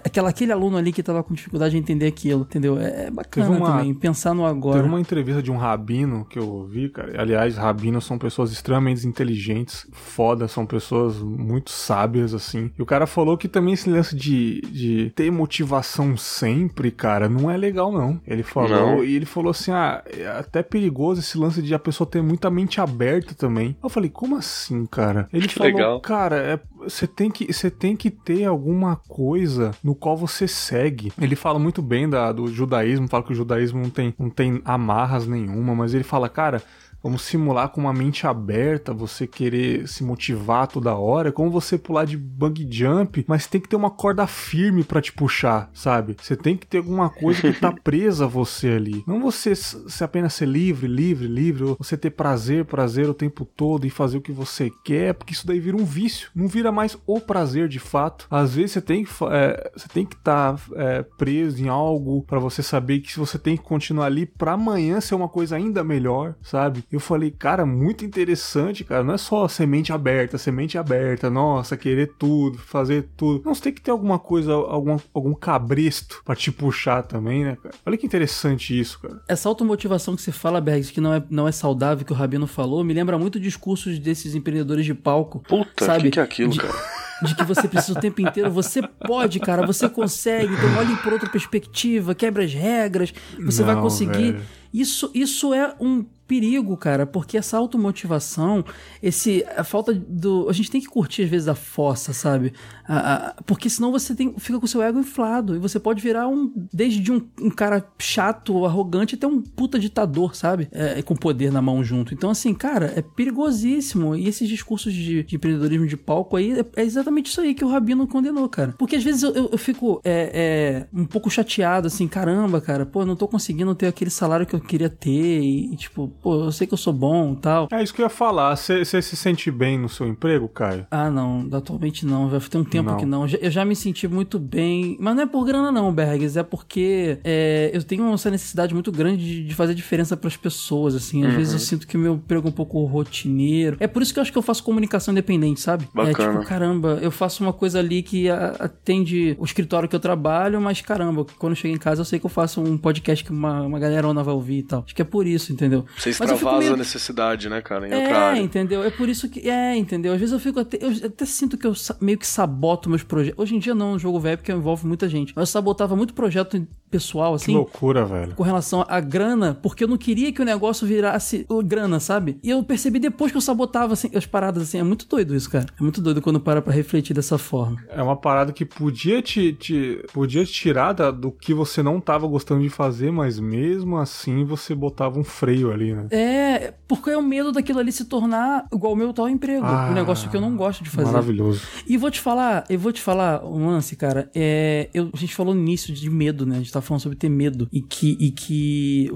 aquela, 0.05 0.31
aquele 0.31 0.51
aluno 0.51 0.77
ali 0.77 0.93
que 0.93 1.03
tava 1.03 1.23
com 1.23 1.33
dificuldade 1.33 1.52
de 1.59 1.77
entender 1.77 2.07
aquilo, 2.07 2.43
entendeu? 2.43 2.79
É, 2.79 3.07
é 3.07 3.11
bacana 3.11 3.51
uma, 3.51 3.67
também, 3.73 3.95
pensar 3.95 4.35
no 4.35 4.45
agora. 4.45 4.77
Teve 4.77 4.89
uma 4.89 5.01
entrevista 5.01 5.43
de 5.43 5.51
um 5.51 5.57
rabino 5.57 6.25
que 6.25 6.39
eu 6.39 6.49
ouvi, 6.49 6.89
cara. 6.89 7.21
Aliás, 7.21 7.57
rabinos 7.57 8.05
são 8.05 8.19
pessoas 8.19 8.53
extremamente 8.53 9.07
inteligentes, 9.07 9.87
foda, 9.93 10.49
são 10.49 10.67
pessoas 10.67 11.19
muito 11.19 11.71
sábias, 11.71 12.35
assim. 12.35 12.71
E 12.79 12.83
o 12.83 12.87
cara 12.87 13.07
falou 13.07 13.37
que 13.37 13.49
também 13.49 13.75
esse 13.75 13.89
lance 13.89 14.15
de, 14.15 14.61
de 14.63 15.13
ter 15.15 15.31
motivação 15.31 16.17
sempre, 16.17 16.91
cara, 16.91 17.29
não 17.29 17.51
é 17.51 17.57
legal, 17.57 17.93
não. 17.93 18.21
Ele 18.27 18.43
falou, 18.43 18.71
não. 18.71 19.05
e 19.05 19.15
ele 19.15 19.27
falou 19.27 19.51
assim: 19.51 19.71
ah, 19.71 20.03
é 20.07 20.27
até 20.27 20.63
perigoso 20.63 21.21
esse 21.21 21.37
lance 21.39 21.63
de 21.63 21.75
a 21.75 21.79
pessoa 21.79 22.09
ter 22.09 22.23
muita 22.23 22.51
mente 22.51 22.81
aberta 22.81 23.35
também. 23.35 23.77
Eu 23.83 23.89
falei, 23.89 24.11
como 24.11 24.37
assim, 24.37 24.87
cara? 24.87 25.29
Ele 25.33 25.49
que 25.49 25.55
falou, 25.55 25.73
legal. 25.73 26.01
cara, 26.01 26.37
é, 26.37 26.61
você 26.79 27.07
tem 27.07 27.31
que 27.31 27.53
você 27.53 27.71
tem 27.71 27.97
que 27.97 28.11
ter 28.11 28.45
alguma 28.45 28.97
coisa 28.97 29.73
no 29.83 29.95
qual 29.95 30.17
você 30.17 30.47
segue. 30.49 31.13
Ele 31.21 31.37
fala 31.43 31.59
muito 31.59 31.83
bem 31.83 32.09
da, 32.09 32.31
do 32.31 32.47
judaísmo, 32.47 33.09
fala 33.09 33.25
que 33.25 33.33
o 33.33 33.35
judaísmo 33.35 33.83
não 33.83 33.91
tem, 33.91 34.15
não 34.17 34.31
tem 34.31 34.63
amarras 34.65 35.27
nenhuma, 35.27 35.75
mas 35.75 35.93
ele 35.93 36.05
fala, 36.05 36.29
cara, 36.29 36.63
Vamos 37.03 37.23
simular 37.23 37.69
com 37.71 37.81
uma 37.81 37.93
mente 37.93 38.27
aberta, 38.27 38.95
você 38.95 39.27
querer 39.27 39.89
se 39.89 40.05
motivar 40.05 40.69
toda 40.69 40.95
hora. 40.95 41.31
É 41.31 41.33
como 41.33 41.51
você 41.51 41.77
pular 41.77 42.05
de 42.05 42.17
bug 42.17 42.67
jump, 42.71 43.25
mas 43.27 43.47
tem 43.47 43.61
que 43.61 43.69
ter 43.69 43.77
uma 43.77 43.91
corda 43.91 44.27
firme 44.27 44.85
para 44.85 45.01
te 45.01 45.13
puxar, 45.13 45.69
sabe? 45.75 46.17
Você 46.21 46.37
tem 46.37 46.57
que 46.57 46.67
ter 46.67 46.79
alguma 46.79 47.11
coisa 47.11 47.41
que 47.41 47.59
tá 47.59 47.73
presa 47.83 48.25
a 48.25 48.29
você 48.29 48.69
ali. 48.69 49.03
Não 49.07 49.21
você 49.21 49.55
se 49.55 50.05
apenas 50.05 50.35
ser 50.35 50.47
livre, 50.47 50.87
livre, 50.87 51.27
livre, 51.27 51.65
ou 51.65 51.77
você 51.77 51.97
ter 51.97 52.11
prazer, 52.11 52.65
prazer 52.65 53.09
o 53.09 53.15
tempo 53.15 53.45
todo 53.45 53.85
e 53.85 53.91
fazer 53.91 54.19
o 54.19 54.23
que 54.23 54.33
você 54.33 54.71
quer, 54.85 55.15
porque 55.15 55.33
isso 55.33 55.47
daí 55.47 55.59
vira 55.59 55.77
um 55.77 55.85
vício. 55.85 56.31
Não 56.35 56.47
vira 56.47 56.71
mais 56.71 56.97
o 57.05 57.21
prazer 57.21 57.69
de 57.69 57.81
fato. 57.81 58.27
Às 58.31 58.55
vezes 58.55 58.73
você 58.73 58.81
tem 58.81 59.05
que 59.05 59.11
é, 59.31 59.73
você 59.77 59.89
tem 59.89 60.07
que 60.07 60.15
estar 60.15 60.55
tá, 60.55 60.63
é, 60.77 61.03
preso 61.03 61.63
em 61.63 61.69
algo 61.69 62.23
para 62.23 62.39
você 62.39 62.63
saber 62.63 63.01
que 63.01 63.19
você 63.19 63.39
tem 63.39 63.57
que 63.57 63.65
continuar 63.65 64.07
ali 64.07 64.25
para 64.25 64.53
amanhã 64.53 65.01
ser 65.01 65.15
uma 65.15 65.29
coisa 65.29 65.57
ainda 65.57 65.83
melhor, 65.83 66.35
sabe? 66.43 66.85
Eu 66.93 67.01
falei, 67.01 67.31
cara, 67.31 67.65
muito 67.65 68.05
interessante, 68.05 68.85
cara. 68.85 69.03
Não 69.03 69.15
é 69.15 69.19
só 69.19 69.49
semente 69.49 69.95
aberta, 69.95 70.37
semente 70.37 70.77
aberta, 70.77 71.31
nossa, 71.31 71.75
querer 71.75 72.13
tudo, 72.19 72.59
fazer 72.59 73.09
tudo. 73.17 73.43
Não, 73.47 73.55
você 73.55 73.63
tem 73.63 73.73
que 73.73 73.81
ter 73.81 73.91
alguma 73.91 74.19
coisa, 74.19 74.53
algum, 74.53 74.99
algum 75.15 75.33
cabresto 75.33 76.21
pra 76.23 76.37
te 76.37 76.53
puxar 76.53 77.03
também, 77.03 77.45
né, 77.45 77.57
cara? 77.63 77.75
Olha 77.87 77.97
que 77.97 78.05
interessante 78.05 78.79
isso, 78.79 79.01
cara. 79.01 79.23
Essa 79.27 79.49
automotivação 79.49 80.15
que 80.15 80.21
você 80.21 80.31
fala, 80.31 80.61
Bergs, 80.61 80.93
que 80.93 81.01
não 81.01 81.15
é, 81.15 81.23
não 81.31 81.49
é 81.49 81.53
saudável, 81.53 82.05
que 82.05 82.13
o 82.13 82.17
Rabino 82.17 82.47
falou, 82.47 82.85
me 82.85 82.93
lembra 82.93 83.19
muito 83.19 83.41
discursos 83.41 83.99
desses 83.99 84.35
empreendedores 84.35 84.85
de 84.85 84.93
palco. 84.93 85.43
Puta, 85.49 85.87
sabe? 85.87 86.05
que, 86.05 86.11
que 86.11 86.21
é 86.21 86.23
aquilo, 86.23 86.53
de... 86.53 86.59
cara? 86.59 86.75
de 87.23 87.35
que 87.35 87.45
você 87.45 87.69
precisa 87.69 87.99
o 87.99 88.01
tempo 88.03 88.21
inteiro. 88.21 88.51
Você 88.51 88.83
pode, 88.83 89.41
cara, 89.41 89.67
você 89.67 89.89
consegue. 89.89 90.53
Então 90.53 90.77
olhe 90.77 90.97
por 90.97 91.13
outra 91.13 91.29
perspectiva, 91.29 92.15
quebra 92.15 92.45
as 92.45 92.53
regras, 92.53 93.15
você 93.39 93.63
Não, 93.63 93.73
vai 93.73 93.83
conseguir. 93.83 94.33
Velho. 94.33 94.45
Isso, 94.73 95.11
isso 95.15 95.53
é 95.53 95.75
um 95.79 96.05
perigo, 96.33 96.79
cara, 96.79 97.05
porque 97.05 97.37
essa 97.37 97.59
automotivação, 97.59 98.65
esse 99.03 99.45
a 99.55 99.63
falta 99.63 99.93
do, 99.93 100.49
a 100.49 100.53
gente 100.55 100.71
tem 100.71 100.81
que 100.81 100.87
curtir 100.87 101.25
às 101.25 101.29
vezes 101.29 101.47
a 101.47 101.55
força, 101.55 102.15
sabe? 102.15 102.55
A, 102.89 102.97
a, 102.97 103.35
porque 103.43 103.69
senão 103.69 103.93
você 103.93 104.15
tem, 104.15 104.35
fica 104.39 104.59
com 104.59 104.65
o 104.65 104.69
seu 104.69 104.81
ego 104.81 104.99
inflado 104.99 105.55
e 105.55 105.59
você 105.59 105.79
pode 105.79 106.01
virar 106.01 106.27
um 106.29 106.51
desde 106.73 107.13
um, 107.13 107.21
um 107.39 107.51
cara 107.51 107.87
chato, 107.99 108.65
arrogante 108.65 109.15
até 109.15 109.27
um 109.27 109.43
puta 109.43 109.79
ditador, 109.79 110.35
sabe? 110.35 110.69
É, 110.73 111.03
com 111.03 111.15
poder 111.15 111.53
na 111.53 111.61
mão 111.61 111.85
junto. 111.85 112.15
Então 112.15 112.31
assim, 112.31 112.55
cara, 112.55 112.95
é 112.97 113.03
perigosíssimo 113.03 114.17
e 114.17 114.27
esses 114.27 114.49
discursos 114.49 114.95
de, 114.95 115.25
de 115.25 115.37
empreendedorismo 115.37 115.87
de 115.87 115.99
palco 115.99 116.39
aí 116.39 116.59
é, 116.59 116.65
é, 116.77 116.83
exatamente 116.83 117.27
isso 117.27 117.43
aí 117.43 117.55
que 117.55 117.63
o 117.65 117.69
Rabino 117.69 118.09
condenou, 118.09 118.49
cara. 118.49 118.75
Porque 118.79 118.97
às 118.97 119.05
vezes 119.05 119.23
eu, 119.23 119.35
eu, 119.35 119.51
eu 119.53 119.59
fico 119.59 120.01
é, 120.03 120.87
é, 120.95 120.99
um 120.99 121.05
pouco 121.05 121.29
chateado, 121.29 121.89
assim, 121.89 122.09
caramba, 122.09 122.59
cara, 122.59 122.87
pô, 122.87 123.05
não 123.05 123.17
tô 123.17 123.29
conseguindo 123.29 123.75
ter 123.75 123.87
aquele 123.87 124.11
salário 124.11 124.47
que 124.47 124.55
eu 124.55 124.61
queria 124.61 124.89
ter 124.89 125.43
e, 125.43 125.77
tipo, 125.77 126.09
pô, 126.23 126.45
eu 126.45 126.53
sei 126.53 126.67
que 126.67 126.73
eu 126.73 126.79
sou 126.79 126.93
bom 126.93 127.35
tal. 127.35 127.69
É 127.73 127.83
isso 127.83 127.93
que 127.93 128.01
eu 128.01 128.07
ia 128.07 128.11
falar. 128.11 128.57
Você 128.57 128.85
se 128.85 129.17
sente 129.17 129.51
bem 129.51 129.79
no 129.79 129.89
seu 129.89 130.07
emprego, 130.07 130.49
Caio? 130.49 130.87
Ah, 130.91 131.11
não, 131.11 131.49
atualmente 131.53 132.07
não. 132.07 132.31
Já 132.31 132.41
tem 132.41 132.61
um 132.61 132.65
tempo 132.65 132.91
não. 132.91 132.97
que 132.97 133.05
não. 133.05 133.27
Eu 133.27 133.51
já 133.51 133.65
me 133.65 133.75
senti 133.75 134.07
muito 134.07 134.39
bem. 134.39 134.97
Mas 135.01 135.17
não 135.17 135.23
é 135.25 135.27
por 135.27 135.45
grana, 135.45 135.73
não, 135.73 135.93
Bergs. 135.93 136.39
É 136.39 136.43
porque 136.43 137.19
é, 137.25 137.71
eu 137.75 137.83
tenho 137.83 138.13
essa 138.15 138.31
necessidade 138.31 138.73
muito 138.73 138.93
grande 138.93 139.45
de, 139.45 139.55
fazer 139.55 139.75
diferença 139.75 140.17
para 140.17 140.29
as 140.29 140.37
pessoas, 140.37 140.95
assim. 140.95 141.25
Às 141.25 141.33
uhum. 141.33 141.37
vezes 141.37 141.53
eu 141.53 141.59
sinto 141.59 141.87
que 141.87 141.97
o 141.97 142.01
meu 142.01 142.15
emprego 142.15 142.47
é 142.47 142.51
um 142.51 142.55
pouco 142.55 142.83
rotineiro. 142.85 143.77
É 143.81 143.87
por 143.87 144.01
isso 144.03 144.13
que 144.13 144.19
eu 144.19 144.23
acho 144.23 144.33
que 144.33 144.39
eu 144.39 144.43
faço 144.43 144.63
comunicação 144.63 145.13
independente, 145.13 145.61
sabe? 145.61 145.89
Bacana. 145.93 146.11
É 146.11 146.33
tipo, 146.33 146.49
caramba, 146.49 146.99
eu 147.03 147.11
faço 147.11 147.43
uma 147.43 147.53
coisa 147.53 147.81
ali 147.81 148.03
que 148.03 148.29
atende 148.31 149.37
o 149.39 149.45
escritório 149.45 149.89
que 149.89 149.97
eu 149.97 150.01
trabalho, 150.01 150.61
mas 150.61 150.81
caramba, 150.81 151.27
quando 151.39 151.53
eu 151.53 151.57
chego 151.57 151.75
em 151.75 151.79
casa 151.79 152.01
eu 152.01 152.05
sei 152.05 152.19
que 152.19 152.27
eu 152.27 152.31
faço 152.31 152.61
um 152.61 152.79
podcast 152.79 153.25
que 153.25 153.31
uma, 153.31 153.63
uma 153.63 153.79
galerona 153.79 154.23
vai 154.23 154.35
ouvir 154.35 154.59
e 154.59 154.63
tal. 154.63 154.83
Acho 154.85 154.95
que 154.95 155.03
é 155.03 155.05
por 155.05 155.27
isso, 155.27 155.53
entendeu? 155.53 155.85
Você 155.97 156.12
extravasa 156.13 156.59
meio... 156.59 156.75
a 156.75 156.77
necessidade, 156.77 157.49
né, 157.49 157.61
cara, 157.61 157.89
em 157.89 157.93
é, 157.93 158.13
área. 158.13 158.41
entendeu? 158.41 158.83
É 158.83 158.91
por 158.91 159.09
isso 159.09 159.29
que... 159.29 159.49
É, 159.49 159.77
entendeu? 159.77 160.13
Às 160.13 160.21
vezes 160.21 160.33
eu 160.33 160.39
fico 160.39 160.61
até... 160.61 160.79
Eu 160.81 160.91
até 161.07 161.25
sinto 161.25 161.59
que 161.59 161.67
eu 161.67 161.75
meio 162.01 162.19
que 162.19 162.27
saboto 162.27 162.89
meus 162.89 163.03
projetos. 163.03 163.39
Hoje 163.39 163.57
em 163.57 163.59
dia 163.59 163.75
não, 163.75 163.93
no 163.93 163.99
jogo 163.99 164.21
velho, 164.21 164.39
porque 164.39 164.53
envolve 164.53 164.87
muita 164.87 165.09
gente. 165.09 165.33
Mas 165.35 165.49
eu 165.49 165.53
sabotava 165.53 165.97
muito 165.97 166.15
projeto 166.15 166.67
pessoal, 166.93 167.33
assim. 167.33 167.53
Que 167.53 167.53
loucura, 167.53 168.05
velho. 168.05 168.35
Com 168.35 168.43
relação 168.43 168.85
à 168.87 169.01
grana, 169.01 169.59
porque 169.63 169.83
eu 169.83 169.89
não 169.89 169.97
queria 169.97 170.31
que 170.31 170.43
o 170.43 170.45
negócio 170.45 170.87
virasse 170.87 171.47
grana, 171.65 171.99
sabe? 171.99 172.39
E 172.43 172.51
eu 172.51 172.63
percebi 172.63 172.99
depois 172.99 173.33
que 173.33 173.39
eu 173.39 173.41
sabotava 173.41 173.95
assim, 173.95 174.11
as 174.15 174.27
paradas, 174.27 174.65
assim. 174.65 174.79
É 174.79 174.83
muito 174.83 175.09
doido 175.09 175.35
isso, 175.35 175.51
cara. 175.51 175.67
É 175.79 175.83
muito 175.83 176.03
doido 176.03 176.21
quando 176.21 176.39
para 176.39 176.61
pra 176.61 176.73
refletir 176.73 177.15
dessa 177.15 177.39
forma. 177.39 177.83
É 177.89 178.03
uma 178.03 178.15
parada 178.15 178.53
que 178.53 178.67
podia 178.67 179.23
te, 179.23 179.55
te 179.55 180.05
podia 180.13 180.45
te 180.45 180.53
tirar 180.53 180.93
da, 180.93 181.11
do 181.11 181.33
que 181.33 181.55
você 181.55 181.83
não 181.83 181.99
tava 181.99 182.27
gostando 182.27 182.63
de 182.63 182.69
fazer, 182.69 183.11
mas 183.11 183.41
mesmo 183.41 183.97
assim 183.97 184.45
você 184.45 184.75
botava 184.75 185.19
um 185.19 185.25
freio 185.25 185.73
ali, 185.73 185.95
né? 185.95 186.07
É, 186.11 186.75
porque 186.87 187.11
é 187.11 187.17
o 187.17 187.23
medo 187.23 187.53
daquilo 187.53 187.79
ali 187.79 187.91
se 187.91 188.05
tornar 188.05 188.67
igual 188.71 188.93
o 188.93 188.97
meu 188.97 189.15
tal 189.15 189.29
emprego. 189.31 189.65
Ah, 189.65 189.89
um 189.91 189.95
negócio 189.95 190.29
que 190.29 190.37
eu 190.37 190.41
não 190.43 190.55
gosto 190.55 190.85
de 190.85 190.91
fazer. 190.91 191.11
Maravilhoso. 191.11 191.63
E 191.87 191.97
vou 191.97 192.11
te 192.11 192.21
falar, 192.21 192.67
eu 192.69 192.79
vou 192.79 192.93
te 192.93 193.01
falar 193.01 193.43
um 193.45 193.67
lance, 193.67 193.97
cara. 193.97 194.31
É, 194.35 194.91
eu, 194.93 195.09
a 195.13 195.17
gente 195.17 195.35
falou 195.35 195.55
no 195.55 195.61
início 195.61 195.95
de 195.95 196.11
medo, 196.11 196.45
né? 196.45 196.57
A 196.57 196.59
gente 196.59 196.73
tá 196.73 196.82
falando 196.83 197.03
sobre 197.03 197.17
ter 197.17 197.29
medo. 197.29 197.69
E 197.73 197.81
que, 197.81 198.17
e 198.21 198.31
que 198.31 199.11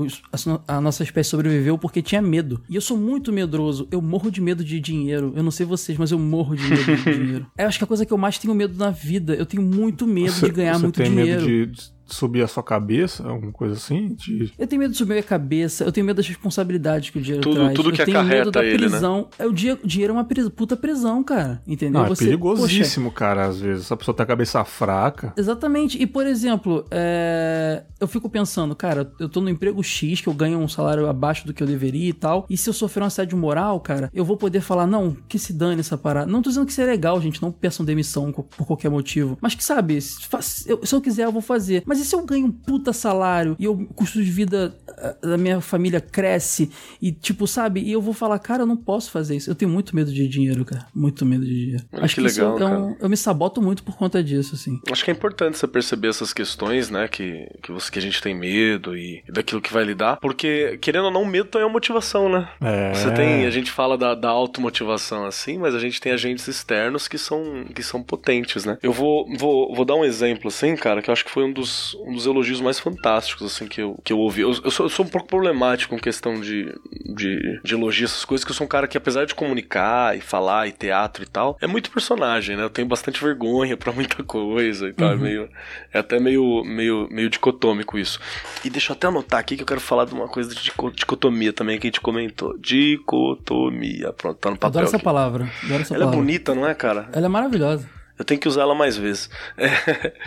a, 0.67 0.77
a 0.77 0.81
nossa 0.81 1.03
espécie 1.03 1.31
sobreviveu 1.31 1.79
porque 1.79 2.03
tinha 2.03 2.23
medo. 2.23 2.63
E 2.69 2.75
eu 2.75 2.81
sou 2.81 2.97
muito 2.97 3.33
medroso. 3.33 3.89
Eu 3.91 4.01
morro 4.01 4.31
de 4.31 4.41
medo 4.41 4.65
de 4.65 4.81
dinheiro. 4.81 5.33
Eu 5.37 5.43
não 5.43 5.51
sei 5.51 5.67
vocês, 5.67 5.99
mas 5.99 6.11
eu 6.11 6.19
morro 6.19 6.57
de 6.57 6.63
medo 6.63 6.97
de 6.97 7.03
dinheiro. 7.19 7.47
Eu 7.57 7.67
acho 7.67 7.79
que 7.79 7.85
a 7.85 7.87
coisa 7.87 8.07
que 8.07 8.13
eu 8.13 8.19
mais 8.19 8.39
tenho 8.39 8.55
medo 8.55 8.79
na 8.79 8.91
vida, 8.91 9.35
eu 9.35 9.47
tenho 9.47 9.63
muito 9.63 10.07
medo 10.07 10.33
você, 10.33 10.47
de 10.47 10.53
ganhar 10.53 10.79
muito 10.79 11.03
dinheiro. 11.03 11.47
Medo 11.47 11.73
de 11.73 11.96
subir 12.07 12.43
a 12.43 12.49
sua 12.49 12.63
cabeça, 12.63 13.27
alguma 13.29 13.53
coisa 13.53 13.75
assim? 13.75 14.09
De... 14.09 14.53
Eu 14.59 14.67
tenho 14.67 14.81
medo 14.81 14.93
de 14.93 14.99
subir 14.99 15.19
a 15.19 15.23
cabeça, 15.23 15.85
eu 15.85 15.93
tenho 15.93 16.07
medo 16.07 16.17
das 16.17 16.29
responsabilidades 16.29 17.11
que 17.11 17.19
o 17.19 17.21
dinheiro 17.21 17.43
tudo, 17.43 17.57
traz. 17.57 17.75
Tudo 17.75 17.93
que 17.93 18.03
eu 18.03 18.07
tenho 18.07 18.25
medo 18.25 18.51
da 18.51 18.65
ele, 18.65 18.79
prisão. 18.79 19.29
Né? 19.39 19.45
É, 19.45 19.47
o, 19.47 19.53
dia, 19.53 19.79
o 19.83 19.87
dinheiro 19.87 20.13
é 20.13 20.15
uma 20.17 20.25
pris, 20.25 20.49
puta 20.49 20.77
prisão, 20.77 21.23
cara. 21.23 21.61
Entendeu? 21.67 22.01
Não, 22.01 22.07
é 22.07 22.09
Você, 22.09 22.25
perigosíssimo, 22.25 23.11
poxa, 23.11 23.19
cara, 23.19 23.47
às 23.47 23.61
vezes. 23.61 23.87
Essa 23.87 23.97
pessoa 23.97 24.15
tem 24.15 24.25
a 24.25 24.27
cabeça 24.27 24.65
fraca. 24.65 25.33
Exatamente. 25.37 26.01
E, 26.01 26.07
por 26.07 26.27
exemplo, 26.27 26.85
é... 26.91 27.83
eu 28.01 28.09
fico 28.09 28.29
pensando, 28.29 28.75
cara, 28.75 29.11
eu 29.19 29.29
tô 29.29 29.41
no 29.41 29.51
emprego 29.51 29.83
X, 29.83 30.21
que 30.21 30.29
eu 30.29 30.35
ganho 30.35 30.59
um 30.59 30.69
salário 30.69 31.09
abaixo 31.09 31.47
do 31.47 31.53
que 31.53 31.63
eu 31.63 31.67
deveria 31.67 32.09
e 32.09 32.13
tal. 32.13 32.47
E 32.49 32.57
se 32.57 32.69
eu 32.69 32.75
sofrer 32.75 33.03
um 33.03 33.07
assédio 33.07 33.37
moral, 33.37 33.81
cara, 33.81 34.11
eu 34.15 34.25
vou 34.25 34.37
poder 34.37 34.61
falar, 34.61 34.87
não, 34.87 35.17
que 35.29 35.39
se 35.39 35.53
dane 35.53 35.81
essa 35.81 35.99
parada. 35.99 36.31
Não 36.31 36.43
tô 36.43 36.51
dizendo 36.51 36.67
que 36.67 36.73
isso 36.73 36.81
é 36.81 36.87
legal, 36.87 37.21
gente. 37.21 37.43
Não 37.43 37.53
peçam 37.53 37.85
demissão 37.85 38.33
por 38.33 38.67
qualquer 38.67 38.91
motivo. 38.91 39.39
Mas 39.41 39.55
que, 39.55 39.65
sabe, 39.65 40.01
se 40.01 40.69
eu 40.69 41.01
quiser, 41.01 41.25
eu 41.25 41.33
vou 41.33 41.43
fazer. 41.43 41.83
Mas 41.87 41.96
e 42.01 42.05
se 42.05 42.15
eu 42.15 42.25
ganho 42.25 42.47
um 42.47 42.53
puta 42.53 42.93
salário 42.93 43.57
e 43.59 43.69
o 43.69 43.87
custo 43.87 44.23
de 44.23 44.31
vida 44.31 44.75
eh, 44.89 45.17
da 45.23 45.39
minha 45.39 45.61
família 45.61 46.01
cresce 46.01 46.71
e, 47.01 47.13
tipo, 47.13 47.47
sabe? 47.47 47.81
E 47.81 47.93
eu 47.93 48.01
vou 48.01 48.15
falar, 48.15 48.39
cara, 48.39 48.63
eu 48.63 48.67
não 48.67 48.77
posso 48.77 49.11
fazer 49.11 49.37
isso. 49.37 49.51
Eu 49.51 49.55
tenho 49.55 49.71
muito 49.71 49.95
medo 49.95 50.13
de 50.13 50.27
dinheiro, 50.29 50.65
cara. 50.65 50.87
Muito 50.95 51.25
medo 51.25 51.45
de 51.45 51.55
dinheiro. 51.55 51.85
Acho 51.93 52.15
que, 52.15 52.21
que 52.23 52.27
legal, 52.27 52.59
eu, 52.59 52.69
eu, 52.69 52.97
eu, 53.01 53.09
me 53.09 53.17
saboto 53.17 53.61
muito 53.61 53.83
por 53.83 53.97
conta 53.97 54.23
disso, 54.23 54.55
assim. 54.55 54.81
Acho 54.91 55.05
que 55.05 55.11
é 55.11 55.15
importante 55.15 55.59
você 55.59 55.67
perceber 55.67 56.09
essas 56.09 56.33
questões, 56.33 56.91
né? 56.91 57.09
Que, 57.09 57.49
que, 57.63 57.73
você, 57.73 57.91
que 57.91 57.99
a 57.99 58.03
gente 58.03 58.21
tem 58.21 58.35
medo 58.35 58.97
e, 58.97 59.23
e 59.29 59.33
daquilo 59.33 59.61
que 59.61 59.73
vai 59.73 59.85
lidar. 59.85 60.17
Porque, 60.17 60.79
querendo 60.81 61.07
ou 61.07 61.11
não, 61.11 61.25
medo 61.25 61.49
também 61.49 61.65
é 61.65 61.67
uma 61.67 61.73
motivação, 61.73 62.29
né? 62.29 62.49
É. 62.61 62.95
Você 62.95 63.11
tem, 63.13 63.47
a 63.47 63.51
gente 63.51 63.71
fala 63.71 63.97
da, 63.97 64.15
da 64.15 64.29
automotivação 64.29 65.27
assim, 65.27 65.59
mas 65.59 65.75
a 65.75 65.79
gente 65.79 66.01
tem 66.01 66.13
agentes 66.13 66.47
externos 66.49 67.09
que 67.09 67.19
são, 67.19 67.65
que 67.75 67.83
são 67.83 68.03
potentes, 68.03 68.65
né? 68.65 68.79
Eu 68.83 68.93
vou, 68.93 69.27
vou, 69.37 69.75
vou 69.75 69.85
dar 69.85 69.95
um 69.95 70.05
exemplo, 70.05 70.49
assim, 70.49 70.75
cara, 70.77 71.03
que 71.03 71.11
eu 71.11 71.13
acho 71.13 71.25
que 71.25 71.31
foi 71.31 71.45
um 71.45 71.53
dos, 71.53 71.86
um 71.95 72.15
dos 72.15 72.27
elogios 72.27 72.61
mais 72.61 72.79
fantásticos, 72.79 73.47
assim, 73.47 73.67
que 73.67 73.81
eu, 73.81 73.99
que 74.05 74.13
eu 74.13 74.19
ouvi. 74.19 74.43
Eu, 74.43 74.51
eu, 74.65 74.71
sou, 74.71 74.87
eu 74.87 74.91
sou 74.91 75.05
um 75.05 75.09
pouco 75.09 75.27
problemático 75.27 75.95
com 75.95 76.01
questão 76.01 76.41
de, 76.41 76.73
de, 77.15 77.61
de 77.63 77.75
elogio, 77.75 78.05
essas 78.05 78.25
coisas, 78.25 78.45
que 78.45 78.51
eu 78.51 78.55
sou 78.55 78.65
um 78.65 78.69
cara 78.69 78.87
que, 78.87 78.97
apesar 78.97 79.27
de 79.27 79.35
comunicar 79.35 80.17
e 80.17 80.21
falar 80.21 80.67
e 80.67 80.73
teatro 80.73 81.23
e 81.23 81.27
tal, 81.27 81.57
é 81.61 81.67
muito 81.67 81.91
personagem, 81.91 82.57
né? 82.57 82.63
Eu 82.63 82.71
tenho 82.71 82.89
bastante 82.89 83.23
vergonha 83.23 83.77
para 83.77 83.93
muita 83.93 84.23
coisa 84.23 84.89
e 84.89 84.93
tal. 84.93 85.11
É 85.11 85.15
uhum. 85.15 85.17
É, 85.17 85.23
meio, 85.23 85.49
é 85.93 85.99
até 85.99 86.19
meio, 86.19 86.65
meio, 86.65 87.09
meio 87.11 87.31
dicotômico 87.31 87.99
isso. 87.99 88.21
E 88.65 88.71
deixa 88.71 88.93
eu 88.93 88.97
até 88.97 89.07
anotar 89.07 89.41
aqui 89.41 89.57
que 89.57 89.63
eu 89.63 89.67
quero 89.67 89.81
falar 89.81 90.05
de 90.05 90.15
uma 90.15 90.29
coisa 90.29 90.55
de 90.55 90.73
dicotomia 90.95 91.53
também 91.53 91.79
que 91.79 91.87
a 91.87 91.89
gente 91.89 92.01
comentou. 92.01 92.57
Dicotomia. 92.59 94.13
Pronto, 94.13 94.39
tá 94.39 94.51
no 94.51 94.57
papel. 94.57 94.69
Adoro 94.69 94.87
essa 94.87 94.97
aqui. 94.97 95.05
palavra. 95.05 95.51
Adoro 95.65 95.83
essa 95.83 95.95
Ela 95.95 96.05
palavra. 96.05 96.21
é 96.21 96.23
bonita, 96.23 96.55
não 96.55 96.67
é, 96.67 96.75
cara? 96.75 97.09
Ela 97.13 97.27
é 97.27 97.29
maravilhosa. 97.29 97.96
Eu 98.19 98.25
tenho 98.25 98.41
que 98.41 98.49
usar 98.49 98.63
ela 98.63 98.75
mais 98.75 98.97
vezes. 98.97 99.29
É. 99.57 100.13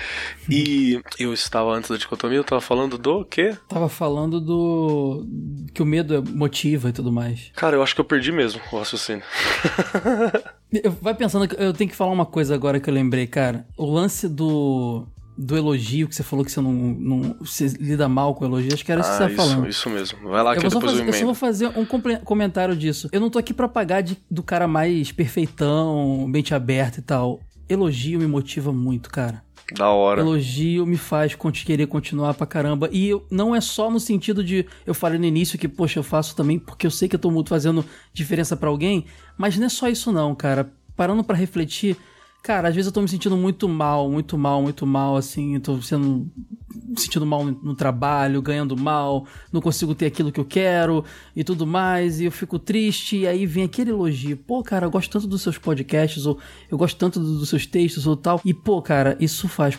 E 0.52 1.00
eu 1.20 1.32
estava 1.32 1.72
antes 1.72 1.92
da 1.92 1.98
dicotomia, 1.98 2.38
eu 2.38 2.42
estava 2.42 2.60
falando 2.60 2.98
do 2.98 3.24
quê? 3.24 3.56
Tava 3.68 3.88
falando 3.88 4.42
do. 4.42 5.24
que 5.74 5.82
o 5.82 5.86
medo 5.86 6.24
motiva 6.34 6.90
e 6.90 6.92
tudo 6.92 7.12
mais. 7.12 7.52
Cara, 7.56 7.76
eu 7.76 7.84
acho 7.84 7.94
que 7.94 8.02
eu 8.02 8.06
perdi 8.06 8.32
mesmo 8.32 8.60
o 8.72 8.78
raciocínio. 8.78 9.24
Vai 11.02 11.14
pensando 11.14 11.48
que 11.48 11.56
eu 11.62 11.72
tenho 11.72 11.90
que 11.90 11.96
falar 11.96 12.12
uma 12.12 12.26
coisa 12.26 12.56
agora 12.56 12.80
que 12.80 12.90
eu 12.90 12.94
lembrei, 12.94 13.28
cara. 13.28 13.68
O 13.78 13.86
lance 13.92 14.28
do 14.28 15.08
do 15.40 15.56
elogio 15.56 16.06
que 16.06 16.14
você 16.14 16.22
falou 16.22 16.44
que 16.44 16.52
você 16.52 16.60
não, 16.60 16.74
não 16.74 17.36
você 17.40 17.68
lida 17.80 18.10
mal 18.10 18.36
com 18.36 18.44
elogio, 18.44 18.74
acho 18.74 18.84
que 18.84 18.92
era 18.92 19.00
isso 19.00 19.10
ah, 19.10 19.14
que 19.14 19.24
você 19.24 19.32
estava 19.32 19.50
falando. 19.50 19.70
Isso 19.70 19.90
mesmo. 19.90 20.30
Vai 20.30 20.44
lá 20.44 20.54
eu 20.54 20.62
que 20.62 20.68
depois 20.68 20.84
fazer, 20.84 21.02
eu 21.02 21.08
Eu 21.08 21.14
só 21.14 21.26
vou 21.26 21.34
fazer 21.34 21.68
um 21.68 21.86
comentário 22.26 22.76
disso. 22.76 23.08
Eu 23.10 23.22
não 23.22 23.30
tô 23.30 23.40
aqui 23.40 23.54
para 23.54 23.70
pagar 23.70 24.02
de, 24.02 24.18
do 24.30 24.44
cara 24.44 24.68
mais 24.68 25.14
perfeitão, 25.14 26.28
mente 26.28 26.54
aberta 26.54 27.00
e 27.00 27.04
tal. 27.04 27.40
Elogio 27.70 28.20
me 28.20 28.28
motiva 28.28 28.74
muito, 28.74 29.10
cara. 29.10 29.44
Da 29.76 29.90
hora. 29.92 30.22
Elogio 30.22 30.86
me 30.86 30.98
faz 30.98 31.38
querer 31.64 31.86
continuar 31.86 32.34
pra 32.34 32.48
caramba. 32.48 32.90
E 32.92 33.08
eu, 33.08 33.26
não 33.30 33.56
é 33.56 33.62
só 33.62 33.92
no 33.92 34.00
sentido 34.00 34.44
de. 34.44 34.66
Eu 34.86 34.96
falei 34.96 35.20
no 35.20 35.26
início 35.26 35.60
que, 35.60 35.68
poxa, 35.68 36.00
eu 36.00 36.04
faço 36.04 36.36
também 36.36 36.58
porque 36.58 36.88
eu 36.88 36.92
sei 36.92 37.08
que 37.08 37.16
eu 37.16 37.20
tô 37.20 37.30
muito 37.30 37.50
fazendo 37.50 37.86
diferença 38.12 38.58
para 38.58 38.70
alguém. 38.70 39.06
Mas 39.38 39.58
não 39.58 39.68
é 39.68 39.70
só 39.70 39.88
isso, 39.88 40.12
não, 40.12 40.34
cara. 40.34 40.74
Parando 40.96 41.24
para 41.24 41.38
refletir, 41.38 41.96
Cara, 42.42 42.70
às 42.70 42.76
vezes 42.76 42.88
eu 42.88 42.94
tô 42.94 43.02
me 43.02 43.08
sentindo 43.08 43.36
muito 43.36 43.68
mal, 43.68 44.10
muito 44.10 44.38
mal, 44.38 44.62
muito 44.62 44.88
mal, 44.88 45.18
assim, 45.18 45.56
eu 45.56 45.62
tô 45.62 45.82
sendo 45.82 46.32
me 46.74 47.00
sentindo 47.00 47.26
mal 47.26 47.44
no, 47.46 47.76
trabalho, 47.76 48.42
ganhando 48.42 48.76
mal, 48.78 49.26
não 49.52 49.62
consigo 49.62 49.96
ter 49.96 50.08
aquilo 50.08 50.32
que 50.32 50.40
eu 50.40 50.46
quero 50.46 51.04
e 51.36 51.44
tudo 51.44 51.66
mais, 51.66 52.20
e 52.20 52.26
eu 52.26 52.32
fico 52.32 52.60
triste, 52.60 53.18
e 53.18 53.28
aí 53.28 53.46
vem 53.46 53.64
aquele 53.64 53.92
elogio. 53.92 54.38
Pô, 54.38 54.64
cara, 54.64 54.86
eu 54.86 54.92
gosto 54.92 55.10
tanto 55.12 55.28
dos 55.28 55.42
seus 55.42 55.58
podcasts, 55.58 56.26
ou 56.26 56.38
eu 56.70 56.78
gosto 56.78 56.98
tanto 56.98 57.20
dos 57.20 57.50
seus 57.50 57.66
textos, 57.66 58.08
ou 58.08 58.16
tal. 58.16 58.42
E, 58.44 58.54
pô, 58.54 58.82
cara, 58.82 59.18
isso 59.20 59.48
faz, 59.48 59.78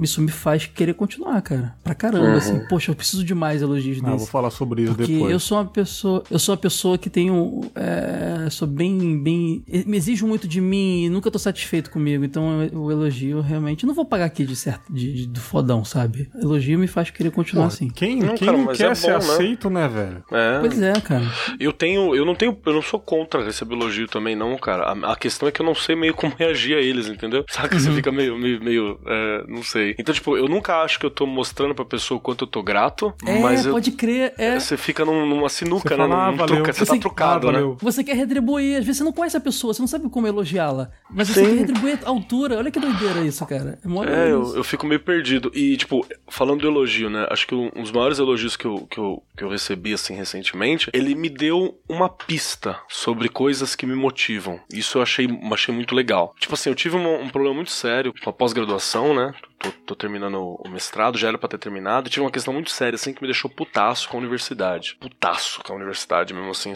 isso 0.00 0.20
me 0.20 0.30
faz 0.30 0.66
querer 0.66 0.94
continuar, 0.94 1.40
cara. 1.42 1.76
Pra 1.82 1.94
caramba, 1.94 2.28
uhum. 2.28 2.36
assim. 2.36 2.66
Poxa, 2.68 2.90
eu 2.90 2.96
preciso 2.96 3.24
de 3.24 3.34
mais 3.34 3.62
elogios 3.62 4.00
ah, 4.04 4.16
vou 4.16 4.26
falar 4.26 4.50
sobre 4.50 4.82
isso 4.82 4.94
porque 4.94 5.12
depois. 5.12 5.32
eu 5.32 5.40
sou 5.40 5.58
uma 5.58 5.64
pessoa, 5.64 6.22
eu 6.30 6.38
sou 6.38 6.54
uma 6.54 6.60
pessoa 6.60 6.98
que 6.98 7.10
tenho, 7.10 7.60
é, 7.74 8.48
sou 8.50 8.66
bem, 8.66 9.22
bem, 9.22 9.64
me 9.86 9.96
exijo 9.96 10.26
muito 10.26 10.46
de 10.46 10.60
mim 10.60 11.04
e 11.04 11.10
nunca 11.10 11.30
tô 11.30 11.38
satisfeito 11.38 11.90
comigo, 11.90 12.24
então 12.24 12.68
o 12.72 12.90
elogio 12.90 13.40
realmente. 13.40 13.86
Não 13.86 13.94
vou 13.94 14.04
pagar 14.04 14.26
aqui 14.26 14.44
de 14.44 14.56
certo, 14.56 14.92
de, 14.92 15.12
de 15.12 15.26
do 15.26 15.40
fodão, 15.40 15.84
sabe? 15.84 16.23
Elogio 16.34 16.54
elogio 16.54 16.78
me 16.78 16.86
faz 16.86 17.10
querer 17.10 17.30
continuar 17.30 17.66
assim. 17.66 17.88
Quem 17.88 18.16
Não, 18.20 18.34
quem 18.34 18.46
cara, 18.48 18.58
não 18.58 18.66
quer 18.72 18.90
é 18.90 18.94
ser 18.94 19.06
bom, 19.12 19.12
né? 19.12 19.32
aceito, 19.34 19.70
né, 19.70 19.88
velho? 19.88 20.24
É. 20.32 20.60
Pois 20.60 20.80
é, 20.82 20.92
cara. 21.00 21.24
Eu 21.60 21.72
tenho, 21.72 22.14
eu 22.14 22.24
não 22.24 22.34
tenho, 22.34 22.56
eu 22.64 22.72
não 22.72 22.82
sou 22.82 22.98
contra 23.00 23.42
receber 23.44 23.74
elogio 23.74 24.06
também, 24.08 24.34
não, 24.36 24.56
cara. 24.56 24.84
A, 24.92 25.12
a 25.12 25.16
questão 25.16 25.48
é 25.48 25.52
que 25.52 25.60
eu 25.60 25.66
não 25.66 25.74
sei 25.74 25.94
meio 25.96 26.14
como 26.14 26.32
reagir 26.38 26.76
a 26.76 26.80
eles, 26.80 27.08
entendeu? 27.08 27.44
Saca? 27.50 27.78
Você 27.78 27.90
fica 27.92 28.10
meio, 28.12 28.36
meio, 28.38 28.62
meio 28.62 28.98
é, 29.06 29.44
não 29.48 29.62
sei. 29.62 29.94
Então, 29.98 30.14
tipo, 30.14 30.36
eu 30.36 30.48
nunca 30.48 30.82
acho 30.82 30.98
que 30.98 31.06
eu 31.06 31.10
tô 31.10 31.26
mostrando 31.26 31.74
pra 31.74 31.84
pessoa 31.84 32.18
o 32.18 32.20
quanto 32.20 32.44
eu 32.44 32.48
tô 32.48 32.62
grato, 32.62 33.12
É, 33.26 33.38
mas 33.40 33.66
eu, 33.66 33.72
pode 33.72 33.90
crer, 33.92 34.32
é. 34.38 34.58
você 34.58 34.76
fica 34.76 35.04
num- 35.04 35.26
numa 35.26 35.48
sinuca, 35.48 35.88
Você 35.88 35.96
né? 35.96 36.08
fala, 36.08 36.26
ah, 36.26 36.30
Num 36.30 36.36
valeu. 36.36 36.54
truca, 36.56 36.72
você, 36.72 36.84
Você- 36.84 36.92
tá 36.94 36.98
trucado, 37.00 37.48
Ah, 37.48 37.52
né? 37.52 37.76
Você 37.80 38.02
quer 38.04 38.16
retribuir, 38.16 38.78
às 38.78 38.84
vezes 38.84 38.98
você 38.98 39.04
não 39.04 39.12
conhece 39.12 39.36
a 39.36 39.40
pessoa, 39.40 39.72
você 39.74 39.82
não 39.82 39.86
sabe 39.88 40.08
como 40.08 40.26
elogiá-la. 40.26 40.90
Mas 41.10 41.28
você 41.28 41.40
Sim. 41.40 41.46
quer 41.46 41.58
retribuir 41.60 41.98
a 42.04 42.08
altura. 42.08 42.56
Olha 42.58 42.70
que 42.70 42.78
doideira 42.80 43.20
isso, 43.20 43.44
cara. 43.46 43.78
É, 43.84 44.28
É, 44.28 44.32
eu, 44.32 44.56
eu 44.56 44.64
fico 44.64 44.86
meio 44.86 45.00
perdido. 45.00 45.50
E, 45.54 45.76
tipo, 45.76 46.06
falando 46.28 46.60
do 46.60 46.68
elogio, 46.68 47.10
né? 47.10 47.26
Acho 47.30 47.46
que 47.46 47.54
um 47.54 47.70
dos 47.70 47.90
maiores 47.90 48.18
elogios 48.18 48.56
que 48.56 48.66
eu, 48.66 48.86
que, 48.86 48.98
eu, 48.98 49.22
que 49.36 49.44
eu 49.44 49.48
recebi, 49.48 49.92
assim, 49.92 50.14
recentemente, 50.14 50.90
ele 50.92 51.14
me 51.14 51.28
deu 51.28 51.78
uma 51.88 52.08
pista 52.08 52.78
sobre 52.88 53.28
coisas 53.28 53.74
que 53.74 53.86
me 53.86 53.94
motivam. 53.94 54.60
Isso 54.72 54.98
eu 54.98 55.02
achei, 55.02 55.26
achei 55.52 55.74
muito 55.74 55.94
legal. 55.94 56.34
Tipo 56.38 56.54
assim, 56.54 56.70
eu 56.70 56.74
tive 56.74 56.96
um, 56.96 57.22
um 57.22 57.28
problema 57.28 57.54
muito 57.54 57.70
sério 57.70 58.14
com 58.22 58.30
a 58.30 58.32
pós-graduação, 58.32 59.14
né? 59.14 59.34
Tô, 59.58 59.70
tô 59.86 59.94
terminando 59.94 60.38
o 60.38 60.68
mestrado, 60.68 61.18
já 61.18 61.28
era 61.28 61.38
pra 61.38 61.48
ter 61.48 61.58
terminado. 61.58 62.10
Tive 62.10 62.24
uma 62.24 62.30
questão 62.30 62.52
muito 62.52 62.70
séria, 62.70 62.96
assim, 62.96 63.12
que 63.12 63.22
me 63.22 63.28
deixou 63.28 63.50
putaço 63.50 64.08
com 64.08 64.16
a 64.16 64.20
universidade. 64.20 64.96
Putaço 65.00 65.62
com 65.62 65.72
a 65.72 65.76
universidade, 65.76 66.34
mesmo 66.34 66.50
assim, 66.50 66.74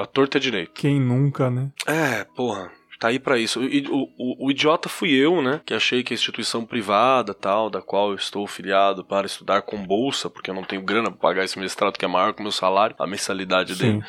a 0.00 0.06
torta 0.06 0.38
é 0.38 0.40
direito. 0.40 0.72
Quem 0.72 1.00
nunca, 1.00 1.50
né? 1.50 1.70
É, 1.86 2.24
porra. 2.24 2.70
Tá 2.98 3.08
aí 3.08 3.18
pra 3.18 3.38
isso. 3.38 3.60
O, 3.60 4.02
o- 4.18 4.46
o 4.46 4.50
idiota 4.50 4.88
fui 4.88 5.10
eu, 5.12 5.42
né? 5.42 5.60
Que 5.64 5.74
achei 5.74 6.02
que 6.02 6.12
a 6.12 6.16
instituição 6.16 6.64
privada, 6.64 7.34
tal, 7.34 7.68
da 7.70 7.80
qual 7.82 8.10
eu 8.10 8.14
estou 8.16 8.46
filiado 8.46 9.04
para 9.04 9.26
estudar 9.26 9.62
com 9.62 9.76
bolsa, 9.84 10.28
porque 10.30 10.50
eu 10.50 10.54
não 10.54 10.64
tenho 10.64 10.82
grana 10.82 11.10
pra 11.10 11.18
pagar 11.28 11.44
esse 11.44 11.58
mestrado 11.58 11.98
que 11.98 12.04
é 12.04 12.08
maior 12.08 12.32
que 12.32 12.40
o 12.40 12.42
meu 12.42 12.52
salário, 12.52 12.96
a 12.98 13.06
mensalidade 13.06 13.74
Sim. 13.74 13.82
dele. 13.98 14.04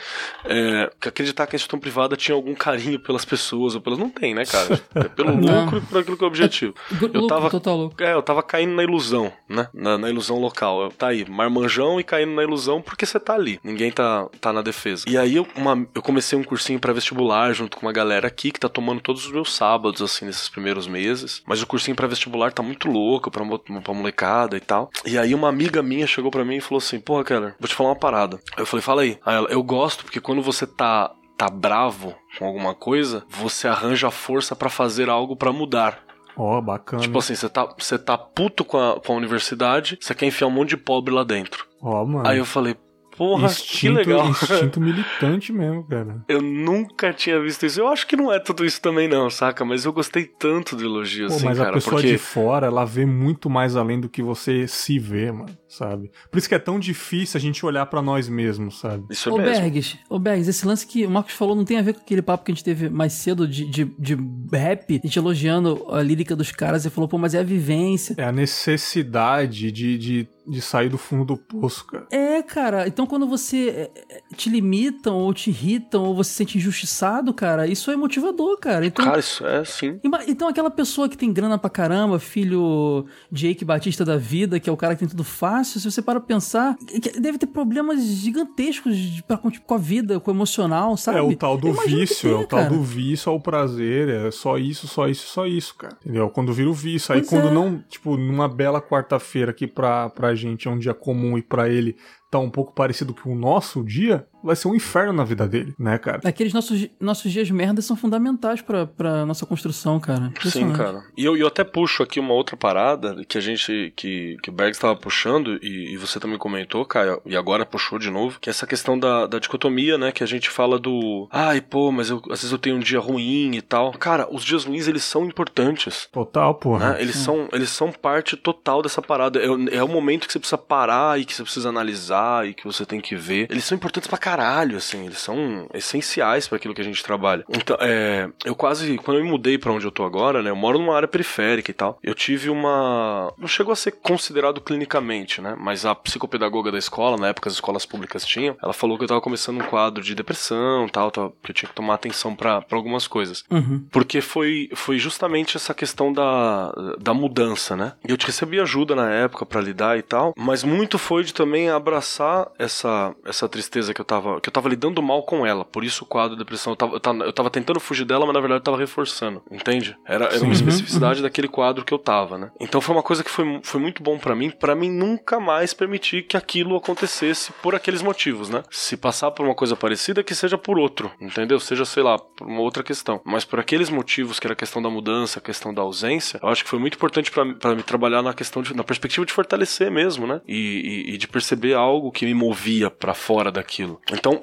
É, 0.46 0.90
que 1.00 1.10
acreditar 1.10 1.48
que 1.48 1.56
a 1.56 1.58
instituição 1.58 1.80
privada 1.80 2.16
tinha 2.16 2.36
algum 2.36 2.54
carinho 2.56 3.00
pelas 3.00 3.26
pessoas 3.26 3.76
ou 3.76 3.82
pelas. 3.82 4.00
Não 4.00 4.10
tem, 4.10 4.34
né, 4.34 4.46
cara? 4.46 4.80
É 4.96 5.04
pelo 5.10 5.36
lucro 5.36 5.78
e 5.78 5.82
por 5.82 6.00
aquilo 6.00 6.18
que 6.18 6.24
é 6.24 6.26
o 6.26 6.28
objetivo. 6.28 6.74
Eu 7.14 7.28
tava- 7.28 7.50
total 7.50 7.78
louco. 7.78 8.02
É, 8.04 8.14
eu 8.14 8.22
tava 8.22 8.42
caindo 8.44 8.74
na 8.76 8.84
ilusão, 8.84 9.32
né? 9.50 9.68
Na, 9.74 9.98
na 9.98 10.10
ilusão 10.10 10.40
local. 10.40 10.82
Eu, 10.84 10.92
tá 10.92 11.08
aí, 11.08 11.26
marmanjão 11.30 12.00
e 12.00 12.04
caindo 12.04 12.32
na 12.34 12.44
ilusão 12.44 12.82
porque 12.82 13.06
você 13.06 13.20
tá 13.20 13.34
ali. 13.34 13.60
Ninguém 13.64 13.92
tá, 13.92 14.28
tá 14.42 14.52
na 14.54 14.62
defesa. 14.62 15.04
E 15.08 15.18
aí 15.18 15.36
eu, 15.36 15.48
uma- 15.56 15.88
eu 15.94 16.02
comecei 16.02 16.38
um 16.38 16.44
cursinho 16.44 16.80
pré-vestibular 16.80 17.54
junto 17.54 17.78
com 17.78 17.86
uma 17.86 17.92
galera 17.94 18.28
aqui 18.28 18.52
que 18.52 18.60
tá 18.60 18.70
tomando 18.78 19.02
todos 19.02 19.26
os 19.26 19.32
meus 19.32 19.52
sábados, 19.56 20.04
assim, 20.04 20.26
nesses 20.26 20.48
primeiros 20.48 20.88
meses. 20.88 21.42
Mas 21.48 21.60
o 21.64 21.66
cursinho 21.66 21.96
pré-vestibular 21.96 22.54
tá 22.54 22.62
muito 22.62 22.88
louco 22.88 23.32
pra, 23.32 23.44
pra 23.82 23.94
molecada 23.94 24.56
e 24.56 24.60
tal. 24.60 24.92
E 25.04 25.18
aí 25.18 25.34
uma 25.34 25.50
amiga 25.50 25.82
minha 25.82 26.06
chegou 26.06 26.30
pra 26.30 26.46
mim 26.46 26.58
e 26.58 26.62
falou 26.62 26.78
assim: 26.78 27.00
Porra, 27.00 27.24
Keller, 27.24 27.56
vou 27.60 27.68
te 27.68 27.74
falar 27.74 27.90
uma 27.90 27.96
parada. 27.96 28.40
Eu 28.56 28.68
falei, 28.68 28.84
fala 28.84 29.02
aí. 29.02 29.18
Aí 29.26 29.36
ela, 29.36 29.48
eu 29.50 29.64
gosto 29.64 30.04
porque 30.04 30.22
quando 30.22 30.42
você 30.42 30.68
tá. 30.68 31.12
Tá 31.36 31.52
bravo 31.52 32.16
com 32.40 32.48
alguma 32.48 32.74
coisa, 32.74 33.24
você 33.30 33.68
arranja 33.68 34.10
força 34.10 34.56
pra 34.56 34.70
fazer 34.72 35.08
algo 35.08 35.36
pra 35.36 35.54
mudar. 35.54 36.00
Ó, 36.36 36.60
bacana. 36.60 37.00
Tipo 37.00 37.20
assim, 37.20 37.36
você 37.36 37.48
tá, 37.48 37.76
você 37.78 37.96
tá 37.96 38.18
puto 38.18 38.66
com 38.66 38.76
a, 38.80 39.00
com 39.00 39.14
a 39.14 39.16
universidade, 39.18 40.00
você 40.02 40.16
quer 40.16 40.26
enfiar 40.26 40.48
um 40.48 40.52
monte 40.52 40.70
de 40.70 40.78
pobre 40.78 41.14
lá 41.14 41.24
dentro. 41.24 41.68
Ó, 41.80 42.04
mano. 42.04 42.28
Aí 42.28 42.40
eu 42.40 42.46
falei, 42.46 42.76
porra, 43.18 43.48
instinto, 43.48 44.02
que 44.02 44.10
legal. 44.10 44.30
instinto 44.30 44.80
militante 44.80 45.52
mesmo, 45.52 45.84
cara. 45.84 46.24
Eu 46.28 46.42
nunca 46.42 47.12
tinha 47.12 47.42
visto 47.42 47.66
isso. 47.66 47.80
Eu 47.82 47.88
acho 47.88 48.06
que 48.06 48.16
não 48.16 48.32
é 48.32 48.40
tudo 48.40 48.64
isso 48.64 48.80
também, 48.80 49.08
não, 49.08 49.30
saca? 49.30 49.66
Mas 49.66 49.84
eu 49.84 49.92
gostei 49.92 50.26
tanto 50.26 50.76
do 50.76 50.84
elogio, 50.84 51.28
Pô, 51.28 51.34
assim, 51.34 51.46
mas 51.46 51.58
cara. 51.58 51.72
a 51.72 51.74
pessoa 51.74 51.96
porque. 51.96 52.12
de 52.12 52.18
fora, 52.18 52.68
ela 52.68 52.86
vê 52.86 53.06
muito 53.06 53.50
mais 53.50 53.76
além 53.76 54.00
do 54.00 54.08
que 54.08 54.22
você 54.22 54.68
se 54.68 55.00
vê, 55.00 55.32
mano, 55.32 55.58
sabe? 55.68 56.12
Por 56.30 56.38
isso 56.38 56.48
que 56.48 56.56
é 56.56 56.60
tão 56.60 56.80
difícil 56.80 57.38
a 57.38 57.42
gente 57.42 57.66
olhar 57.66 57.86
pra 57.88 58.02
nós 58.02 58.30
mesmos, 58.30 58.80
sabe? 58.80 59.06
Isso 59.10 59.30
é 59.30 59.32
Ô 59.32 59.38
mesmo. 59.38 59.62
Bergs, 59.62 59.98
ô 60.10 60.20
Bergs, 60.20 60.50
esse 60.50 60.66
lance 60.66 60.86
que 60.86 61.06
o 61.06 61.10
Marcos 61.10 61.34
falou 61.34 61.56
não 61.56 61.66
tem 61.66 61.78
a 61.78 61.82
ver 61.82 61.94
com 61.94 62.02
aquele 62.02 62.22
papo 62.22 62.46
que 62.46 62.52
a 62.52 62.56
gente 62.56 62.64
teve 62.64 62.90
mais 62.90 63.14
cedo 63.14 63.48
de, 63.48 63.66
de, 63.66 63.86
de 63.98 64.18
rap, 64.52 65.00
a 65.04 65.08
gente 65.08 65.18
elogiando 65.18 65.86
a 65.90 66.02
lírica 66.02 66.36
dos 66.36 66.52
caras 66.52 66.86
e 66.86 66.90
falou, 66.90 67.08
pô, 67.08 67.18
mas 67.18 67.34
é 67.34 67.40
a 67.40 67.44
vivência. 67.44 68.16
É 68.18 68.24
a 68.24 68.32
necessidade 68.32 69.72
de, 69.72 69.98
de, 69.98 70.30
de 70.48 70.62
sair 70.62 70.90
do 70.90 70.98
fundo 70.98 71.26
do 71.26 71.38
poço, 71.38 71.86
cara. 71.86 72.08
É, 72.12 72.42
cara, 72.42 72.88
então 72.88 73.06
quando 73.06 73.28
você 73.28 73.70
é, 73.70 73.92
é, 74.10 74.22
te 74.36 74.50
limitam 74.50 75.16
ou 75.16 75.34
te 75.34 75.50
irritam 75.50 76.04
ou 76.06 76.16
você 76.16 76.30
se 76.32 76.36
sente 76.38 76.58
injustiçado, 76.58 77.34
cara, 77.34 77.68
isso 77.68 77.90
é 77.92 77.96
motivador, 77.96 78.58
cara. 78.60 78.86
Então, 78.86 79.04
Cara, 79.06 79.20
isso 79.20 79.46
é 79.46 79.64
sim. 79.66 80.00
Então, 80.28 80.48
aquela 80.48 80.70
pessoa 80.72 81.08
que 81.10 81.18
tem 81.18 81.32
grana 81.34 81.58
pra 81.58 81.70
caramba, 81.70 82.20
filho 82.20 83.06
Jake 83.32 83.64
Batista 83.66 84.04
da 84.06 84.18
vida, 84.18 84.60
que 84.60 84.70
é 84.70 84.74
o 84.74 84.78
cara 84.78 84.94
que 84.96 85.00
tem 85.00 85.08
tudo 85.08 85.24
fácil, 85.24 85.80
se 85.80 85.90
você 85.92 86.02
para 86.02 86.20
pra 86.20 86.28
pensar, 86.28 86.76
que 86.78 87.20
deve 87.20 87.38
ter 87.38 87.48
problemas 87.48 88.02
gigantescos 88.04 88.96
de- 88.98 89.24
pra, 89.24 89.38
com, 89.38 89.50
tipo, 89.50 89.66
com 89.66 89.74
a 89.74 89.78
vida, 89.78 90.20
com 90.20 90.32
o 90.32 90.34
emocional, 90.34 90.96
sabe? 90.98 91.18
É 91.20 91.22
o 91.22 91.36
tal 91.36 91.58
do 91.58 91.74
vício, 91.74 92.28
é 92.30 92.32
tenha, 92.34 92.44
o 92.44 92.48
tal 92.48 92.60
cara. 92.60 92.70
do 92.70 92.82
vício 92.84 93.32
ao 93.32 93.40
prazer, 93.40 94.10
é 94.10 94.32
só 94.32 94.58
isso, 94.58 94.88
só 94.88 95.08
isso, 95.08 95.28
só 95.28 95.46
isso, 95.48 95.76
cara. 95.76 95.98
Entendeu? 96.04 96.30
Quando 96.30 96.54
vira 96.54 96.70
o 96.70 96.74
vício. 96.74 97.14
Aí 97.14 97.22
Pois 97.22 97.30
quando 97.30 97.48
é. 97.48 97.52
não, 97.52 97.84
tipo, 97.90 98.18
numa 98.18 98.48
bela 98.48 98.82
quarta-feira 98.82 99.52
que 99.54 99.68
pra, 99.68 100.10
pra 100.10 100.36
gente 100.38 100.68
é 100.68 100.72
um 100.72 100.78
dia 100.78 100.94
comum 100.94 101.38
e 101.38 101.42
pra 101.42 101.68
ele 101.68 101.98
tá 102.32 102.40
um 102.40 102.50
pouco 102.50 102.74
parecido 102.74 103.14
com 103.14 103.34
o 103.34 103.38
nosso 103.38 103.84
dia, 103.84 104.26
vai 104.48 104.56
ser 104.56 104.68
um 104.68 104.76
inferno 104.76 105.14
na 105.14 105.24
vida 105.24 105.48
dele, 105.48 105.76
né, 105.78 105.98
cara? 105.98 106.22
Aqueles 106.24 106.54
nossos, 106.54 106.88
nossos 107.00 107.32
dias 107.32 107.50
merda 107.52 107.82
são 107.82 107.96
fundamentais 107.96 108.62
pra, 108.62 108.88
pra 108.88 109.26
nossa 109.26 109.46
construção, 109.46 110.00
cara. 110.00 110.32
Sim, 110.46 110.72
cara. 110.74 111.04
E 111.16 111.26
eu, 111.26 111.38
eu 111.38 111.48
até 111.48 111.64
puxo 111.64 112.02
aqui 112.02 112.20
uma 112.20 112.34
outra 112.34 112.58
parada 112.58 113.24
que 113.28 113.38
a 113.38 113.42
gente. 113.42 113.94
que, 113.96 114.38
que 114.42 114.50
o 114.50 114.54
Berg 114.54 114.72
estava 114.72 114.96
puxando, 114.96 115.60
e, 115.62 115.94
e 115.94 115.98
você 115.98 116.20
também 116.20 116.38
comentou, 116.38 116.86
Caio, 116.86 117.22
e 117.26 117.36
agora 117.36 117.66
puxou 117.66 118.00
de 118.00 118.10
novo, 118.10 118.40
que 118.40 118.50
é 118.50 118.52
essa 118.52 118.66
questão 118.66 118.98
da, 118.98 119.28
da 119.28 119.40
dicotomia, 119.40 119.98
né? 119.98 120.12
Que 120.12 120.24
a 120.24 120.28
gente 120.28 120.50
fala 120.50 120.80
do. 120.80 121.28
Ai, 121.32 121.62
pô, 121.62 121.92
mas 121.92 122.10
eu, 122.10 122.22
às 122.32 122.40
vezes 122.40 122.52
eu 122.52 122.58
tenho 122.58 122.78
um 122.78 122.80
dia 122.80 123.00
ruim 123.00 123.56
e 123.56 123.62
tal. 123.62 123.92
Cara, 123.94 124.28
os 124.32 124.44
dias 124.44 124.64
ruins, 124.64 124.88
eles 124.88 125.04
são 125.04 125.26
importantes. 125.26 126.08
Total, 126.12 126.56
porra. 126.56 126.94
Né? 126.94 127.02
Eles, 127.02 127.16
são, 127.16 127.50
eles 127.52 127.70
são 127.70 127.92
parte 127.92 128.36
total 128.38 128.82
dessa 128.82 129.02
parada. 129.02 129.40
É, 129.40 129.78
é 129.78 129.84
o 129.84 129.88
momento 129.88 130.26
que 130.26 130.34
você 130.34 130.40
precisa 130.40 130.58
parar 130.58 131.20
e 131.20 131.26
que 131.26 131.34
você 131.34 131.44
precisa 131.44 131.70
analisar 131.70 132.48
e 132.48 132.54
que 132.54 132.64
você 132.64 132.86
tem 132.86 133.02
que 133.02 133.16
ver. 133.16 133.48
Eles 133.50 133.64
são 133.64 133.76
importantes 133.76 134.08
pra 134.08 134.18
caralho, 134.18 134.37
assim. 134.38 135.06
Eles 135.06 135.20
são 135.20 135.68
essenciais 135.74 136.48
pra 136.48 136.58
aquilo 136.58 136.74
que 136.74 136.82
a 136.82 136.86
gente 136.86 137.04
trabalha. 137.04 137.46
Então, 137.50 137.78
é, 137.80 138.30
eu 138.46 138.56
quase, 138.56 138.98
quando 138.98 139.18
eu 139.18 139.24
me 139.24 139.30
mudei 139.30 139.58
pra 139.58 139.72
onde 139.72 139.86
eu 139.86 139.92
tô 139.92 140.04
agora, 140.04 140.42
né? 140.42 140.50
Eu 140.50 140.56
moro 140.56 140.80
numa 140.80 140.96
área 140.96 141.08
periférica 141.08 141.72
e 141.72 141.74
tal. 141.74 142.00
Eu 142.04 142.14
tive 142.14 142.50
uma. 142.50 143.34
Não 143.38 143.48
chegou 143.48 143.72
a 143.72 143.76
ser 143.76 143.92
considerado 143.92 144.62
clinicamente, 144.62 145.42
né? 145.42 145.56
Mas 145.60 145.86
a 145.86 145.96
psicopedagoga 145.96 146.72
da 146.72 146.78
escola, 146.78 147.18
na 147.18 147.30
época 147.30 147.50
as 147.50 147.56
escolas 147.56 147.86
públicas 147.86 148.26
tinham, 148.26 148.56
ela 148.62 148.74
falou 148.74 148.98
que 148.98 149.04
eu 149.04 149.08
tava 149.08 149.22
começando 149.22 149.62
um 149.62 149.66
quadro 149.68 150.04
de 150.04 150.16
depressão 150.16 150.86
e 150.86 150.92
tal, 150.92 151.12
tal, 151.12 151.34
que 151.44 151.52
eu 151.52 151.56
tinha 151.56 151.70
que 151.70 151.76
tomar 151.76 151.96
atenção 151.96 152.36
pra 152.36 152.64
algumas 152.72 153.08
coisas. 153.08 153.44
Uhum. 153.50 153.86
Porque 153.92 154.22
foi, 154.22 154.70
foi 154.74 154.98
justamente 154.98 155.58
essa 155.58 155.74
questão 155.74 156.12
da, 156.12 156.72
da 157.00 157.14
mudança, 157.14 157.76
né? 157.76 157.94
E 158.08 158.12
eu 158.12 158.18
recebi 158.20 158.60
ajuda 158.60 158.96
na 158.96 159.10
época 159.10 159.46
pra 159.46 159.62
lidar 159.62 159.98
e 159.98 160.02
tal, 160.02 160.34
mas 160.38 160.64
muito 160.64 160.98
foi 160.98 161.24
de 161.24 161.34
também 161.34 161.70
abraçar 161.70 162.50
essa, 162.60 163.16
essa 163.26 163.48
tristeza 163.48 163.94
que 163.94 164.02
eu 164.02 164.06
tava 164.06 164.17
que 164.42 164.50
eu 164.50 164.54
tava 164.54 164.70
lidando 164.70 165.02
mal 165.02 165.24
com 165.24 165.46
ela. 165.46 165.64
Por 165.66 165.84
isso 165.84 166.04
o 166.04 166.08
quadro 166.08 166.36
de 166.36 166.40
depressão, 166.44 166.74
eu 166.74 166.78
tava, 166.78 166.94
eu 166.96 167.00
tava, 167.00 167.24
eu 167.24 167.34
tava 167.34 167.50
tentando 167.50 167.80
fugir 167.80 168.06
dela, 168.06 168.26
mas 168.26 168.34
na 168.34 168.40
verdade 168.40 168.60
eu 168.60 168.64
tava 168.64 168.78
reforçando, 168.78 169.42
entende? 169.52 169.96
Era, 170.06 170.26
era 170.26 170.44
uma 170.44 170.54
Sim. 170.56 170.64
especificidade 170.66 171.22
daquele 171.22 171.48
quadro 171.48 171.84
que 171.86 171.94
eu 171.94 172.00
tava, 172.00 172.38
né? 172.38 172.52
Então 172.60 172.82
foi 172.82 172.96
uma 172.96 173.04
coisa 173.04 173.24
que 173.24 173.30
foi, 173.30 173.60
foi 173.64 173.80
muito 173.80 174.02
bom 174.04 174.18
pra 174.18 174.36
mim, 174.36 174.50
pra 174.50 174.76
mim 174.76 174.90
nunca 174.90 175.40
mais 175.40 175.74
permitir 175.74 176.24
que 176.24 176.36
aquilo 176.38 176.76
acontecesse 176.76 177.52
por 177.62 177.76
aqueles 177.76 178.02
motivos, 178.02 178.50
né? 178.50 178.64
Se 178.72 178.98
passar 178.98 179.32
por 179.32 179.46
uma 179.46 179.56
coisa 179.56 179.76
parecida, 179.76 180.24
que 180.24 180.34
seja 180.36 180.58
por 180.58 180.78
outro, 180.80 181.12
entendeu? 181.20 181.60
Seja, 181.60 181.86
sei 181.86 182.04
lá, 182.04 182.18
por 182.18 182.48
uma 182.48 182.62
outra 182.62 182.84
questão. 182.84 183.22
Mas 183.26 183.46
por 183.46 183.60
aqueles 183.60 183.90
motivos, 183.90 184.40
que 184.40 184.48
era 184.48 184.54
a 184.54 184.56
questão 184.58 184.82
da 184.82 184.90
mudança, 184.90 185.40
a 185.40 185.42
questão 185.42 185.74
da 185.74 185.82
ausência, 185.82 186.40
eu 186.42 186.50
acho 186.50 186.64
que 186.64 186.70
foi 186.70 186.80
muito 186.80 186.96
importante 186.96 187.32
pra 187.32 187.46
pra 187.58 187.76
me 187.76 187.84
trabalhar 187.84 188.22
na 188.22 188.34
questão 188.34 188.62
de, 188.62 188.76
na 188.76 188.84
perspectiva 188.84 189.26
de 189.26 189.32
fortalecer 189.34 189.90
mesmo, 189.92 190.28
né? 190.28 190.42
E, 190.48 191.06
e- 191.08 191.14
e 191.14 191.18
de 191.18 191.28
perceber 191.28 191.74
algo 191.74 192.12
que 192.12 192.26
me 192.26 192.34
movia 192.34 192.90
pra 192.90 193.14
fora 193.14 193.52
daquilo. 193.52 194.00
Então, 194.12 194.40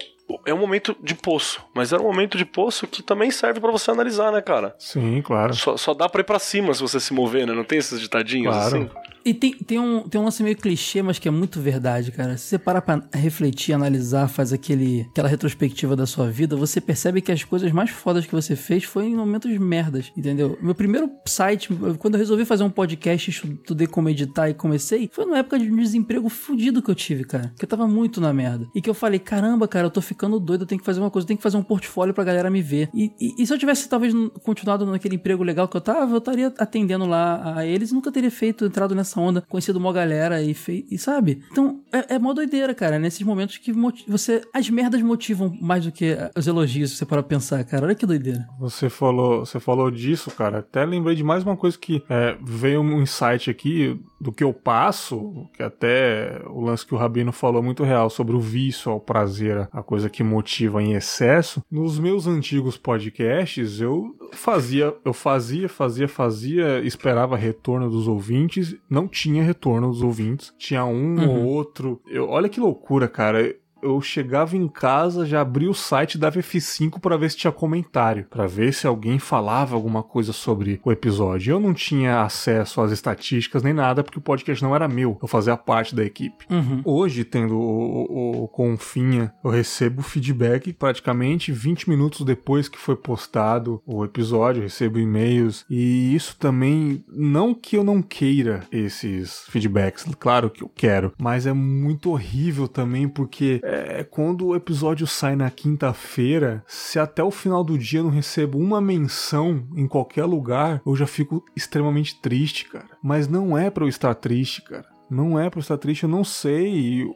é 0.46 0.52
um 0.54 0.58
momento 0.58 0.96
de 1.02 1.14
poço, 1.14 1.62
mas 1.74 1.92
era 1.92 2.02
um 2.02 2.06
momento 2.06 2.36
de 2.38 2.44
poço 2.44 2.86
que 2.86 3.02
também 3.02 3.30
serve 3.30 3.60
pra 3.60 3.70
você 3.70 3.90
analisar, 3.90 4.30
né, 4.32 4.40
cara? 4.40 4.74
Sim, 4.78 5.20
claro. 5.22 5.54
Só, 5.54 5.76
só 5.76 5.94
dá 5.94 6.08
pra 6.08 6.20
ir 6.20 6.24
pra 6.24 6.38
cima 6.38 6.72
se 6.74 6.80
você 6.82 6.98
se 7.00 7.12
mover, 7.12 7.46
né? 7.46 7.52
Não 7.52 7.64
tem 7.64 7.78
esses 7.78 8.00
ditadinhos 8.00 8.54
Claro. 8.54 8.66
assim? 8.76 8.90
E 9.24 9.32
tem, 9.32 9.52
tem, 9.54 9.78
um, 9.78 10.02
tem 10.08 10.20
um 10.20 10.24
lance 10.24 10.42
meio 10.42 10.56
clichê, 10.56 11.00
mas 11.02 11.18
que 11.18 11.26
é 11.26 11.30
muito 11.30 11.60
verdade, 11.60 12.12
cara. 12.12 12.36
Se 12.36 12.44
você 12.48 12.58
parar 12.58 12.82
pra 12.82 13.02
refletir, 13.14 13.72
analisar, 13.72 14.28
faz 14.28 14.52
aquele, 14.52 15.06
aquela 15.10 15.28
retrospectiva 15.28 15.96
da 15.96 16.04
sua 16.06 16.30
vida, 16.30 16.54
você 16.56 16.80
percebe 16.80 17.20
que 17.22 17.32
as 17.32 17.42
coisas 17.42 17.72
mais 17.72 17.88
fodas 17.90 18.26
que 18.26 18.32
você 18.32 18.54
fez 18.54 18.84
foi 18.84 19.06
em 19.06 19.16
momentos 19.16 19.50
merdas, 19.56 20.12
entendeu? 20.16 20.58
Meu 20.60 20.74
primeiro 20.74 21.10
site, 21.26 21.68
quando 21.98 22.14
eu 22.14 22.18
resolvi 22.18 22.44
fazer 22.44 22.64
um 22.64 22.70
podcast, 22.70 23.30
estudei 23.30 23.86
como 23.86 24.10
editar 24.10 24.50
e 24.50 24.54
comecei, 24.54 25.08
foi 25.12 25.24
numa 25.24 25.38
época 25.38 25.58
de 25.58 25.70
um 25.72 25.76
desemprego 25.76 26.28
fudido 26.28 26.82
que 26.82 26.90
eu 26.90 26.94
tive, 26.94 27.24
cara. 27.24 27.52
Que 27.58 27.64
eu 27.64 27.68
tava 27.68 27.88
muito 27.88 28.20
na 28.20 28.32
merda. 28.32 28.66
E 28.74 28.82
que 28.82 28.90
eu 28.90 28.94
falei, 28.94 29.18
caramba, 29.18 29.66
cara, 29.66 29.86
eu 29.86 29.90
tô 29.90 30.02
ficando 30.02 30.38
doido, 30.38 30.62
eu 30.64 30.66
tenho 30.66 30.78
que 30.80 30.84
fazer 30.84 31.00
uma 31.00 31.10
coisa, 31.10 31.24
eu 31.24 31.28
tenho 31.28 31.38
que 31.38 31.42
fazer 31.42 31.56
um 31.56 31.62
portfólio 31.62 32.12
pra 32.12 32.24
galera 32.24 32.50
me 32.50 32.60
ver. 32.60 32.90
E, 32.92 33.10
e- 33.18 33.42
e 33.42 33.46
se 33.46 33.54
eu 33.54 33.58
tivesse, 33.58 33.88
talvez, 33.88 34.12
continuado 34.42 34.84
naquele 34.84 35.14
emprego 35.16 35.42
legal 35.42 35.66
que 35.66 35.76
eu 35.76 35.80
tava, 35.80 36.12
eu 36.12 36.18
estaria 36.18 36.52
atendendo 36.58 37.06
lá 37.06 37.56
a 37.58 37.64
eles 37.66 37.90
e 37.90 37.94
nunca 37.94 38.12
teria 38.12 38.30
feito, 38.30 38.66
entrado 38.66 38.94
nessa 38.94 39.13
nessa 39.14 39.20
onda, 39.20 39.40
conhecido 39.40 39.78
uma 39.78 39.92
galera 39.92 40.42
e, 40.42 40.56
e 40.90 40.98
sabe? 40.98 41.42
Então, 41.50 41.80
é, 41.92 42.14
é 42.14 42.18
mó 42.18 42.32
doideira, 42.32 42.74
cara. 42.74 42.98
Nesses 42.98 43.22
momentos 43.22 43.56
que 43.58 43.72
você. 44.06 44.42
As 44.52 44.68
merdas 44.68 45.00
motivam 45.02 45.56
mais 45.60 45.84
do 45.84 45.92
que 45.92 46.16
os 46.36 46.46
elogios, 46.46 46.96
você 46.96 47.06
para 47.06 47.22
pensar, 47.22 47.64
cara. 47.64 47.86
Olha 47.86 47.94
que 47.94 48.06
doideira. 48.06 48.46
Você 48.58 48.90
falou, 48.90 49.46
você 49.46 49.60
falou 49.60 49.90
disso, 49.90 50.30
cara. 50.30 50.58
Até 50.58 50.84
lembrei 50.84 51.14
de 51.14 51.22
mais 51.22 51.44
uma 51.44 51.56
coisa 51.56 51.78
que 51.78 52.02
é, 52.08 52.36
veio 52.42 52.80
um 52.80 53.02
insight 53.02 53.50
aqui 53.50 53.98
do 54.20 54.32
que 54.32 54.42
eu 54.42 54.52
passo, 54.54 55.46
que 55.52 55.62
até 55.62 56.40
o 56.46 56.60
lance 56.60 56.86
que 56.86 56.94
o 56.94 56.96
Rabino 56.96 57.30
falou 57.30 57.62
muito 57.62 57.84
real 57.84 58.08
sobre 58.08 58.34
o 58.34 58.40
vício 58.40 58.90
ao 58.90 58.98
prazer, 58.98 59.68
a 59.70 59.82
coisa 59.82 60.08
que 60.08 60.22
motiva 60.22 60.82
em 60.82 60.94
excesso. 60.94 61.62
Nos 61.70 61.98
meus 61.98 62.26
antigos 62.26 62.78
podcasts, 62.78 63.80
eu 63.80 64.14
fazia, 64.32 64.94
eu 65.04 65.12
fazia, 65.12 65.68
fazia, 65.68 66.08
fazia, 66.08 66.80
esperava 66.80 67.36
retorno 67.36 67.90
dos 67.90 68.08
ouvintes, 68.08 68.74
não 68.88 69.03
tinha 69.06 69.42
retorno 69.42 69.88
dos 69.88 70.02
ouvintes, 70.02 70.52
tinha 70.58 70.84
um 70.84 71.16
uhum. 71.16 71.30
ou 71.30 71.44
outro. 71.46 72.00
Eu, 72.06 72.28
olha 72.28 72.48
que 72.48 72.60
loucura, 72.60 73.08
cara 73.08 73.54
eu 73.84 74.00
chegava 74.00 74.56
em 74.56 74.66
casa, 74.66 75.26
já 75.26 75.42
abria 75.42 75.70
o 75.70 75.74
site 75.74 76.16
da 76.16 76.32
F5 76.32 76.98
para 76.98 77.16
ver 77.16 77.30
se 77.30 77.36
tinha 77.36 77.52
comentário, 77.52 78.26
para 78.30 78.46
ver 78.46 78.72
se 78.72 78.86
alguém 78.86 79.18
falava 79.18 79.74
alguma 79.74 80.02
coisa 80.02 80.32
sobre 80.32 80.80
o 80.82 80.90
episódio. 80.90 81.52
Eu 81.52 81.60
não 81.60 81.74
tinha 81.74 82.22
acesso 82.22 82.80
às 82.80 82.90
estatísticas 82.90 83.62
nem 83.62 83.74
nada, 83.74 84.02
porque 84.02 84.18
o 84.18 84.22
podcast 84.22 84.62
não 84.64 84.74
era 84.74 84.88
meu, 84.88 85.18
eu 85.20 85.28
fazia 85.28 85.56
parte 85.56 85.94
da 85.94 86.04
equipe. 86.04 86.46
Uhum. 86.50 86.80
Hoje, 86.84 87.24
tendo 87.24 87.56
o, 87.56 88.40
o, 88.40 88.44
o 88.44 88.48
Confinha, 88.48 89.32
eu 89.44 89.50
recebo 89.50 90.02
feedback 90.02 90.72
praticamente 90.72 91.52
20 91.52 91.88
minutos 91.90 92.24
depois 92.24 92.68
que 92.68 92.78
foi 92.78 92.96
postado 92.96 93.82
o 93.86 94.04
episódio, 94.04 94.62
recebo 94.62 94.98
e-mails, 94.98 95.64
e 95.68 96.14
isso 96.14 96.36
também, 96.38 97.04
não 97.08 97.54
que 97.54 97.76
eu 97.76 97.84
não 97.84 98.00
queira 98.00 98.62
esses 98.72 99.44
feedbacks, 99.48 100.06
claro 100.18 100.48
que 100.48 100.62
eu 100.62 100.70
quero, 100.74 101.12
mas 101.18 101.46
é 101.46 101.52
muito 101.52 102.10
horrível 102.10 102.66
também 102.66 103.08
porque 103.08 103.60
é, 103.62 103.73
quando 104.10 104.46
o 104.46 104.56
episódio 104.56 105.06
sai 105.06 105.36
na 105.36 105.50
quinta-feira, 105.50 106.64
se 106.66 106.98
até 106.98 107.22
o 107.22 107.30
final 107.30 107.64
do 107.64 107.78
dia 107.78 108.00
eu 108.00 108.04
não 108.04 108.10
recebo 108.10 108.58
uma 108.58 108.80
menção 108.80 109.66
em 109.76 109.86
qualquer 109.86 110.24
lugar, 110.24 110.82
eu 110.86 110.96
já 110.96 111.06
fico 111.06 111.44
extremamente 111.56 112.20
triste, 112.20 112.68
cara. 112.68 112.88
Mas 113.02 113.28
não 113.28 113.56
é 113.56 113.70
para 113.70 113.84
eu 113.84 113.88
estar 113.88 114.14
triste, 114.14 114.62
cara. 114.62 114.86
Não 115.10 115.38
é 115.38 115.50
pra 115.50 115.58
eu 115.58 115.62
estar 115.62 115.78
triste, 115.78 116.04
eu 116.04 116.08
não 116.08 116.24
sei. 116.24 117.06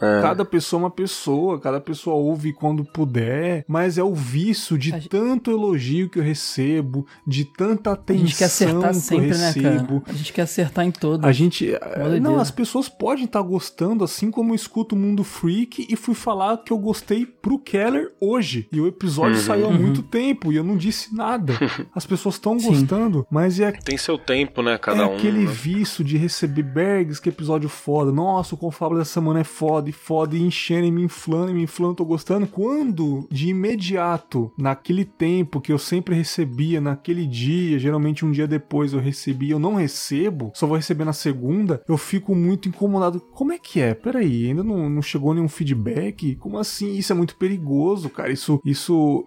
É. 0.00 0.22
Cada 0.22 0.44
pessoa 0.44 0.80
é 0.80 0.84
uma 0.84 0.90
pessoa, 0.90 1.60
cada 1.60 1.80
pessoa 1.80 2.16
ouve 2.16 2.52
quando 2.52 2.84
puder, 2.84 3.64
mas 3.68 3.98
é 3.98 4.02
o 4.02 4.14
vício 4.14 4.78
de 4.78 4.90
gente... 4.90 5.08
tanto 5.08 5.50
elogio 5.50 6.08
que 6.08 6.18
eu 6.18 6.22
recebo, 6.22 7.06
de 7.26 7.44
tanta 7.44 7.92
atenção 7.92 8.24
a 8.24 8.26
gente 8.26 8.38
quer 8.38 8.44
acertar 8.44 8.94
sempre, 8.94 9.26
que 9.26 9.32
eu 9.32 9.38
recebo. 9.38 9.94
Né, 9.94 10.00
cara? 10.00 10.02
A 10.06 10.12
gente 10.12 10.32
quer 10.32 10.42
acertar 10.42 10.84
em 10.86 10.90
todos. 10.90 11.26
A 11.26 11.32
gente. 11.32 11.74
É, 11.74 12.20
não, 12.20 12.38
as 12.38 12.50
pessoas 12.50 12.88
podem 12.88 13.24
estar 13.24 13.42
gostando, 13.42 14.04
assim 14.04 14.30
como 14.30 14.52
eu 14.52 14.54
escuto 14.54 14.94
o 14.94 14.98
Mundo 14.98 15.24
Freak 15.24 15.86
e 15.88 15.96
fui 15.96 16.14
falar 16.14 16.58
que 16.58 16.72
eu 16.72 16.78
gostei 16.78 17.26
pro 17.26 17.58
Keller 17.58 18.12
hoje. 18.20 18.68
E 18.72 18.80
o 18.80 18.86
episódio 18.86 19.36
uhum. 19.36 19.42
saiu 19.42 19.66
há 19.66 19.68
uhum. 19.68 19.80
muito 19.80 20.02
tempo 20.02 20.52
e 20.52 20.56
eu 20.56 20.64
não 20.64 20.76
disse 20.76 21.14
nada. 21.14 21.54
As 21.94 22.06
pessoas 22.06 22.36
estão 22.36 22.56
gostando, 22.58 23.26
mas 23.30 23.60
é. 23.60 23.72
Tem 23.72 23.96
seu 23.96 24.18
tempo, 24.18 24.62
né, 24.62 24.78
cada 24.78 25.02
é 25.02 25.06
um. 25.06 25.14
aquele 25.14 25.44
né? 25.44 25.50
vício 25.50 26.04
de 26.04 26.16
receber 26.16 26.62
bags, 26.62 27.20
que 27.20 27.28
episódio 27.28 27.68
foda. 27.68 28.12
Nossa, 28.12 28.54
o 28.54 28.58
Confábulo 28.58 28.98
dessa 28.98 29.14
semana 29.14 29.40
é 29.40 29.44
foda 29.44 29.83
e 29.88 29.92
foda, 29.92 30.36
e 30.36 30.42
enchendo, 30.42 30.86
e 30.86 30.90
me 30.90 31.02
inflando, 31.02 31.50
e 31.50 31.54
me 31.54 31.62
inflando, 31.62 31.96
tô 31.96 32.04
gostando. 32.04 32.46
Quando, 32.46 33.26
de 33.30 33.48
imediato, 33.48 34.52
naquele 34.58 35.04
tempo 35.04 35.60
que 35.60 35.72
eu 35.72 35.78
sempre 35.78 36.14
recebia, 36.14 36.80
naquele 36.80 37.26
dia, 37.26 37.78
geralmente 37.78 38.24
um 38.24 38.30
dia 38.30 38.46
depois 38.46 38.92
eu 38.92 39.00
recebia, 39.00 39.52
eu 39.52 39.58
não 39.58 39.74
recebo, 39.74 40.52
só 40.54 40.66
vou 40.66 40.76
receber 40.76 41.04
na 41.04 41.12
segunda, 41.12 41.82
eu 41.88 41.96
fico 41.96 42.34
muito 42.34 42.68
incomodado. 42.68 43.20
Como 43.20 43.52
é 43.52 43.58
que 43.58 43.80
é? 43.80 43.94
Peraí, 43.94 44.48
ainda 44.48 44.62
não, 44.62 44.88
não 44.88 45.02
chegou 45.02 45.34
nenhum 45.34 45.48
feedback? 45.48 46.36
Como 46.36 46.58
assim? 46.58 46.94
Isso 46.94 47.12
é 47.12 47.16
muito 47.16 47.36
perigoso, 47.36 48.10
cara. 48.10 48.32
Isso, 48.32 48.60
isso, 48.64 49.24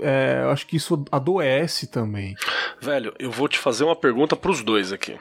é, 0.00 0.40
eu 0.44 0.50
acho 0.50 0.66
que 0.66 0.76
isso 0.76 1.04
adoece 1.10 1.86
também. 1.86 2.34
Velho, 2.80 3.12
eu 3.18 3.30
vou 3.30 3.48
te 3.48 3.58
fazer 3.58 3.84
uma 3.84 3.96
pergunta 3.96 4.36
pros 4.36 4.62
dois 4.62 4.92
aqui. 4.92 5.16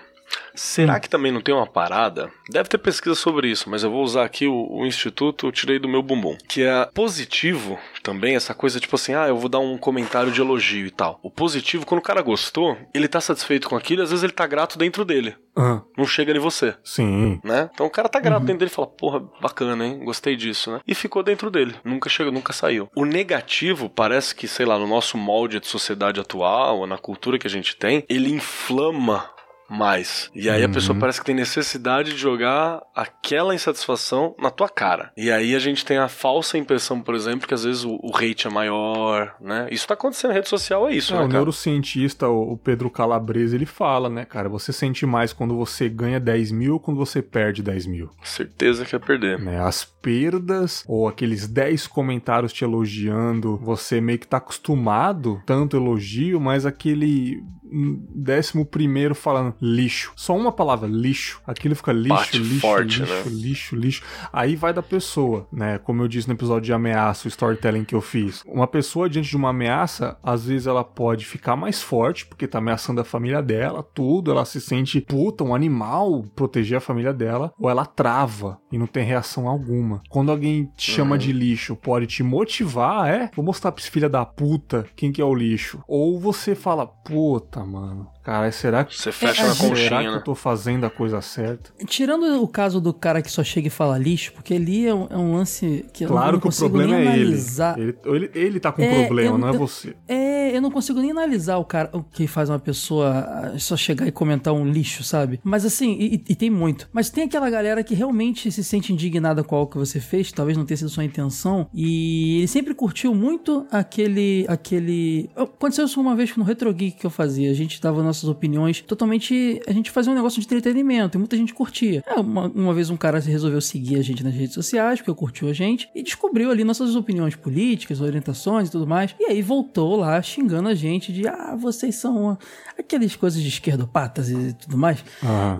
Será 0.54 0.96
hum. 0.96 1.00
que 1.00 1.10
também 1.10 1.32
não 1.32 1.42
tem 1.42 1.54
uma 1.54 1.68
parada? 1.68 2.30
Deve 2.50 2.70
ter 2.70 2.78
pesquisa 2.78 3.16
sobre 3.16 3.50
isso, 3.50 3.70
mas 3.70 3.84
eu 3.84 3.92
vou 3.92 4.04
usar 4.04 4.26
aqui 4.26 4.48
o, 4.48 4.68
o, 4.70 4.86
instituto, 4.86 5.48
eu 5.48 5.52
tirei 5.52 5.80
do 5.80 5.88
meu 5.88 6.02
bumbum. 6.02 6.38
Que 6.48 6.64
é 6.64 6.90
positivo 6.94 7.80
também, 8.04 8.36
essa 8.36 8.54
coisa 8.54 8.80
tipo 8.80 8.96
assim, 8.96 9.14
ah, 9.14 9.28
eu 9.28 9.38
vou 9.38 9.50
dar 9.50 9.60
um 9.60 9.78
comentário 9.78 10.32
de 10.32 10.42
elogio 10.42 10.86
e 10.86 10.92
tal. 10.92 11.20
O 11.24 11.30
positivo, 11.30 11.86
quando 11.86 12.00
o 12.00 12.04
cara 12.04 12.22
gostou, 12.22 12.78
ele 12.94 13.08
tá 13.08 13.22
satisfeito 13.22 13.70
com 13.70 13.76
aquilo, 13.76 14.04
às 14.04 14.10
vezes 14.10 14.24
ele 14.24 14.34
tá 14.34 14.46
grato 14.46 14.78
dentro 14.78 15.06
dele. 15.06 15.36
Uhum. 15.58 15.82
Não 15.98 16.06
chega 16.06 16.32
em 16.32 16.40
você. 16.40 16.76
Sim. 16.84 17.40
Né? 17.44 17.70
Então 17.74 17.86
o 17.86 17.90
cara 17.90 18.08
tá 18.08 18.20
grato 18.20 18.40
uhum. 18.40 18.46
dentro 18.46 18.60
dele 18.60 18.72
e 18.72 18.74
fala, 18.74 18.88
porra, 18.88 19.20
bacana, 19.42 19.86
hein? 19.86 20.00
Gostei 20.04 20.36
disso, 20.36 20.72
né? 20.72 20.80
E 20.88 20.96
ficou 20.96 21.22
dentro 21.22 21.52
dele. 21.52 21.76
Nunca 21.84 22.10
chegou, 22.10 22.32
nunca 22.32 22.54
saiu. 22.54 22.90
O 22.96 23.06
negativo 23.06 23.90
parece 23.90 24.34
que, 24.34 24.48
sei 24.48 24.66
lá, 24.66 24.78
no 24.80 24.88
nosso 24.88 25.18
molde 25.18 25.60
de 25.60 25.68
sociedade 25.68 26.20
atual, 26.20 26.80
ou 26.80 26.88
na 26.88 26.98
cultura 26.98 27.38
que 27.38 27.48
a 27.48 27.50
gente 27.50 27.76
tem, 27.76 28.04
ele 28.08 28.32
inflama 28.32 29.30
mais. 29.70 30.30
E 30.34 30.50
aí 30.50 30.64
uhum. 30.64 30.70
a 30.70 30.74
pessoa 30.74 30.98
parece 30.98 31.20
que 31.20 31.26
tem 31.26 31.36
necessidade 31.36 32.12
de 32.12 32.18
jogar 32.18 32.82
aquela 32.96 33.54
insatisfação 33.54 34.36
na 34.40 34.50
tua 34.50 34.70
cara. 34.70 35.12
E 35.16 35.32
aí 35.32 35.56
a 35.56 35.60
gente 35.60 35.86
tem 35.86 35.98
a 35.98 36.08
falsa 36.08 36.58
impressão, 36.58 37.02
por 37.02 37.16
exemplo, 37.16 37.48
que 37.48 37.54
às 37.54 37.64
vezes 37.64 37.84
o, 37.84 38.00
o 38.02 38.16
hate 38.16 38.48
é 38.48 38.50
maior, 38.50 39.36
né? 39.40 39.68
Isso 39.72 39.88
tá 39.88 39.94
acontecendo 39.94 40.30
na 40.30 40.36
rede 40.36 40.50
social, 40.50 40.88
é 40.88 40.94
isso, 40.94 41.14
é, 41.14 41.18
né, 41.18 41.24
O 41.24 41.28
neurocientista, 41.28 42.28
o 42.28 42.58
Pedro 42.58 42.90
Calabrese, 42.90 43.56
ele 43.56 43.66
fala, 43.66 44.10
né, 44.10 44.26
cara? 44.26 44.50
Você 44.50 44.74
sente 44.74 45.06
mais 45.06 45.34
quando 45.34 45.56
você 45.56 45.88
ganha 45.90 46.20
10 46.20 46.52
mil 46.52 46.74
ou 46.74 46.80
quando 46.80 46.98
você 46.98 47.22
perde 47.22 47.62
10 47.62 47.86
mil. 47.86 48.10
Certeza 48.24 48.86
que 48.86 48.96
é 48.96 49.00
perder. 49.00 49.40
Né? 49.40 49.60
As 49.60 49.84
perdas 49.84 50.84
ou 50.88 51.08
aqueles 51.08 51.48
10 51.48 51.88
comentários 51.88 52.54
te 52.54 52.64
elogiando, 52.64 53.58
você 53.58 54.02
meio 54.02 54.20
que 54.20 54.28
tá 54.28 54.38
acostumado, 54.38 55.42
tanto 55.46 55.78
elogio, 55.78 56.40
mas 56.40 56.66
aquele 56.66 57.44
décimo 57.72 58.66
primeiro 58.66 59.14
falando 59.14 59.56
lixo. 59.62 60.12
Só 60.16 60.36
uma 60.36 60.52
palavra, 60.52 60.88
lixo. 60.88 61.42
Aquilo 61.46 61.76
fica 61.76 61.92
lixo, 61.92 62.16
Bate 62.16 62.38
lixo, 62.38 62.60
forte, 62.60 63.00
lixo, 63.00 63.14
né? 63.14 63.24
lixo, 63.28 63.76
lixo. 63.76 64.04
Aí 64.32 64.56
vai 64.56 64.74
da 64.74 64.82
pessoa, 64.82 65.48
né? 65.52 65.78
Como 65.78 66.02
eu 66.02 66.08
disse 66.08 66.28
no 66.28 66.34
episódio 66.34 66.66
de 66.66 66.74
ameaça, 66.74 67.28
o 67.28 67.30
storytelling 67.30 67.84
que 67.84 67.96
eu 67.96 68.02
fiz. 68.02 68.44
Uma 68.46 68.68
pessoa 68.68 69.10
diante 69.10 69.30
de 69.30 69.38
uma 69.38 69.50
ameaça, 69.50 70.18
às 70.24 70.46
vezes 70.46 70.68
ela 70.68 70.84
pode 70.84 71.26
ficar 71.26 71.56
mais 71.56 71.82
forte, 71.82 72.26
porque 72.26 72.48
tá 72.48 72.58
ameaçando 72.58 73.02
a 73.02 73.06
família 73.06 73.42
dela, 73.42 73.84
tudo. 73.84 74.32
Ela 74.32 74.46
se 74.46 74.60
sente 74.60 75.02
puta, 75.02 75.44
um 75.44 75.54
animal, 75.56 76.24
proteger 76.36 76.78
a 76.78 76.82
família 76.82 77.14
dela. 77.14 77.54
Ou 77.60 77.70
ela 77.70 77.86
trava 77.86 78.60
e 78.72 78.78
não 78.78 78.88
tem 78.88 79.04
reação 79.04 79.48
alguma. 79.48 80.02
Quando 80.10 80.32
alguém 80.32 80.72
te 80.76 80.92
chama 80.92 81.12
uhum. 81.12 81.18
de 81.18 81.32
lixo, 81.32 81.76
pode 81.76 82.08
te 82.08 82.24
motivar, 82.24 83.10
é? 83.10 83.32
Vou 83.36 83.46
mostrar 83.46 83.72
pra 83.72 83.82
esse 83.82 83.92
filho 83.92 84.10
da 84.10 84.26
puta 84.26 84.86
quem 84.96 85.12
que 85.12 85.22
é 85.22 85.26
o 85.26 85.34
lixo. 85.34 85.84
Ou 85.88 86.20
você 86.20 86.56
fala, 86.56 86.86
puta, 86.88 87.59
Puta, 87.60 87.66
mano. 87.66 88.19
Cara, 88.30 88.52
será 88.52 88.86
que. 88.86 88.96
Você 88.96 89.12
fecha 89.12 89.42
é, 89.42 89.48
na 89.48 89.56
conchinha. 89.56 89.76
Será 89.76 90.04
que 90.04 90.08
né? 90.08 90.16
eu 90.16 90.24
tô 90.24 90.36
fazendo 90.36 90.86
a 90.86 90.90
coisa 90.92 91.20
certa? 91.20 91.72
Tirando 91.88 92.44
o 92.44 92.48
caso 92.48 92.80
do 92.80 92.94
cara 92.94 93.24
que 93.24 93.32
só 93.32 93.44
chega 93.44 93.66
e 93.66 93.72
fala 93.72 93.98
lixo, 93.98 94.34
porque 94.34 94.54
ali 94.54 94.86
é 94.86 94.94
um, 94.94 95.08
é 95.10 95.18
um 95.18 95.34
lance 95.34 95.84
que 95.92 96.06
claro 96.06 96.28
eu 96.28 96.32
não 96.34 96.40
que 96.40 96.48
o 96.48 96.56
problema 96.56 96.96
é 96.96 97.08
analisar. 97.08 97.80
ele. 97.80 97.98
Ele, 98.06 98.16
ele. 98.16 98.32
ele 98.36 98.60
tá 98.60 98.72
com 98.72 98.84
é, 98.84 99.06
problema, 99.08 99.34
eu, 99.34 99.38
não 99.40 99.48
é 99.48 99.52
você. 99.52 99.96
É, 100.08 100.56
eu 100.56 100.62
não 100.62 100.70
consigo 100.70 101.00
nem 101.00 101.10
analisar 101.10 101.58
o 101.58 101.66
cara, 101.66 101.90
o 101.92 102.04
que 102.04 102.28
faz 102.28 102.52
uma 102.52 102.60
pessoa 102.60 103.10
ah, 103.10 103.58
só 103.58 103.76
chegar 103.76 104.08
e 104.08 104.12
comentar 104.12 104.54
um 104.54 104.64
lixo, 104.64 105.04
sabe? 105.04 105.40
Mas 105.44 105.66
assim, 105.66 105.98
e, 106.00 106.24
e 106.30 106.36
tem 106.36 106.52
muito. 106.52 106.88
Mas 106.94 107.10
tem 107.10 107.24
aquela 107.24 107.50
galera 107.50 107.84
que 107.84 107.96
realmente 107.96 108.52
se 108.52 108.64
sente 108.64 108.94
indignada 108.94 109.44
com 109.44 109.56
algo 109.56 109.72
que 109.72 109.78
você 109.80 110.00
fez, 110.00 110.32
talvez 110.32 110.56
não 110.56 110.66
tenha 110.66 110.78
sido 110.78 110.90
sua 110.90 111.04
intenção, 111.04 111.68
e 111.74 112.38
ele 112.38 112.48
sempre 112.48 112.76
curtiu 112.76 113.16
muito 113.16 113.66
aquele. 113.72 114.46
aquele. 114.48 115.32
Aconteceu 115.36 115.86
isso 115.86 116.00
uma 116.00 116.16
vez 116.16 116.36
no 116.38 116.44
Retro 116.44 116.72
Geek 116.72 117.00
que 117.00 117.06
eu 117.08 117.10
fazia. 117.10 117.50
A 117.50 117.56
gente 117.56 117.82
dava 117.82 118.04
nossas 118.20 118.30
opiniões 118.30 118.82
totalmente. 118.82 119.62
A 119.68 119.72
gente 119.72 119.90
fazia 119.92 120.12
um 120.12 120.16
negócio 120.16 120.40
de 120.40 120.46
entretenimento 120.46 121.18
e 121.18 121.20
muita 121.20 121.38
gente 121.38 121.54
curtia. 121.54 122.04
É, 122.06 122.16
uma, 122.16 122.48
uma 122.48 122.74
vez 122.74 122.90
um 122.90 122.98
cara 122.98 123.20
resolveu 123.20 123.62
seguir 123.62 123.98
a 123.98 124.02
gente 124.02 124.24
nas 124.24 124.34
redes 124.34 124.54
sociais, 124.54 125.00
porque 125.00 125.14
curtiu 125.14 125.50
a 125.50 125.54
gente, 125.54 125.90
e 125.96 126.04
descobriu 126.04 126.52
ali 126.52 126.64
nossas 126.64 126.96
opiniões 126.96 127.36
políticas, 127.36 128.02
orientações 128.02 128.70
e 128.70 128.72
tudo 128.72 128.86
mais. 128.86 129.16
E 129.20 129.26
aí 129.26 129.42
voltou 129.42 129.96
lá 129.96 130.22
xingando 130.22 130.70
a 130.70 130.76
gente 130.76 131.12
de 131.12 131.28
ah, 131.28 131.56
vocês 131.56 131.96
são 131.96 132.38
aquelas 132.78 133.16
coisas 133.16 133.42
de 133.42 133.48
esquerdopatas 133.48 134.30
e 134.30 134.54
tudo 134.54 134.78
mais. 134.78 135.04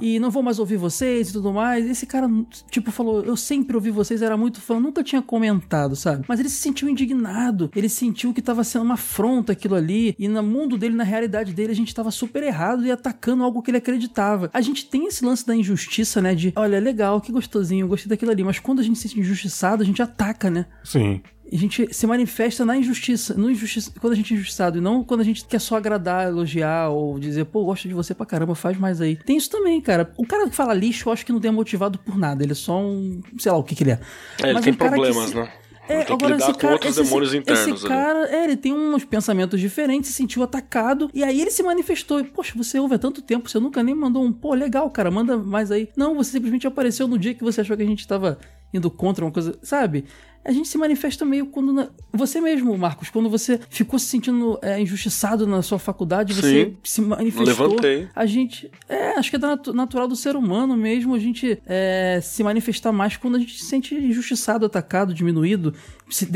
E 0.02 0.20
não 0.20 0.32
vou 0.32 0.44
mais 0.44 0.60
ouvir 0.60 0.78
vocês 0.78 1.30
e 1.30 1.34
tudo 1.34 1.54
mais. 1.54 1.90
Esse 1.90 2.06
cara, 2.06 2.28
tipo, 2.70 2.92
falou: 2.92 3.24
Eu 3.24 3.36
sempre 3.36 3.76
ouvi 3.76 3.92
vocês, 3.92 4.22
era 4.22 4.38
muito 4.38 4.62
fã, 4.62 4.80
nunca 4.80 5.04
tinha 5.04 5.22
comentado, 5.22 5.96
sabe? 5.96 6.26
Mas 6.28 6.40
ele 6.40 6.50
se 6.50 6.58
sentiu 6.58 6.90
indignado, 6.90 7.70
ele 7.76 7.90
sentiu 7.90 8.34
que 8.34 8.42
tava 8.42 8.64
sendo 8.64 8.84
uma 8.84 8.94
afronta 8.94 9.54
aquilo 9.54 9.76
ali, 9.76 10.16
e 10.18 10.28
no 10.28 10.42
mundo 10.42 10.78
dele, 10.78 10.96
na 10.96 11.04
realidade 11.04 11.54
dele, 11.54 11.72
a 11.72 11.76
gente 11.76 11.94
tava 11.94 12.12
super 12.12 12.44
errado 12.50 12.86
e 12.86 12.92
atacando 12.92 13.44
algo 13.44 13.62
que 13.62 13.72
ele 13.72 13.78
acreditava. 13.78 14.50
A 14.54 14.62
gente 14.62 14.86
tem 14.86 15.06
esse 15.08 15.24
lance 15.24 15.46
da 15.46 15.56
injustiça, 15.56 16.22
né? 16.22 16.36
De 16.36 16.54
olha, 16.56 16.80
legal, 16.80 17.22
que 17.22 17.32
gostosinho, 17.32 17.88
gostei 17.88 18.10
daquilo 18.10 18.32
ali, 18.32 18.44
mas 18.44 18.60
quando 18.60 18.80
a 18.80 18.84
gente 18.84 18.98
se 18.98 19.08
sente 19.08 19.20
injustiçado, 19.20 19.82
a 19.82 19.86
gente 19.86 20.02
ataca, 20.02 20.50
né? 20.50 20.66
Sim. 20.84 21.22
a 21.52 21.56
gente 21.56 21.94
se 21.94 22.06
manifesta 22.06 22.64
na 22.64 22.78
injustiça, 22.78 23.34
no 23.34 23.50
injustiça, 23.50 23.92
quando 24.00 24.14
a 24.14 24.16
gente 24.16 24.34
é 24.34 24.36
injustiçado, 24.36 24.78
e 24.78 24.82
não 24.82 25.04
quando 25.04 25.22
a 25.22 25.24
gente 25.24 25.46
quer 25.46 25.60
só 25.60 25.78
agradar, 25.78 26.28
elogiar 26.28 26.90
ou 26.90 27.20
dizer, 27.20 27.46
pô, 27.46 27.66
gosto 27.66 27.88
de 27.88 27.94
você 27.94 28.14
pra 28.14 28.26
caramba, 28.26 28.54
faz 28.54 28.78
mais 28.78 29.02
aí. 29.02 29.16
Tem 29.16 29.38
isso 29.38 29.50
também, 29.50 29.82
cara. 29.82 30.12
O 30.18 30.26
cara 30.26 30.48
que 30.50 30.56
fala 30.56 30.74
lixo, 30.74 31.10
eu 31.10 31.14
acho 31.14 31.26
que 31.26 31.32
não 31.32 31.40
tem 31.40 31.52
motivado 31.52 31.98
por 31.98 32.18
nada. 32.18 32.44
Ele 32.44 32.52
é 32.52 32.56
só 32.56 32.80
um. 32.80 33.22
sei 33.38 33.52
lá 33.52 33.58
o 33.58 33.64
que, 33.64 33.76
que 33.76 33.84
ele 33.84 33.92
é. 33.92 34.00
É, 34.44 34.50
ele 34.52 34.62
tem 34.62 34.74
um 34.74 34.76
problemas, 34.76 35.34
né? 35.34 35.50
É, 35.90 36.04
tem 36.04 36.16
agora, 36.16 36.18
que 36.18 36.42
lidar 36.42 36.54
com 36.54 36.60
cara, 36.60 36.74
outros 36.74 36.98
esse, 36.98 37.04
demônios 37.04 37.34
internos 37.34 37.80
esse 37.80 37.88
cara, 37.88 38.30
é, 38.30 38.44
ele 38.44 38.56
tem 38.56 38.72
uns 38.74 39.04
pensamentos 39.04 39.60
diferentes, 39.60 40.12
se 40.12 40.16
sentiu 40.16 40.44
atacado, 40.44 41.10
e 41.14 41.24
aí 41.24 41.42
ele 41.42 41.50
se 41.50 41.64
manifestou. 41.64 42.24
Poxa, 42.26 42.54
você 42.56 42.80
ouve 42.80 42.96
há 42.96 43.00
tanto 43.00 43.22
tempo, 43.24 43.50
você 43.50 43.60
nunca 43.60 43.82
nem 43.82 43.96
mandou 43.96 44.24
um, 44.24 44.32
pô, 44.32 44.54
legal, 44.54 44.90
cara, 44.92 45.10
manda 45.10 45.36
mais 45.38 45.72
aí. 45.72 45.90
Não, 45.98 46.16
você 46.16 46.32
simplesmente 46.32 46.68
apareceu 46.68 47.08
no 47.08 47.18
dia 47.18 47.34
que 47.34 47.44
você 47.44 47.62
achou 47.62 47.76
que 47.76 47.84
a 47.84 47.88
gente 47.88 48.08
tava 48.08 48.38
indo 48.74 48.90
contra 48.90 49.26
uma 49.26 49.32
coisa, 49.32 49.58
sabe? 49.62 50.06
a 50.44 50.52
gente 50.52 50.68
se 50.68 50.78
manifesta 50.78 51.26
meio 51.26 51.48
quando. 51.48 51.74
Na... 51.74 51.90
Você 52.14 52.40
mesmo, 52.40 52.76
Marcos, 52.78 53.10
quando 53.10 53.30
você 53.30 53.60
ficou 53.70 54.00
se 54.00 54.06
sentindo 54.06 54.58
é, 54.62 54.80
injustiçado 54.80 55.46
na 55.46 55.62
sua 55.62 55.78
faculdade, 55.78 56.34
Sim, 56.34 56.42
você 56.42 56.76
se 56.84 57.02
manifestou. 57.02 57.68
Levantei. 57.68 58.08
A 58.16 58.26
gente. 58.26 58.72
É, 58.88 59.12
acho 59.12 59.30
que 59.30 59.36
é 59.36 59.40
nat 59.40 59.68
natural 59.68 60.08
do 60.08 60.16
ser 60.16 60.36
humano 60.36 60.76
mesmo 60.76 61.14
a 61.14 61.20
gente 61.20 61.62
é, 61.68 62.20
se 62.22 62.44
manifestar 62.44 62.92
mais 62.92 63.18
quando 63.18 63.36
a 63.36 63.40
gente 63.40 63.60
se 63.60 63.66
sente 63.66 63.94
injustiçado, 63.94 64.66
atacado, 64.66 65.14
diminuído. 65.14 65.74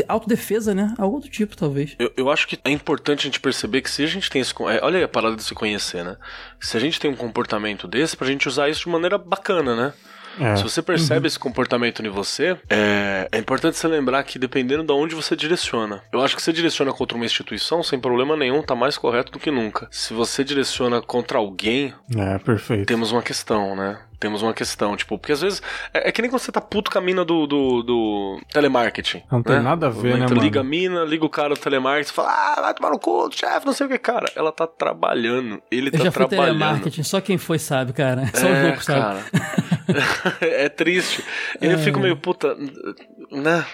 Autodefesa, 0.07 0.75
né? 0.75 0.93
Algo 0.99 1.19
do 1.19 1.27
tipo, 1.27 1.57
talvez. 1.57 1.95
Eu, 1.97 2.11
eu 2.15 2.29
acho 2.29 2.47
que 2.47 2.59
é 2.63 2.69
importante 2.69 3.21
a 3.21 3.23
gente 3.23 3.39
perceber 3.39 3.81
que 3.81 3.89
se 3.89 4.03
a 4.03 4.07
gente 4.07 4.29
tem 4.29 4.41
esse. 4.41 4.53
É, 4.69 4.83
olha 4.83 4.97
aí 4.97 5.03
a 5.03 5.07
parada 5.07 5.35
de 5.35 5.43
se 5.43 5.55
conhecer, 5.55 6.03
né? 6.03 6.17
Se 6.59 6.77
a 6.77 6.79
gente 6.79 6.99
tem 6.99 7.09
um 7.09 7.15
comportamento 7.15 7.87
desse, 7.87 8.15
pra 8.15 8.27
gente 8.27 8.47
usar 8.47 8.69
isso 8.69 8.81
de 8.81 8.89
maneira 8.89 9.17
bacana, 9.17 9.75
né? 9.75 9.93
É. 10.39 10.55
Se 10.55 10.63
você 10.63 10.81
percebe 10.81 11.21
uhum. 11.21 11.27
esse 11.27 11.39
comportamento 11.39 12.05
em 12.05 12.09
você, 12.09 12.57
é, 12.69 13.27
é 13.31 13.37
importante 13.37 13.77
você 13.77 13.87
lembrar 13.87 14.23
que 14.23 14.39
dependendo 14.39 14.83
de 14.83 14.91
onde 14.91 15.15
você 15.15 15.35
direciona. 15.35 16.01
Eu 16.11 16.21
acho 16.21 16.35
que 16.35 16.41
você 16.41 16.53
direciona 16.53 16.91
contra 16.91 17.15
uma 17.15 17.25
instituição, 17.25 17.83
sem 17.83 17.99
problema 17.99 18.35
nenhum, 18.35 18.61
tá 18.61 18.75
mais 18.75 18.97
correto 18.97 19.31
do 19.31 19.39
que 19.39 19.51
nunca. 19.51 19.87
Se 19.91 20.13
você 20.13 20.43
direciona 20.43 21.01
contra 21.01 21.37
alguém, 21.37 21.93
é, 22.15 22.37
perfeito. 22.39 22.87
temos 22.87 23.11
uma 23.11 23.21
questão, 23.21 23.75
né? 23.75 23.99
Temos 24.23 24.41
uma 24.41 24.53
questão, 24.53 24.95
tipo, 24.95 25.17
porque 25.17 25.33
às 25.33 25.41
vezes 25.41 25.61
é, 25.93 26.07
é, 26.07 26.11
que 26.13 26.21
nem 26.21 26.31
quando 26.31 26.39
você 26.39 26.49
tá 26.49 26.61
puto 26.61 26.89
com 26.89 26.97
a 26.97 27.01
mina 27.01 27.25
do, 27.25 27.45
do, 27.45 27.83
do 27.83 28.41
telemarketing. 28.53 29.21
Não 29.29 29.39
né? 29.39 29.43
tem 29.43 29.59
nada 29.61 29.87
a 29.87 29.89
ver, 29.89 30.17
né, 30.17 30.25
mano? 30.29 30.41
Liga 30.41 30.61
a 30.61 30.63
mina, 30.63 31.03
liga 31.03 31.25
o 31.25 31.29
cara 31.29 31.55
do 31.55 31.59
telemarketing, 31.59 32.13
fala, 32.13 32.29
ah, 32.29 32.61
vai 32.61 32.73
tomar 32.73 32.91
no 32.91 32.99
cu, 32.99 33.29
chefe, 33.33 33.65
não 33.65 33.73
sei 33.73 33.85
o 33.85 33.89
que, 33.89 33.97
cara. 33.97 34.31
Ela 34.33 34.53
tá 34.53 34.65
trabalhando, 34.65 35.61
ele 35.69 35.89
Eu 35.89 35.91
tá 35.91 35.97
já 36.05 36.11
trabalhando. 36.11 36.57
telemarketing, 36.57 37.03
só 37.03 37.19
quem 37.19 37.37
foi 37.37 37.59
sabe, 37.59 37.91
cara. 37.91 38.31
Só 38.33 38.47
é, 38.47 38.53
os 38.53 38.63
loucos 38.63 38.85
sabe. 38.85 39.19
é 40.39 40.69
triste. 40.69 41.21
E 41.59 41.67
é. 41.67 41.73
eu 41.73 41.79
fico 41.79 41.99
meio, 41.99 42.15
puta, 42.15 42.55
né? 43.29 43.65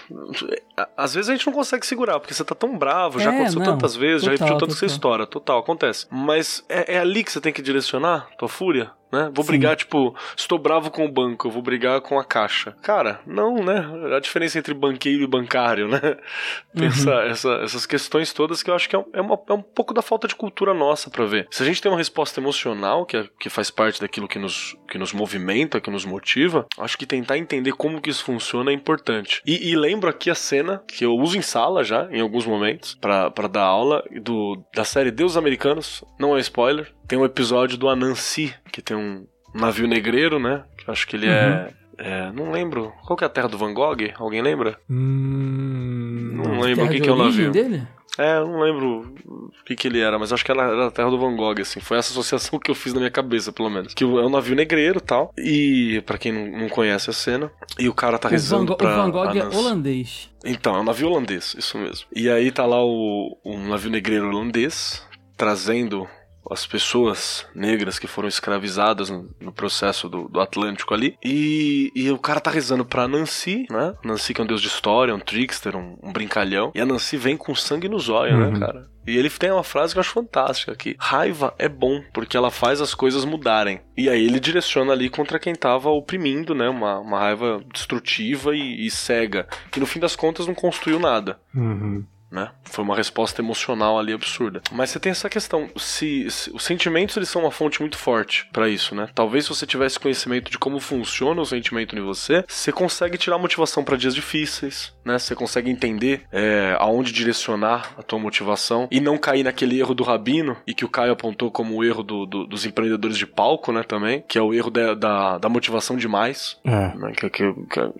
Às 0.96 1.14
vezes 1.14 1.28
a 1.28 1.32
gente 1.32 1.46
não 1.46 1.52
consegue 1.52 1.86
segurar, 1.86 2.18
porque 2.20 2.34
você 2.34 2.44
tá 2.44 2.54
tão 2.54 2.76
bravo, 2.76 3.18
já 3.18 3.32
é, 3.32 3.34
aconteceu 3.34 3.60
não, 3.60 3.72
tantas 3.72 3.96
vezes, 3.96 4.22
total, 4.22 4.36
já 4.36 4.44
repetiu 4.44 4.58
tanto 4.58 4.74
essa 4.74 4.86
história, 4.86 5.26
total, 5.26 5.58
acontece. 5.58 6.06
Mas 6.10 6.64
é, 6.68 6.96
é 6.96 6.98
ali 6.98 7.24
que 7.24 7.32
você 7.32 7.40
tem 7.40 7.52
que 7.52 7.62
direcionar 7.62 8.28
tua 8.38 8.48
fúria? 8.48 8.92
né? 9.12 9.30
Vou 9.34 9.44
Sim. 9.44 9.52
brigar, 9.52 9.76
tipo, 9.76 10.14
estou 10.36 10.58
bravo 10.58 10.90
com 10.90 11.04
o 11.04 11.10
banco, 11.10 11.50
vou 11.50 11.62
brigar 11.62 12.00
com 12.00 12.18
a 12.18 12.24
caixa. 12.24 12.72
Cara, 12.82 13.20
não, 13.26 13.56
né? 13.56 13.84
A 14.16 14.20
diferença 14.20 14.58
entre 14.58 14.72
banqueiro 14.72 15.22
e 15.22 15.26
bancário, 15.26 15.88
né? 15.88 16.00
Tem 16.74 16.84
uhum. 16.84 16.88
essa, 16.88 17.12
essa, 17.24 17.52
essas 17.62 17.86
questões 17.86 18.32
todas 18.32 18.62
que 18.62 18.70
eu 18.70 18.74
acho 18.74 18.88
que 18.88 18.96
é, 18.96 19.04
é, 19.14 19.20
uma, 19.20 19.38
é 19.48 19.52
um 19.52 19.62
pouco 19.62 19.92
da 19.92 20.02
falta 20.02 20.28
de 20.28 20.34
cultura 20.34 20.72
nossa 20.72 21.10
para 21.10 21.24
ver. 21.24 21.48
Se 21.50 21.62
a 21.62 21.66
gente 21.66 21.82
tem 21.82 21.90
uma 21.90 21.98
resposta 21.98 22.40
emocional, 22.40 23.04
que, 23.04 23.16
é, 23.16 23.28
que 23.38 23.50
faz 23.50 23.70
parte 23.70 24.00
daquilo 24.00 24.28
que 24.28 24.38
nos, 24.38 24.76
que 24.88 24.98
nos 24.98 25.12
movimenta, 25.12 25.80
que 25.80 25.90
nos 25.90 26.04
motiva, 26.04 26.66
acho 26.78 26.96
que 26.96 27.06
tentar 27.06 27.36
entender 27.36 27.72
como 27.72 28.00
que 28.00 28.10
isso 28.10 28.24
funciona 28.24 28.70
é 28.70 28.74
importante. 28.74 29.42
E, 29.44 29.70
e 29.70 29.76
lembro 29.76 30.08
aqui 30.08 30.30
a 30.30 30.34
cena 30.34 30.69
que 30.78 31.04
eu 31.04 31.14
uso 31.16 31.36
em 31.36 31.42
sala 31.42 31.84
já, 31.84 32.08
em 32.10 32.20
alguns 32.20 32.46
momentos, 32.46 32.94
para 32.94 33.48
dar 33.48 33.62
aula 33.62 34.04
do, 34.22 34.62
da 34.74 34.84
série 34.84 35.10
Deus 35.10 35.36
Americanos, 35.36 36.04
não 36.18 36.36
é 36.36 36.40
spoiler, 36.40 36.92
tem 37.06 37.18
um 37.18 37.24
episódio 37.24 37.76
do 37.76 37.88
Anansi, 37.88 38.54
que 38.72 38.82
tem 38.82 38.96
um 38.96 39.26
navio 39.54 39.86
negreiro, 39.86 40.38
né? 40.38 40.64
Que 40.76 40.88
eu 40.88 40.92
acho 40.92 41.06
que 41.06 41.16
ele 41.16 41.26
é, 41.26 41.46
uhum. 41.46 41.52
é, 41.98 42.28
é, 42.28 42.32
Não 42.32 42.50
lembro. 42.50 42.92
Qual 43.06 43.16
que 43.16 43.24
é 43.24 43.26
a 43.26 43.30
terra 43.30 43.48
do 43.48 43.58
Van 43.58 43.74
Gogh? 43.74 44.12
Alguém 44.16 44.42
lembra? 44.42 44.78
Hum, 44.88 46.32
não 46.34 46.60
lembro 46.60 46.84
o 46.84 46.88
que, 46.88 47.00
que 47.00 47.08
é 47.08 47.12
o 47.12 47.16
navio. 47.16 47.50
dele? 47.50 47.86
É, 48.18 48.38
eu 48.38 48.46
não 48.46 48.60
lembro 48.60 49.14
o 49.24 49.64
que, 49.64 49.76
que 49.76 49.88
ele 49.88 50.00
era, 50.00 50.18
mas 50.18 50.32
acho 50.32 50.44
que 50.44 50.50
era, 50.50 50.62
era 50.62 50.86
a 50.86 50.90
terra 50.90 51.10
do 51.10 51.18
Van 51.18 51.34
Gogh, 51.34 51.60
assim. 51.60 51.80
Foi 51.80 51.96
essa 51.96 52.10
associação 52.10 52.58
que 52.58 52.70
eu 52.70 52.74
fiz 52.74 52.92
na 52.92 53.00
minha 53.00 53.10
cabeça, 53.10 53.52
pelo 53.52 53.70
menos. 53.70 53.94
Que 53.94 54.04
é 54.04 54.06
um 54.06 54.30
navio 54.30 54.56
negreiro 54.56 54.98
e 54.98 55.02
tal. 55.02 55.32
E, 55.38 56.02
para 56.04 56.18
quem 56.18 56.32
não, 56.32 56.60
não, 56.62 56.68
conhece 56.68 57.08
a 57.10 57.12
cena, 57.12 57.50
e 57.78 57.88
o 57.88 57.94
cara 57.94 58.18
tá 58.18 58.28
o 58.28 58.30
rezando 58.30 58.72
Van 58.72 58.76
pra... 58.76 58.92
O 58.92 58.96
Van 58.96 59.10
Gogh 59.10 59.36
é 59.36 59.56
holandês. 59.56 60.30
Então, 60.44 60.76
é 60.76 60.80
um 60.80 60.84
navio 60.84 61.08
holandês, 61.08 61.54
isso 61.58 61.78
mesmo. 61.78 62.06
E 62.14 62.28
aí 62.28 62.50
tá 62.50 62.66
lá 62.66 62.84
o, 62.84 63.38
um 63.44 63.68
navio 63.68 63.90
negreiro 63.90 64.28
holandês, 64.28 65.06
trazendo 65.36 66.08
as 66.48 66.66
pessoas 66.66 67.46
negras 67.54 67.98
que 67.98 68.06
foram 68.06 68.28
escravizadas 68.28 69.10
no, 69.10 69.28
no 69.40 69.52
processo 69.52 70.08
do, 70.08 70.28
do, 70.28 70.40
Atlântico 70.40 70.94
ali. 70.94 71.16
E, 71.24 71.92
e, 71.94 72.10
o 72.10 72.18
cara 72.18 72.40
tá 72.40 72.50
rezando 72.50 72.84
pra 72.84 73.08
Nancy, 73.08 73.66
né? 73.70 73.94
Nancy 74.04 74.34
que 74.34 74.40
é 74.40 74.44
um 74.44 74.46
deus 74.46 74.60
de 74.60 74.68
história, 74.68 75.14
um 75.14 75.20
trickster, 75.20 75.76
um, 75.76 75.96
um 76.02 76.12
brincalhão. 76.12 76.72
E 76.74 76.80
a 76.80 76.86
Nancy 76.86 77.16
vem 77.16 77.36
com 77.36 77.54
sangue 77.54 77.88
nos 77.88 78.08
olhos, 78.08 78.38
né, 78.38 78.46
uhum. 78.46 78.52
né, 78.52 78.58
cara? 78.58 78.90
E 79.06 79.16
ele 79.16 79.30
tem 79.30 79.50
uma 79.50 79.64
frase 79.64 79.92
que 79.92 79.98
eu 79.98 80.02
acho 80.02 80.12
fantástica 80.12 80.72
aqui. 80.72 80.94
Raiva 80.98 81.54
é 81.58 81.68
bom, 81.68 82.02
porque 82.12 82.36
ela 82.36 82.50
faz 82.50 82.80
as 82.80 82.94
coisas 82.94 83.24
mudarem. 83.24 83.80
E 83.96 84.08
aí 84.08 84.24
ele 84.24 84.38
direciona 84.38 84.92
ali 84.92 85.08
contra 85.08 85.38
quem 85.38 85.54
tava 85.54 85.88
oprimindo, 85.88 86.54
né? 86.54 86.68
Uma, 86.68 87.00
uma 87.00 87.18
raiva 87.18 87.62
destrutiva 87.72 88.54
e, 88.54 88.86
e 88.86 88.90
cega. 88.90 89.48
Que 89.70 89.80
no 89.80 89.86
fim 89.86 89.98
das 89.98 90.14
contas 90.14 90.46
não 90.46 90.54
construiu 90.54 90.98
nada. 90.98 91.40
Uhum 91.54 92.04
né? 92.30 92.50
Foi 92.64 92.84
uma 92.84 92.96
resposta 92.96 93.40
emocional 93.40 93.98
ali 93.98 94.12
absurda. 94.12 94.62
Mas 94.70 94.90
você 94.90 95.00
tem 95.00 95.10
essa 95.10 95.28
questão, 95.28 95.68
se, 95.76 96.30
se 96.30 96.50
os 96.54 96.62
sentimentos 96.62 97.16
eles 97.16 97.28
são 97.28 97.42
uma 97.42 97.50
fonte 97.50 97.80
muito 97.80 97.98
forte 97.98 98.48
para 98.52 98.68
isso, 98.68 98.94
né? 98.94 99.08
Talvez 99.14 99.44
se 99.44 99.50
você 99.50 99.66
tivesse 99.66 99.98
conhecimento 99.98 100.50
de 100.50 100.58
como 100.58 100.78
funciona 100.78 101.40
o 101.40 101.46
sentimento 101.46 101.96
em 101.96 102.00
você, 102.00 102.44
você 102.46 102.70
consegue 102.70 103.18
tirar 103.18 103.38
motivação 103.38 103.82
para 103.82 103.96
dias 103.96 104.14
difíceis, 104.14 104.94
né? 105.04 105.18
Você 105.18 105.34
consegue 105.34 105.70
entender 105.70 106.22
é, 106.30 106.76
aonde 106.78 107.12
direcionar 107.12 107.94
a 107.98 108.02
tua 108.02 108.18
motivação 108.18 108.88
e 108.90 109.00
não 109.00 109.18
cair 109.18 109.42
naquele 109.42 109.78
erro 109.78 109.94
do 109.94 110.04
rabino 110.04 110.56
e 110.66 110.74
que 110.74 110.84
o 110.84 110.88
Caio 110.88 111.12
apontou 111.12 111.50
como 111.50 111.76
o 111.76 111.84
erro 111.84 112.02
do, 112.02 112.26
do, 112.26 112.46
dos 112.46 112.64
empreendedores 112.64 113.18
de 113.18 113.26
palco, 113.26 113.72
né? 113.72 113.82
Também, 113.82 114.24
que 114.28 114.38
é 114.38 114.42
o 114.42 114.54
erro 114.54 114.70
da, 114.70 114.94
da, 114.94 115.38
da 115.38 115.48
motivação 115.48 115.96
demais, 115.96 116.58
é. 116.64 116.96
né? 116.96 117.12
que, 117.16 117.28
que, 117.30 117.52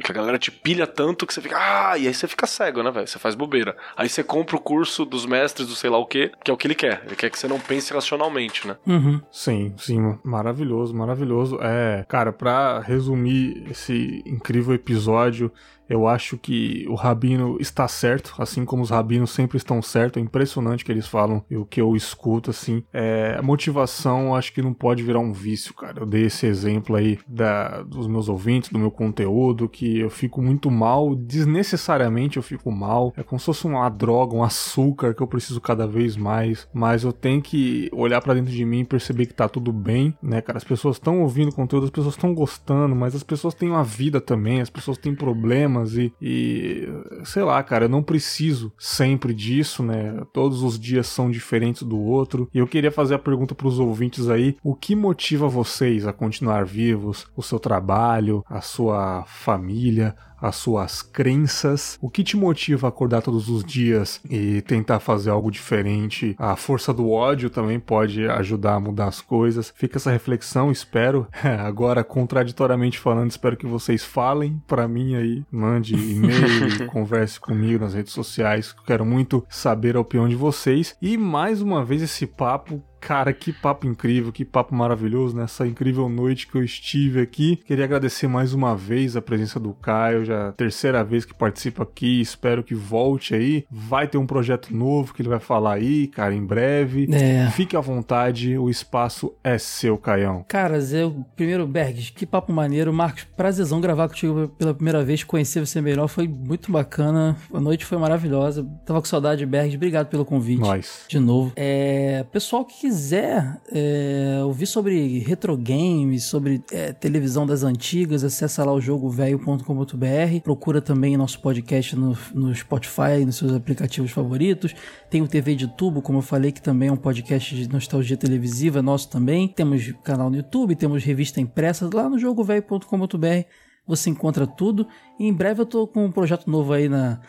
que, 0.02 0.10
a 0.10 0.14
galera 0.14 0.38
te 0.38 0.50
pilha 0.50 0.86
tanto 0.86 1.26
que 1.26 1.34
você 1.34 1.40
fica, 1.40 1.56
ah, 1.58 1.98
e 1.98 2.06
aí 2.06 2.14
você 2.14 2.28
fica 2.28 2.46
cego, 2.46 2.82
né, 2.82 2.90
velho? 2.90 3.06
Você 3.06 3.18
faz 3.18 3.34
bobeira. 3.34 3.76
Aí 3.96 4.08
você 4.08 4.19
você 4.20 4.24
compra 4.24 4.56
o 4.56 4.60
curso 4.60 5.04
dos 5.04 5.24
mestres 5.24 5.68
do 5.68 5.74
sei 5.74 5.88
lá 5.90 5.98
o 5.98 6.06
que, 6.06 6.30
que 6.44 6.50
é 6.50 6.54
o 6.54 6.56
que 6.56 6.66
ele 6.66 6.74
quer. 6.74 7.02
Ele 7.06 7.16
quer 7.16 7.30
que 7.30 7.38
você 7.38 7.48
não 7.48 7.58
pense 7.58 7.92
racionalmente, 7.92 8.66
né? 8.66 8.76
Uhum. 8.86 9.20
Sim, 9.30 9.74
sim. 9.78 10.18
Maravilhoso, 10.22 10.94
maravilhoso. 10.94 11.58
É, 11.60 12.04
cara, 12.08 12.32
pra 12.32 12.80
resumir 12.80 13.66
esse 13.70 14.22
incrível 14.26 14.74
episódio, 14.74 15.50
eu 15.90 16.06
acho 16.06 16.38
que 16.38 16.86
o 16.88 16.94
Rabino 16.94 17.56
está 17.58 17.88
certo, 17.88 18.32
assim 18.38 18.64
como 18.64 18.80
os 18.80 18.90
rabinos 18.90 19.32
sempre 19.32 19.56
estão 19.56 19.82
certos. 19.82 20.22
É 20.22 20.24
impressionante 20.24 20.84
que 20.84 20.92
eles 20.92 21.08
falam 21.08 21.44
e 21.50 21.56
o 21.56 21.66
que 21.66 21.80
eu 21.80 21.96
escuto, 21.96 22.50
assim. 22.50 22.84
É, 22.92 23.34
a 23.36 23.42
motivação 23.42 24.36
acho 24.36 24.52
que 24.52 24.62
não 24.62 24.72
pode 24.72 25.02
virar 25.02 25.18
um 25.18 25.32
vício, 25.32 25.74
cara. 25.74 26.00
Eu 26.00 26.06
dei 26.06 26.26
esse 26.26 26.46
exemplo 26.46 26.94
aí 26.94 27.18
da, 27.26 27.82
dos 27.82 28.06
meus 28.06 28.28
ouvintes, 28.28 28.70
do 28.70 28.78
meu 28.78 28.92
conteúdo, 28.92 29.68
que 29.68 29.98
eu 29.98 30.08
fico 30.08 30.40
muito 30.40 30.70
mal, 30.70 31.16
desnecessariamente 31.16 32.36
eu 32.36 32.42
fico 32.42 32.70
mal. 32.70 33.12
É 33.16 33.24
como 33.24 33.40
se 33.40 33.46
fosse 33.46 33.66
uma 33.66 33.88
droga, 33.88 34.36
um 34.36 34.44
açúcar 34.44 35.12
que 35.12 35.22
eu 35.22 35.26
preciso 35.26 35.60
cada 35.60 35.88
vez 35.88 36.16
mais. 36.16 36.68
Mas 36.72 37.02
eu 37.02 37.12
tenho 37.12 37.42
que 37.42 37.90
olhar 37.92 38.20
para 38.20 38.34
dentro 38.34 38.52
de 38.52 38.64
mim 38.64 38.80
e 38.80 38.84
perceber 38.84 39.26
que 39.26 39.34
tá 39.34 39.48
tudo 39.48 39.72
bem, 39.72 40.16
né, 40.22 40.40
cara? 40.40 40.56
As 40.56 40.64
pessoas 40.64 40.96
estão 40.96 41.20
ouvindo 41.20 41.50
conteúdo, 41.52 41.86
as 41.86 41.90
pessoas 41.90 42.14
estão 42.14 42.32
gostando, 42.32 42.94
mas 42.94 43.16
as 43.16 43.24
pessoas 43.24 43.54
têm 43.54 43.70
uma 43.70 43.82
vida 43.82 44.20
também, 44.20 44.60
as 44.60 44.70
pessoas 44.70 44.96
têm 44.96 45.16
problemas 45.16 45.79
problemas 45.80 45.94
e, 45.94 46.12
e 46.20 46.88
sei 47.24 47.42
lá, 47.42 47.62
cara, 47.62 47.86
eu 47.86 47.88
não 47.88 48.02
preciso 48.02 48.72
sempre 48.78 49.32
disso, 49.32 49.82
né? 49.82 50.22
Todos 50.32 50.62
os 50.62 50.78
dias 50.78 51.06
são 51.06 51.30
diferentes 51.30 51.82
do 51.82 51.98
outro. 51.98 52.48
E 52.52 52.58
eu 52.58 52.66
queria 52.66 52.90
fazer 52.90 53.14
a 53.14 53.18
pergunta 53.18 53.54
para 53.54 53.68
os 53.68 53.78
ouvintes 53.78 54.28
aí: 54.28 54.56
o 54.62 54.74
que 54.74 54.94
motiva 54.94 55.48
vocês 55.48 56.06
a 56.06 56.12
continuar 56.12 56.64
vivos? 56.64 57.26
O 57.36 57.42
seu 57.42 57.58
trabalho, 57.58 58.44
a 58.48 58.60
sua 58.60 59.24
família, 59.26 60.14
as 60.40 60.56
suas 60.56 61.02
crenças, 61.02 61.98
o 62.00 62.10
que 62.10 62.24
te 62.24 62.36
motiva 62.36 62.86
a 62.86 62.90
acordar 62.90 63.22
todos 63.22 63.48
os 63.48 63.64
dias 63.64 64.20
e 64.28 64.62
tentar 64.62 65.00
fazer 65.00 65.30
algo 65.30 65.50
diferente. 65.50 66.34
A 66.38 66.56
força 66.56 66.92
do 66.92 67.10
ódio 67.10 67.50
também 67.50 67.78
pode 67.78 68.26
ajudar 68.28 68.74
a 68.74 68.80
mudar 68.80 69.08
as 69.08 69.20
coisas. 69.20 69.72
Fica 69.76 69.98
essa 69.98 70.10
reflexão, 70.10 70.70
espero. 70.70 71.26
Agora, 71.60 72.04
contraditoriamente 72.04 72.98
falando, 72.98 73.30
espero 73.30 73.56
que 73.56 73.66
vocês 73.66 74.04
falem 74.04 74.62
para 74.66 74.88
mim 74.88 75.14
aí, 75.14 75.44
mande 75.50 75.94
e-mail, 75.94 76.86
converse 76.90 77.38
comigo 77.38 77.84
nas 77.84 77.94
redes 77.94 78.12
sociais. 78.12 78.74
Quero 78.86 79.04
muito 79.04 79.44
saber 79.48 79.96
a 79.96 80.00
opinião 80.00 80.28
de 80.28 80.36
vocês. 80.36 80.96
E 81.00 81.16
mais 81.16 81.60
uma 81.60 81.84
vez 81.84 82.02
esse 82.02 82.26
papo 82.26 82.82
Cara, 83.00 83.32
que 83.32 83.52
papo 83.52 83.86
incrível, 83.86 84.30
que 84.30 84.44
papo 84.44 84.74
maravilhoso 84.74 85.36
nessa 85.36 85.66
incrível 85.66 86.08
noite 86.08 86.46
que 86.46 86.56
eu 86.56 86.62
estive 86.62 87.20
aqui. 87.20 87.56
Queria 87.56 87.84
agradecer 87.84 88.28
mais 88.28 88.52
uma 88.52 88.76
vez 88.76 89.16
a 89.16 89.22
presença 89.22 89.58
do 89.58 89.72
Caio, 89.72 90.24
já 90.24 90.48
é 90.48 90.52
terceira 90.52 91.02
vez 91.02 91.24
que 91.24 91.34
participa 91.34 91.82
aqui. 91.82 92.20
Espero 92.20 92.62
que 92.62 92.74
volte 92.74 93.34
aí. 93.34 93.64
Vai 93.70 94.06
ter 94.06 94.18
um 94.18 94.26
projeto 94.26 94.74
novo 94.74 95.14
que 95.14 95.22
ele 95.22 95.28
vai 95.28 95.40
falar 95.40 95.74
aí, 95.74 96.06
cara, 96.06 96.34
em 96.34 96.44
breve. 96.44 97.08
É. 97.12 97.50
Fique 97.50 97.76
à 97.76 97.80
vontade, 97.80 98.58
o 98.58 98.68
espaço 98.68 99.34
é 99.42 99.56
seu, 99.58 99.96
Caião. 99.96 100.44
Caras, 100.46 100.92
eu, 100.92 101.24
primeiro, 101.34 101.66
Bergs, 101.66 102.12
que 102.12 102.26
papo 102.26 102.52
maneiro. 102.52 102.92
Marcos, 102.92 103.24
prazerzão 103.36 103.80
gravar 103.80 104.08
contigo 104.08 104.48
pela 104.58 104.74
primeira 104.74 105.02
vez, 105.02 105.24
conhecer 105.24 105.60
você 105.60 105.80
melhor, 105.80 106.08
foi 106.08 106.28
muito 106.28 106.70
bacana. 106.70 107.36
A 107.52 107.60
noite 107.60 107.84
foi 107.84 107.96
maravilhosa. 107.98 108.66
Tava 108.84 109.00
com 109.00 109.06
saudade, 109.06 109.46
Bergs. 109.46 109.76
Obrigado 109.76 110.08
pelo 110.08 110.24
convite. 110.24 110.60
Nós. 110.60 111.04
De 111.08 111.18
novo. 111.18 111.52
É, 111.56 112.24
pessoal 112.30 112.64
que 112.64 112.89
quiser 112.90 113.60
é, 113.70 114.40
ouvir 114.44 114.66
sobre 114.66 115.20
retro 115.20 115.56
games, 115.56 116.24
sobre 116.24 116.60
é, 116.72 116.92
televisão 116.92 117.46
das 117.46 117.62
antigas, 117.62 118.24
acessa 118.24 118.64
lá 118.64 118.72
o 118.72 118.80
jogovelho.com.br. 118.80 120.40
Procura 120.42 120.82
também 120.82 121.16
nosso 121.16 121.40
podcast 121.40 121.94
no, 121.94 122.18
no 122.34 122.52
Spotify, 122.52 123.24
nos 123.24 123.36
seus 123.36 123.52
aplicativos 123.52 124.10
favoritos. 124.10 124.74
Tem 125.08 125.22
o 125.22 125.28
TV 125.28 125.54
de 125.54 125.68
Tubo, 125.68 126.02
como 126.02 126.18
eu 126.18 126.22
falei, 126.22 126.50
que 126.50 126.60
também 126.60 126.88
é 126.88 126.92
um 126.92 126.96
podcast 126.96 127.54
de 127.54 127.68
nostalgia 127.68 128.16
televisiva 128.16 128.82
nosso 128.82 129.08
também. 129.08 129.46
Temos 129.46 129.92
canal 130.02 130.28
no 130.28 130.36
YouTube, 130.36 130.74
temos 130.74 131.04
revista 131.04 131.40
impressa 131.40 131.88
lá 131.94 132.08
no 132.08 132.18
jogovelho.com.br. 132.18 133.46
Você 133.86 134.10
encontra 134.10 134.48
tudo. 134.48 134.84
E 135.16 135.28
em 135.28 135.32
breve 135.32 135.62
eu 135.62 135.66
tô 135.66 135.86
com 135.86 136.06
um 136.06 136.10
projeto 136.10 136.50
novo 136.50 136.72
aí 136.72 136.88
na, 136.88 137.20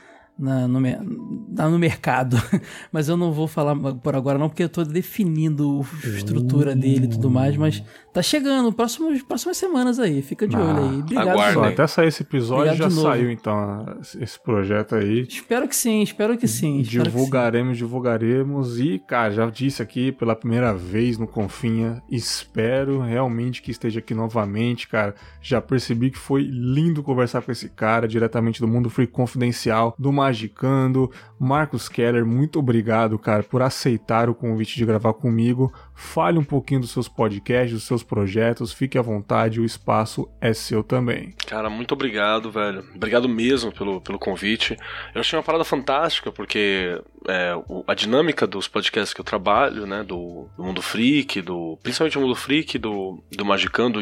na, 0.42 0.68
no, 0.68 0.80
na- 0.80 1.70
no 1.70 1.78
mercado. 1.80 2.36
Mas 2.92 3.08
eu 3.08 3.16
não 3.16 3.32
vou 3.32 3.48
falar 3.48 3.76
por 3.76 4.16
agora, 4.16 4.38
não, 4.40 4.50
porque 4.50 4.64
eu 4.64 4.70
tô 4.70 4.84
definindo 4.84 5.86
a 6.04 6.08
estrutura 6.08 6.76
dele 6.76 7.06
e 7.06 7.10
tudo 7.10 7.30
mais. 7.30 7.56
Mas 7.56 7.84
tá 8.14 8.22
chegando, 8.22 8.72
próximos, 8.74 9.22
próximas 9.24 9.58
semanas 9.58 10.00
aí. 10.00 10.22
Fica 10.22 10.48
de 10.48 10.56
Ah, 10.56 10.60
olho 10.60 10.90
aí. 10.90 11.00
Obrigado, 11.00 11.30
aguardem. 11.30 11.66
Até 11.66 11.88
sair 11.88 12.08
esse 12.08 12.24
episódio 12.24 12.74
Obrigado 12.74 12.92
já 12.92 13.02
saiu 13.02 13.32
então 13.32 13.86
esse 14.20 14.40
projeto 14.40 14.96
aí. 14.96 15.22
Espero 15.22 15.68
que 15.68 15.76
sim, 15.76 16.02
espero 16.02 16.38
que 16.38 16.48
sim. 16.48 16.80
espero 16.82 17.06
que 17.06 17.10
sim. 17.10 17.18
Divulgaremos, 17.18 17.78
divulgaremos. 17.78 18.80
E, 18.80 19.00
cara, 19.00 19.32
já 19.32 19.50
disse 19.50 19.82
aqui 19.82 20.12
pela 20.12 20.36
primeira 20.36 20.74
vez 20.74 21.18
no 21.18 21.28
Confinha. 21.28 22.02
Espero 22.10 23.00
realmente 23.00 23.62
que 23.62 23.72
esteja 23.72 24.00
aqui 24.00 24.14
novamente, 24.14 24.88
cara. 24.88 25.16
Já 25.42 25.62
percebi 25.62 26.12
que 26.12 26.18
foi 26.18 26.44
lindo 26.44 27.04
conversar 27.04 27.42
com 27.42 27.52
esse 27.52 27.70
cara, 27.70 28.08
diretamente 28.08 28.60
do 28.60 28.68
Mundo 28.68 28.90
Free 28.90 29.08
Confidencial, 29.08 29.96
do 29.98 30.12
Magicando. 30.12 31.10
Marcos 31.40 31.90
Keller, 31.90 32.26
muito 32.26 32.60
obrigado, 32.60 33.18
cara, 33.18 33.44
por 33.44 33.62
aceitar 33.62 34.30
o 34.30 34.36
convite 34.36 34.76
de 34.76 34.86
gravar 34.86 35.14
comigo. 35.14 35.72
Fale 35.96 36.38
um 36.38 36.44
pouquinho 36.44 36.82
dos 36.82 36.92
seus 36.92 37.08
podcasts, 37.08 37.74
dos 37.74 37.84
seus 37.84 38.01
projetos. 38.04 38.74
Fique 38.74 38.98
à 38.98 39.02
vontade, 39.02 39.60
o 39.60 39.66
espaço 39.66 40.30
é 40.40 40.54
seu 40.54 40.84
também. 40.84 41.34
Cara, 41.48 41.70
muito 41.70 41.94
obrigado, 41.94 42.52
velho. 42.52 42.86
Obrigado 42.96 43.28
mesmo 43.28 43.72
pelo, 43.72 44.02
pelo 44.02 44.20
convite. 44.20 44.78
Eu 45.14 45.22
achei 45.22 45.38
uma 45.38 45.44
parada 45.44 45.64
fantástica, 45.64 46.32
porque 46.32 47.02
é, 47.28 47.54
a 47.88 47.94
dinâmica 47.94 48.48
dos 48.48 48.68
podcasts 48.68 49.14
que 49.14 49.22
eu 49.22 49.26
trabalho, 49.26 49.86
né, 49.86 50.04
do, 50.04 50.48
do 50.58 50.64
Mundo 50.64 50.82
Freak, 50.82 51.42
do, 51.42 51.78
principalmente 51.84 52.18
o 52.18 52.22
Mundo 52.22 52.36
Freak, 52.36 52.78
do, 52.78 53.24
do 53.32 53.46
Magicando 53.46 54.00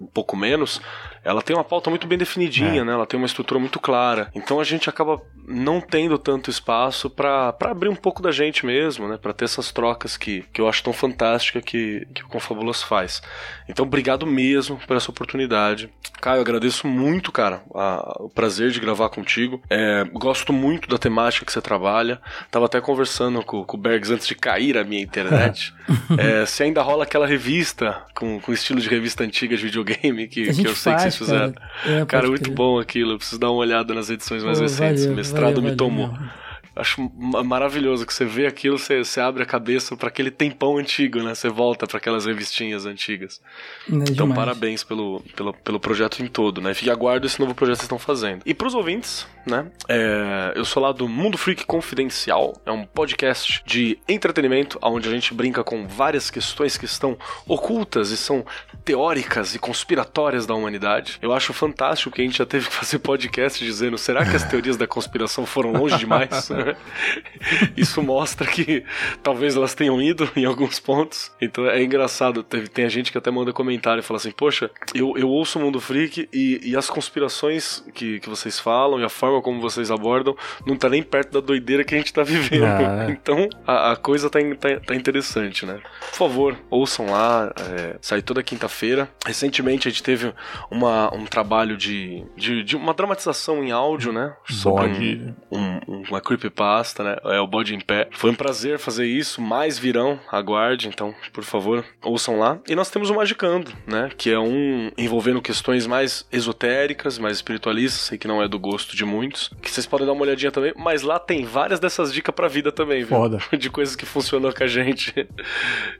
um 0.00 0.06
pouco 0.06 0.36
menos, 0.36 0.80
ela 1.24 1.42
tem 1.42 1.54
uma 1.56 1.64
pauta 1.64 1.90
muito 1.90 2.06
bem 2.06 2.18
definidinha, 2.18 2.80
É. 2.80 2.84
né? 2.84 2.92
Ela 2.92 3.06
tem 3.06 3.18
uma 3.18 3.26
estrutura 3.26 3.58
muito 3.60 3.78
clara. 3.78 4.30
Então 4.34 4.60
a 4.60 4.64
gente 4.64 4.88
acaba 4.88 5.20
não 5.46 5.80
tendo 5.80 6.16
tanto 6.18 6.48
espaço 6.50 7.10
pra 7.10 7.52
pra 7.52 7.70
abrir 7.72 7.88
um 7.88 7.96
pouco 7.96 8.22
da 8.22 8.30
gente 8.30 8.64
mesmo, 8.64 9.08
né? 9.08 9.18
Pra 9.20 9.32
ter 9.32 9.44
essas 9.44 9.72
trocas 9.72 10.16
que, 10.16 10.44
que 10.52 10.60
eu 10.60 10.68
acho 10.68 10.82
tão 10.82 10.92
fantástica 10.92 11.60
que, 11.60 12.06
que 12.14 12.22
o 12.24 12.28
Confabulas 12.28 12.82
faz. 12.82 13.20
Então, 13.68 13.84
obrigado 13.84 14.26
mesmo 14.26 14.76
por 14.86 14.96
essa 14.96 15.10
oportunidade. 15.10 15.90
Caio, 16.20 16.36
eu 16.38 16.42
agradeço 16.42 16.86
muito, 16.86 17.32
cara, 17.32 17.62
a- 17.74 18.16
o 18.20 18.28
prazer 18.28 18.70
de 18.70 18.78
gravar 18.80 19.08
contigo. 19.08 19.62
É, 19.70 20.04
gosto 20.12 20.52
muito 20.52 20.88
da 20.88 20.98
temática 20.98 21.46
que 21.46 21.52
você 21.52 21.60
trabalha. 21.62 22.20
Tava 22.50 22.66
até 22.66 22.80
conversando 22.80 23.42
com, 23.42 23.64
com 23.64 23.76
o 23.76 23.80
Bergs 23.80 24.12
antes 24.12 24.26
de 24.26 24.34
cair 24.34 24.76
a 24.78 24.84
minha 24.84 25.02
internet. 25.02 25.74
É, 26.18 26.44
se 26.46 26.62
ainda 26.62 26.82
rola 26.82 27.04
aquela 27.04 27.26
revista 27.26 28.02
com, 28.14 28.38
com 28.40 28.52
estilo 28.52 28.80
de 28.80 28.88
revista 28.88 29.24
antiga 29.24 29.56
de 29.56 29.62
videogame 29.62 30.26
que, 30.28 30.42
que 30.52 30.66
eu 30.66 30.74
sei 30.74 30.92
que 30.94 31.00
faz, 31.02 31.09
vocês 31.10 31.28
fizeram. 31.30 31.52
cara. 31.52 31.70
É, 31.86 32.04
Cara, 32.06 32.28
muito 32.28 32.42
crer. 32.44 32.54
bom 32.54 32.78
aquilo. 32.78 33.12
Eu 33.12 33.18
preciso 33.18 33.40
dar 33.40 33.50
uma 33.50 33.58
olhada 33.60 33.92
nas 33.94 34.10
edições 34.10 34.42
mais 34.44 34.58
recentes. 34.60 35.00
valeu, 35.02 35.12
o 35.12 35.16
mestrado 35.16 35.42
valeu, 35.54 35.56
me 35.62 35.62
valeu 35.70 35.76
tomou. 35.76 36.08
mesmo. 36.08 36.30
Acho 36.76 37.10
ma- 37.16 37.42
maravilhoso 37.42 38.06
que 38.06 38.14
você 38.14 38.24
vê 38.24 38.46
aquilo, 38.46 38.78
você, 38.78 38.98
você 39.04 39.20
abre 39.20 39.42
a 39.42 39.46
cabeça 39.46 39.96
pra 39.96 40.08
aquele 40.08 40.30
tempão 40.30 40.76
antigo, 40.78 41.22
né? 41.22 41.34
Você 41.34 41.48
volta 41.48 41.86
pra 41.86 41.98
aquelas 41.98 42.26
revistinhas 42.26 42.86
antigas. 42.86 43.40
É 43.88 43.94
Então, 43.94 44.26
demais. 44.28 44.34
parabéns 44.38 44.84
pelo, 44.84 45.20
pelo, 45.36 45.52
pelo 45.52 45.80
projeto 45.80 46.22
em 46.22 46.26
todo, 46.26 46.60
né? 46.60 46.72
Fique 46.74 46.90
aguardo 46.90 47.26
esse 47.26 47.40
novo 47.40 47.54
projeto 47.54 47.74
que 47.76 47.78
vocês 47.80 47.84
estão 47.86 47.98
fazendo. 47.98 48.42
E 48.46 48.54
pros 48.54 48.74
ouvintes, 48.74 49.26
né? 49.46 49.66
é, 49.88 50.52
eu 50.54 50.64
sou 50.64 50.82
lá 50.82 50.92
do 50.92 51.08
Mundo 51.08 51.36
Freak 51.36 51.64
Confidencial. 51.66 52.54
É 52.64 52.70
um 52.70 52.84
podcast 52.84 53.62
de 53.66 53.98
entretenimento, 54.08 54.78
onde 54.82 55.08
a 55.08 55.12
gente 55.12 55.34
brinca 55.34 55.64
com 55.64 55.86
várias 55.88 56.30
questões 56.30 56.76
que 56.76 56.84
estão 56.84 57.18
ocultas 57.46 58.10
e 58.10 58.16
são 58.16 58.44
teóricas 58.84 59.54
e 59.54 59.58
conspiratórias 59.58 60.46
da 60.46 60.54
humanidade. 60.54 61.18
Eu 61.20 61.32
acho 61.32 61.52
fantástico 61.52 62.14
que 62.14 62.22
a 62.22 62.24
gente 62.24 62.38
já 62.38 62.46
teve 62.46 62.66
que 62.68 62.72
fazer 62.74 62.98
podcast 63.00 63.62
dizendo: 63.64 63.98
será 63.98 64.24
que 64.24 64.36
as 64.36 64.44
teorias 64.44 64.76
da 64.76 64.86
conspiração 64.86 65.44
foram 65.44 65.72
longe 65.72 65.96
demais? 65.98 66.50
Isso 67.76 68.02
mostra 68.02 68.46
que 68.46 68.84
talvez 69.22 69.56
elas 69.56 69.74
tenham 69.74 70.00
ido 70.00 70.28
em 70.36 70.44
alguns 70.44 70.78
pontos. 70.78 71.30
Então 71.40 71.66
é 71.68 71.82
engraçado. 71.82 72.42
Teve, 72.42 72.68
tem 72.68 72.84
a 72.84 72.88
gente 72.88 73.10
que 73.12 73.18
até 73.18 73.30
manda 73.30 73.52
comentário 73.52 74.00
e 74.00 74.02
fala 74.02 74.18
assim: 74.18 74.30
Poxa, 74.30 74.70
eu, 74.94 75.16
eu 75.16 75.28
ouço 75.28 75.58
o 75.58 75.62
Mundo 75.62 75.80
Freak 75.80 76.28
e, 76.32 76.60
e 76.62 76.76
as 76.76 76.88
conspirações 76.88 77.84
que, 77.94 78.20
que 78.20 78.28
vocês 78.28 78.58
falam 78.58 79.00
e 79.00 79.04
a 79.04 79.08
forma 79.08 79.40
como 79.42 79.60
vocês 79.60 79.90
abordam 79.90 80.36
não 80.66 80.76
tá 80.76 80.88
nem 80.88 81.02
perto 81.02 81.32
da 81.32 81.40
doideira 81.40 81.84
que 81.84 81.94
a 81.94 81.98
gente 81.98 82.12
tá 82.12 82.22
vivendo. 82.22 82.64
Ah, 82.64 83.06
é. 83.08 83.10
Então 83.10 83.48
a, 83.66 83.92
a 83.92 83.96
coisa 83.96 84.28
tá, 84.30 84.38
tá, 84.58 84.80
tá 84.80 84.94
interessante, 84.94 85.64
né? 85.66 85.80
Por 86.10 86.16
favor, 86.16 86.56
ouçam 86.70 87.06
lá. 87.10 87.52
É, 87.70 87.96
sai 88.00 88.22
toda 88.22 88.42
quinta-feira. 88.42 89.08
Recentemente 89.24 89.88
a 89.88 89.90
gente 89.90 90.02
teve 90.02 90.32
uma, 90.70 91.14
um 91.14 91.24
trabalho 91.24 91.76
de, 91.76 92.24
de, 92.36 92.62
de 92.62 92.76
uma 92.76 92.94
dramatização 92.94 93.62
em 93.64 93.70
áudio, 93.70 94.12
né? 94.12 94.34
Sobre 94.48 95.34
um, 95.50 95.60
um- 95.88 96.02
uma 96.08 96.20
creepypasta, 96.50 97.02
né? 97.04 97.16
É 97.24 97.40
o 97.40 97.46
Bode 97.46 97.74
em 97.74 97.80
Pé. 97.80 98.08
Foi 98.12 98.30
um 98.30 98.34
prazer 98.34 98.78
fazer 98.78 99.06
isso, 99.06 99.40
mais 99.40 99.78
virão, 99.78 100.18
aguarde, 100.30 100.88
então, 100.88 101.14
por 101.32 101.44
favor, 101.44 101.84
ouçam 102.02 102.38
lá. 102.38 102.58
E 102.68 102.74
nós 102.74 102.90
temos 102.90 103.08
o 103.08 103.14
Magicando, 103.14 103.72
né? 103.86 104.10
Que 104.16 104.30
é 104.30 104.38
um 104.38 104.90
envolvendo 104.98 105.40
questões 105.40 105.86
mais 105.86 106.26
esotéricas, 106.30 107.18
mais 107.18 107.38
espiritualistas, 107.38 108.02
sei 108.02 108.18
que 108.18 108.28
não 108.28 108.42
é 108.42 108.48
do 108.48 108.58
gosto 108.58 108.96
de 108.96 109.04
muitos, 109.04 109.50
que 109.62 109.70
vocês 109.70 109.86
podem 109.86 110.06
dar 110.06 110.12
uma 110.12 110.22
olhadinha 110.22 110.50
também, 110.50 110.72
mas 110.76 111.02
lá 111.02 111.18
tem 111.18 111.44
várias 111.44 111.80
dessas 111.80 112.12
dicas 112.12 112.34
pra 112.34 112.48
vida 112.48 112.72
também, 112.72 113.04
viu? 113.04 113.16
Foda. 113.16 113.38
De 113.60 113.70
coisas 113.70 113.94
que 113.94 114.06
funcionam 114.06 114.52
com 114.52 114.64
a 114.64 114.66
gente. 114.66 115.14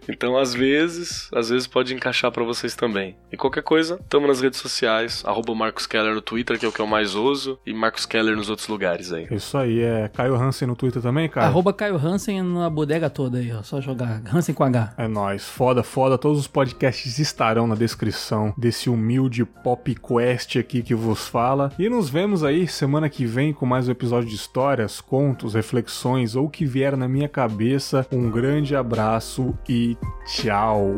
Então, 0.09 0.37
às 0.37 0.55
vezes, 0.55 1.29
às 1.33 1.51
vezes 1.51 1.67
pode 1.67 1.95
encaixar 1.95 2.33
pra 2.33 2.43
vocês 2.43 2.75
também. 2.75 3.17
E 3.31 3.37
qualquer 3.37 3.63
coisa, 3.63 3.99
tamo 4.09 4.27
nas 4.27 4.41
redes 4.41 4.59
sociais, 4.59 5.23
arroba 5.25 5.55
Marcos 5.55 5.87
Keller 5.87 6.15
no 6.15 6.21
Twitter, 6.21 6.59
que 6.59 6.65
é 6.65 6.69
o 6.69 6.73
que 6.73 6.81
eu 6.81 6.87
mais 6.87 7.15
uso, 7.15 7.59
e 7.65 7.73
Marcos 7.73 8.07
Keller 8.07 8.35
nos 8.35 8.51
outros 8.51 8.67
lugares 8.67 9.13
aí. 9.13 9.29
Isso 9.31 9.57
aí, 9.57 9.81
é 9.83 10.09
Caio 10.09 10.35
Hansen 10.41 10.69
no 10.69 10.77
Twitter 10.77 11.03
também, 11.03 11.29
cara? 11.29 11.47
Arroba 11.47 11.73
Caio 11.73 11.97
Hansen 11.97 12.43
na 12.43 12.71
bodega 12.71 13.11
toda 13.11 13.39
aí, 13.39 13.53
ó. 13.53 13.63
Só 13.63 13.81
jogar 13.81 14.23
Hansen 14.33 14.55
com 14.55 14.65
H. 14.65 14.95
É 14.97 15.07
nóis, 15.07 15.45
foda, 15.45 15.83
foda. 15.83 16.17
Todos 16.17 16.39
os 16.39 16.47
podcasts 16.47 17.19
estarão 17.19 17.67
na 17.67 17.75
descrição 17.75 18.55
desse 18.57 18.89
humilde 18.89 19.45
pop 19.45 19.95
quest 19.95 20.57
aqui 20.57 20.83
que 20.83 20.95
vos 20.95 21.29
fala. 21.29 21.71
E 21.79 21.89
nos 21.89 22.09
vemos 22.09 22.43
aí 22.43 22.67
semana 22.67 23.09
que 23.09 23.25
vem 23.25 23.53
com 23.53 23.67
mais 23.67 23.89
um 23.89 23.93
episódio 23.93 24.29
de 24.29 24.35
histórias, 24.35 25.01
contos, 25.01 25.55
reflexões 25.55 26.35
ou 26.35 26.47
o 26.47 26.51
que 26.51 26.65
vier 26.65 26.97
na 26.97 27.09
minha 27.09 27.29
cabeça. 27.29 28.07
Um 28.13 28.31
grande 28.31 28.75
abraço 28.75 29.55
e 29.69 29.97
tchau. 30.27 30.91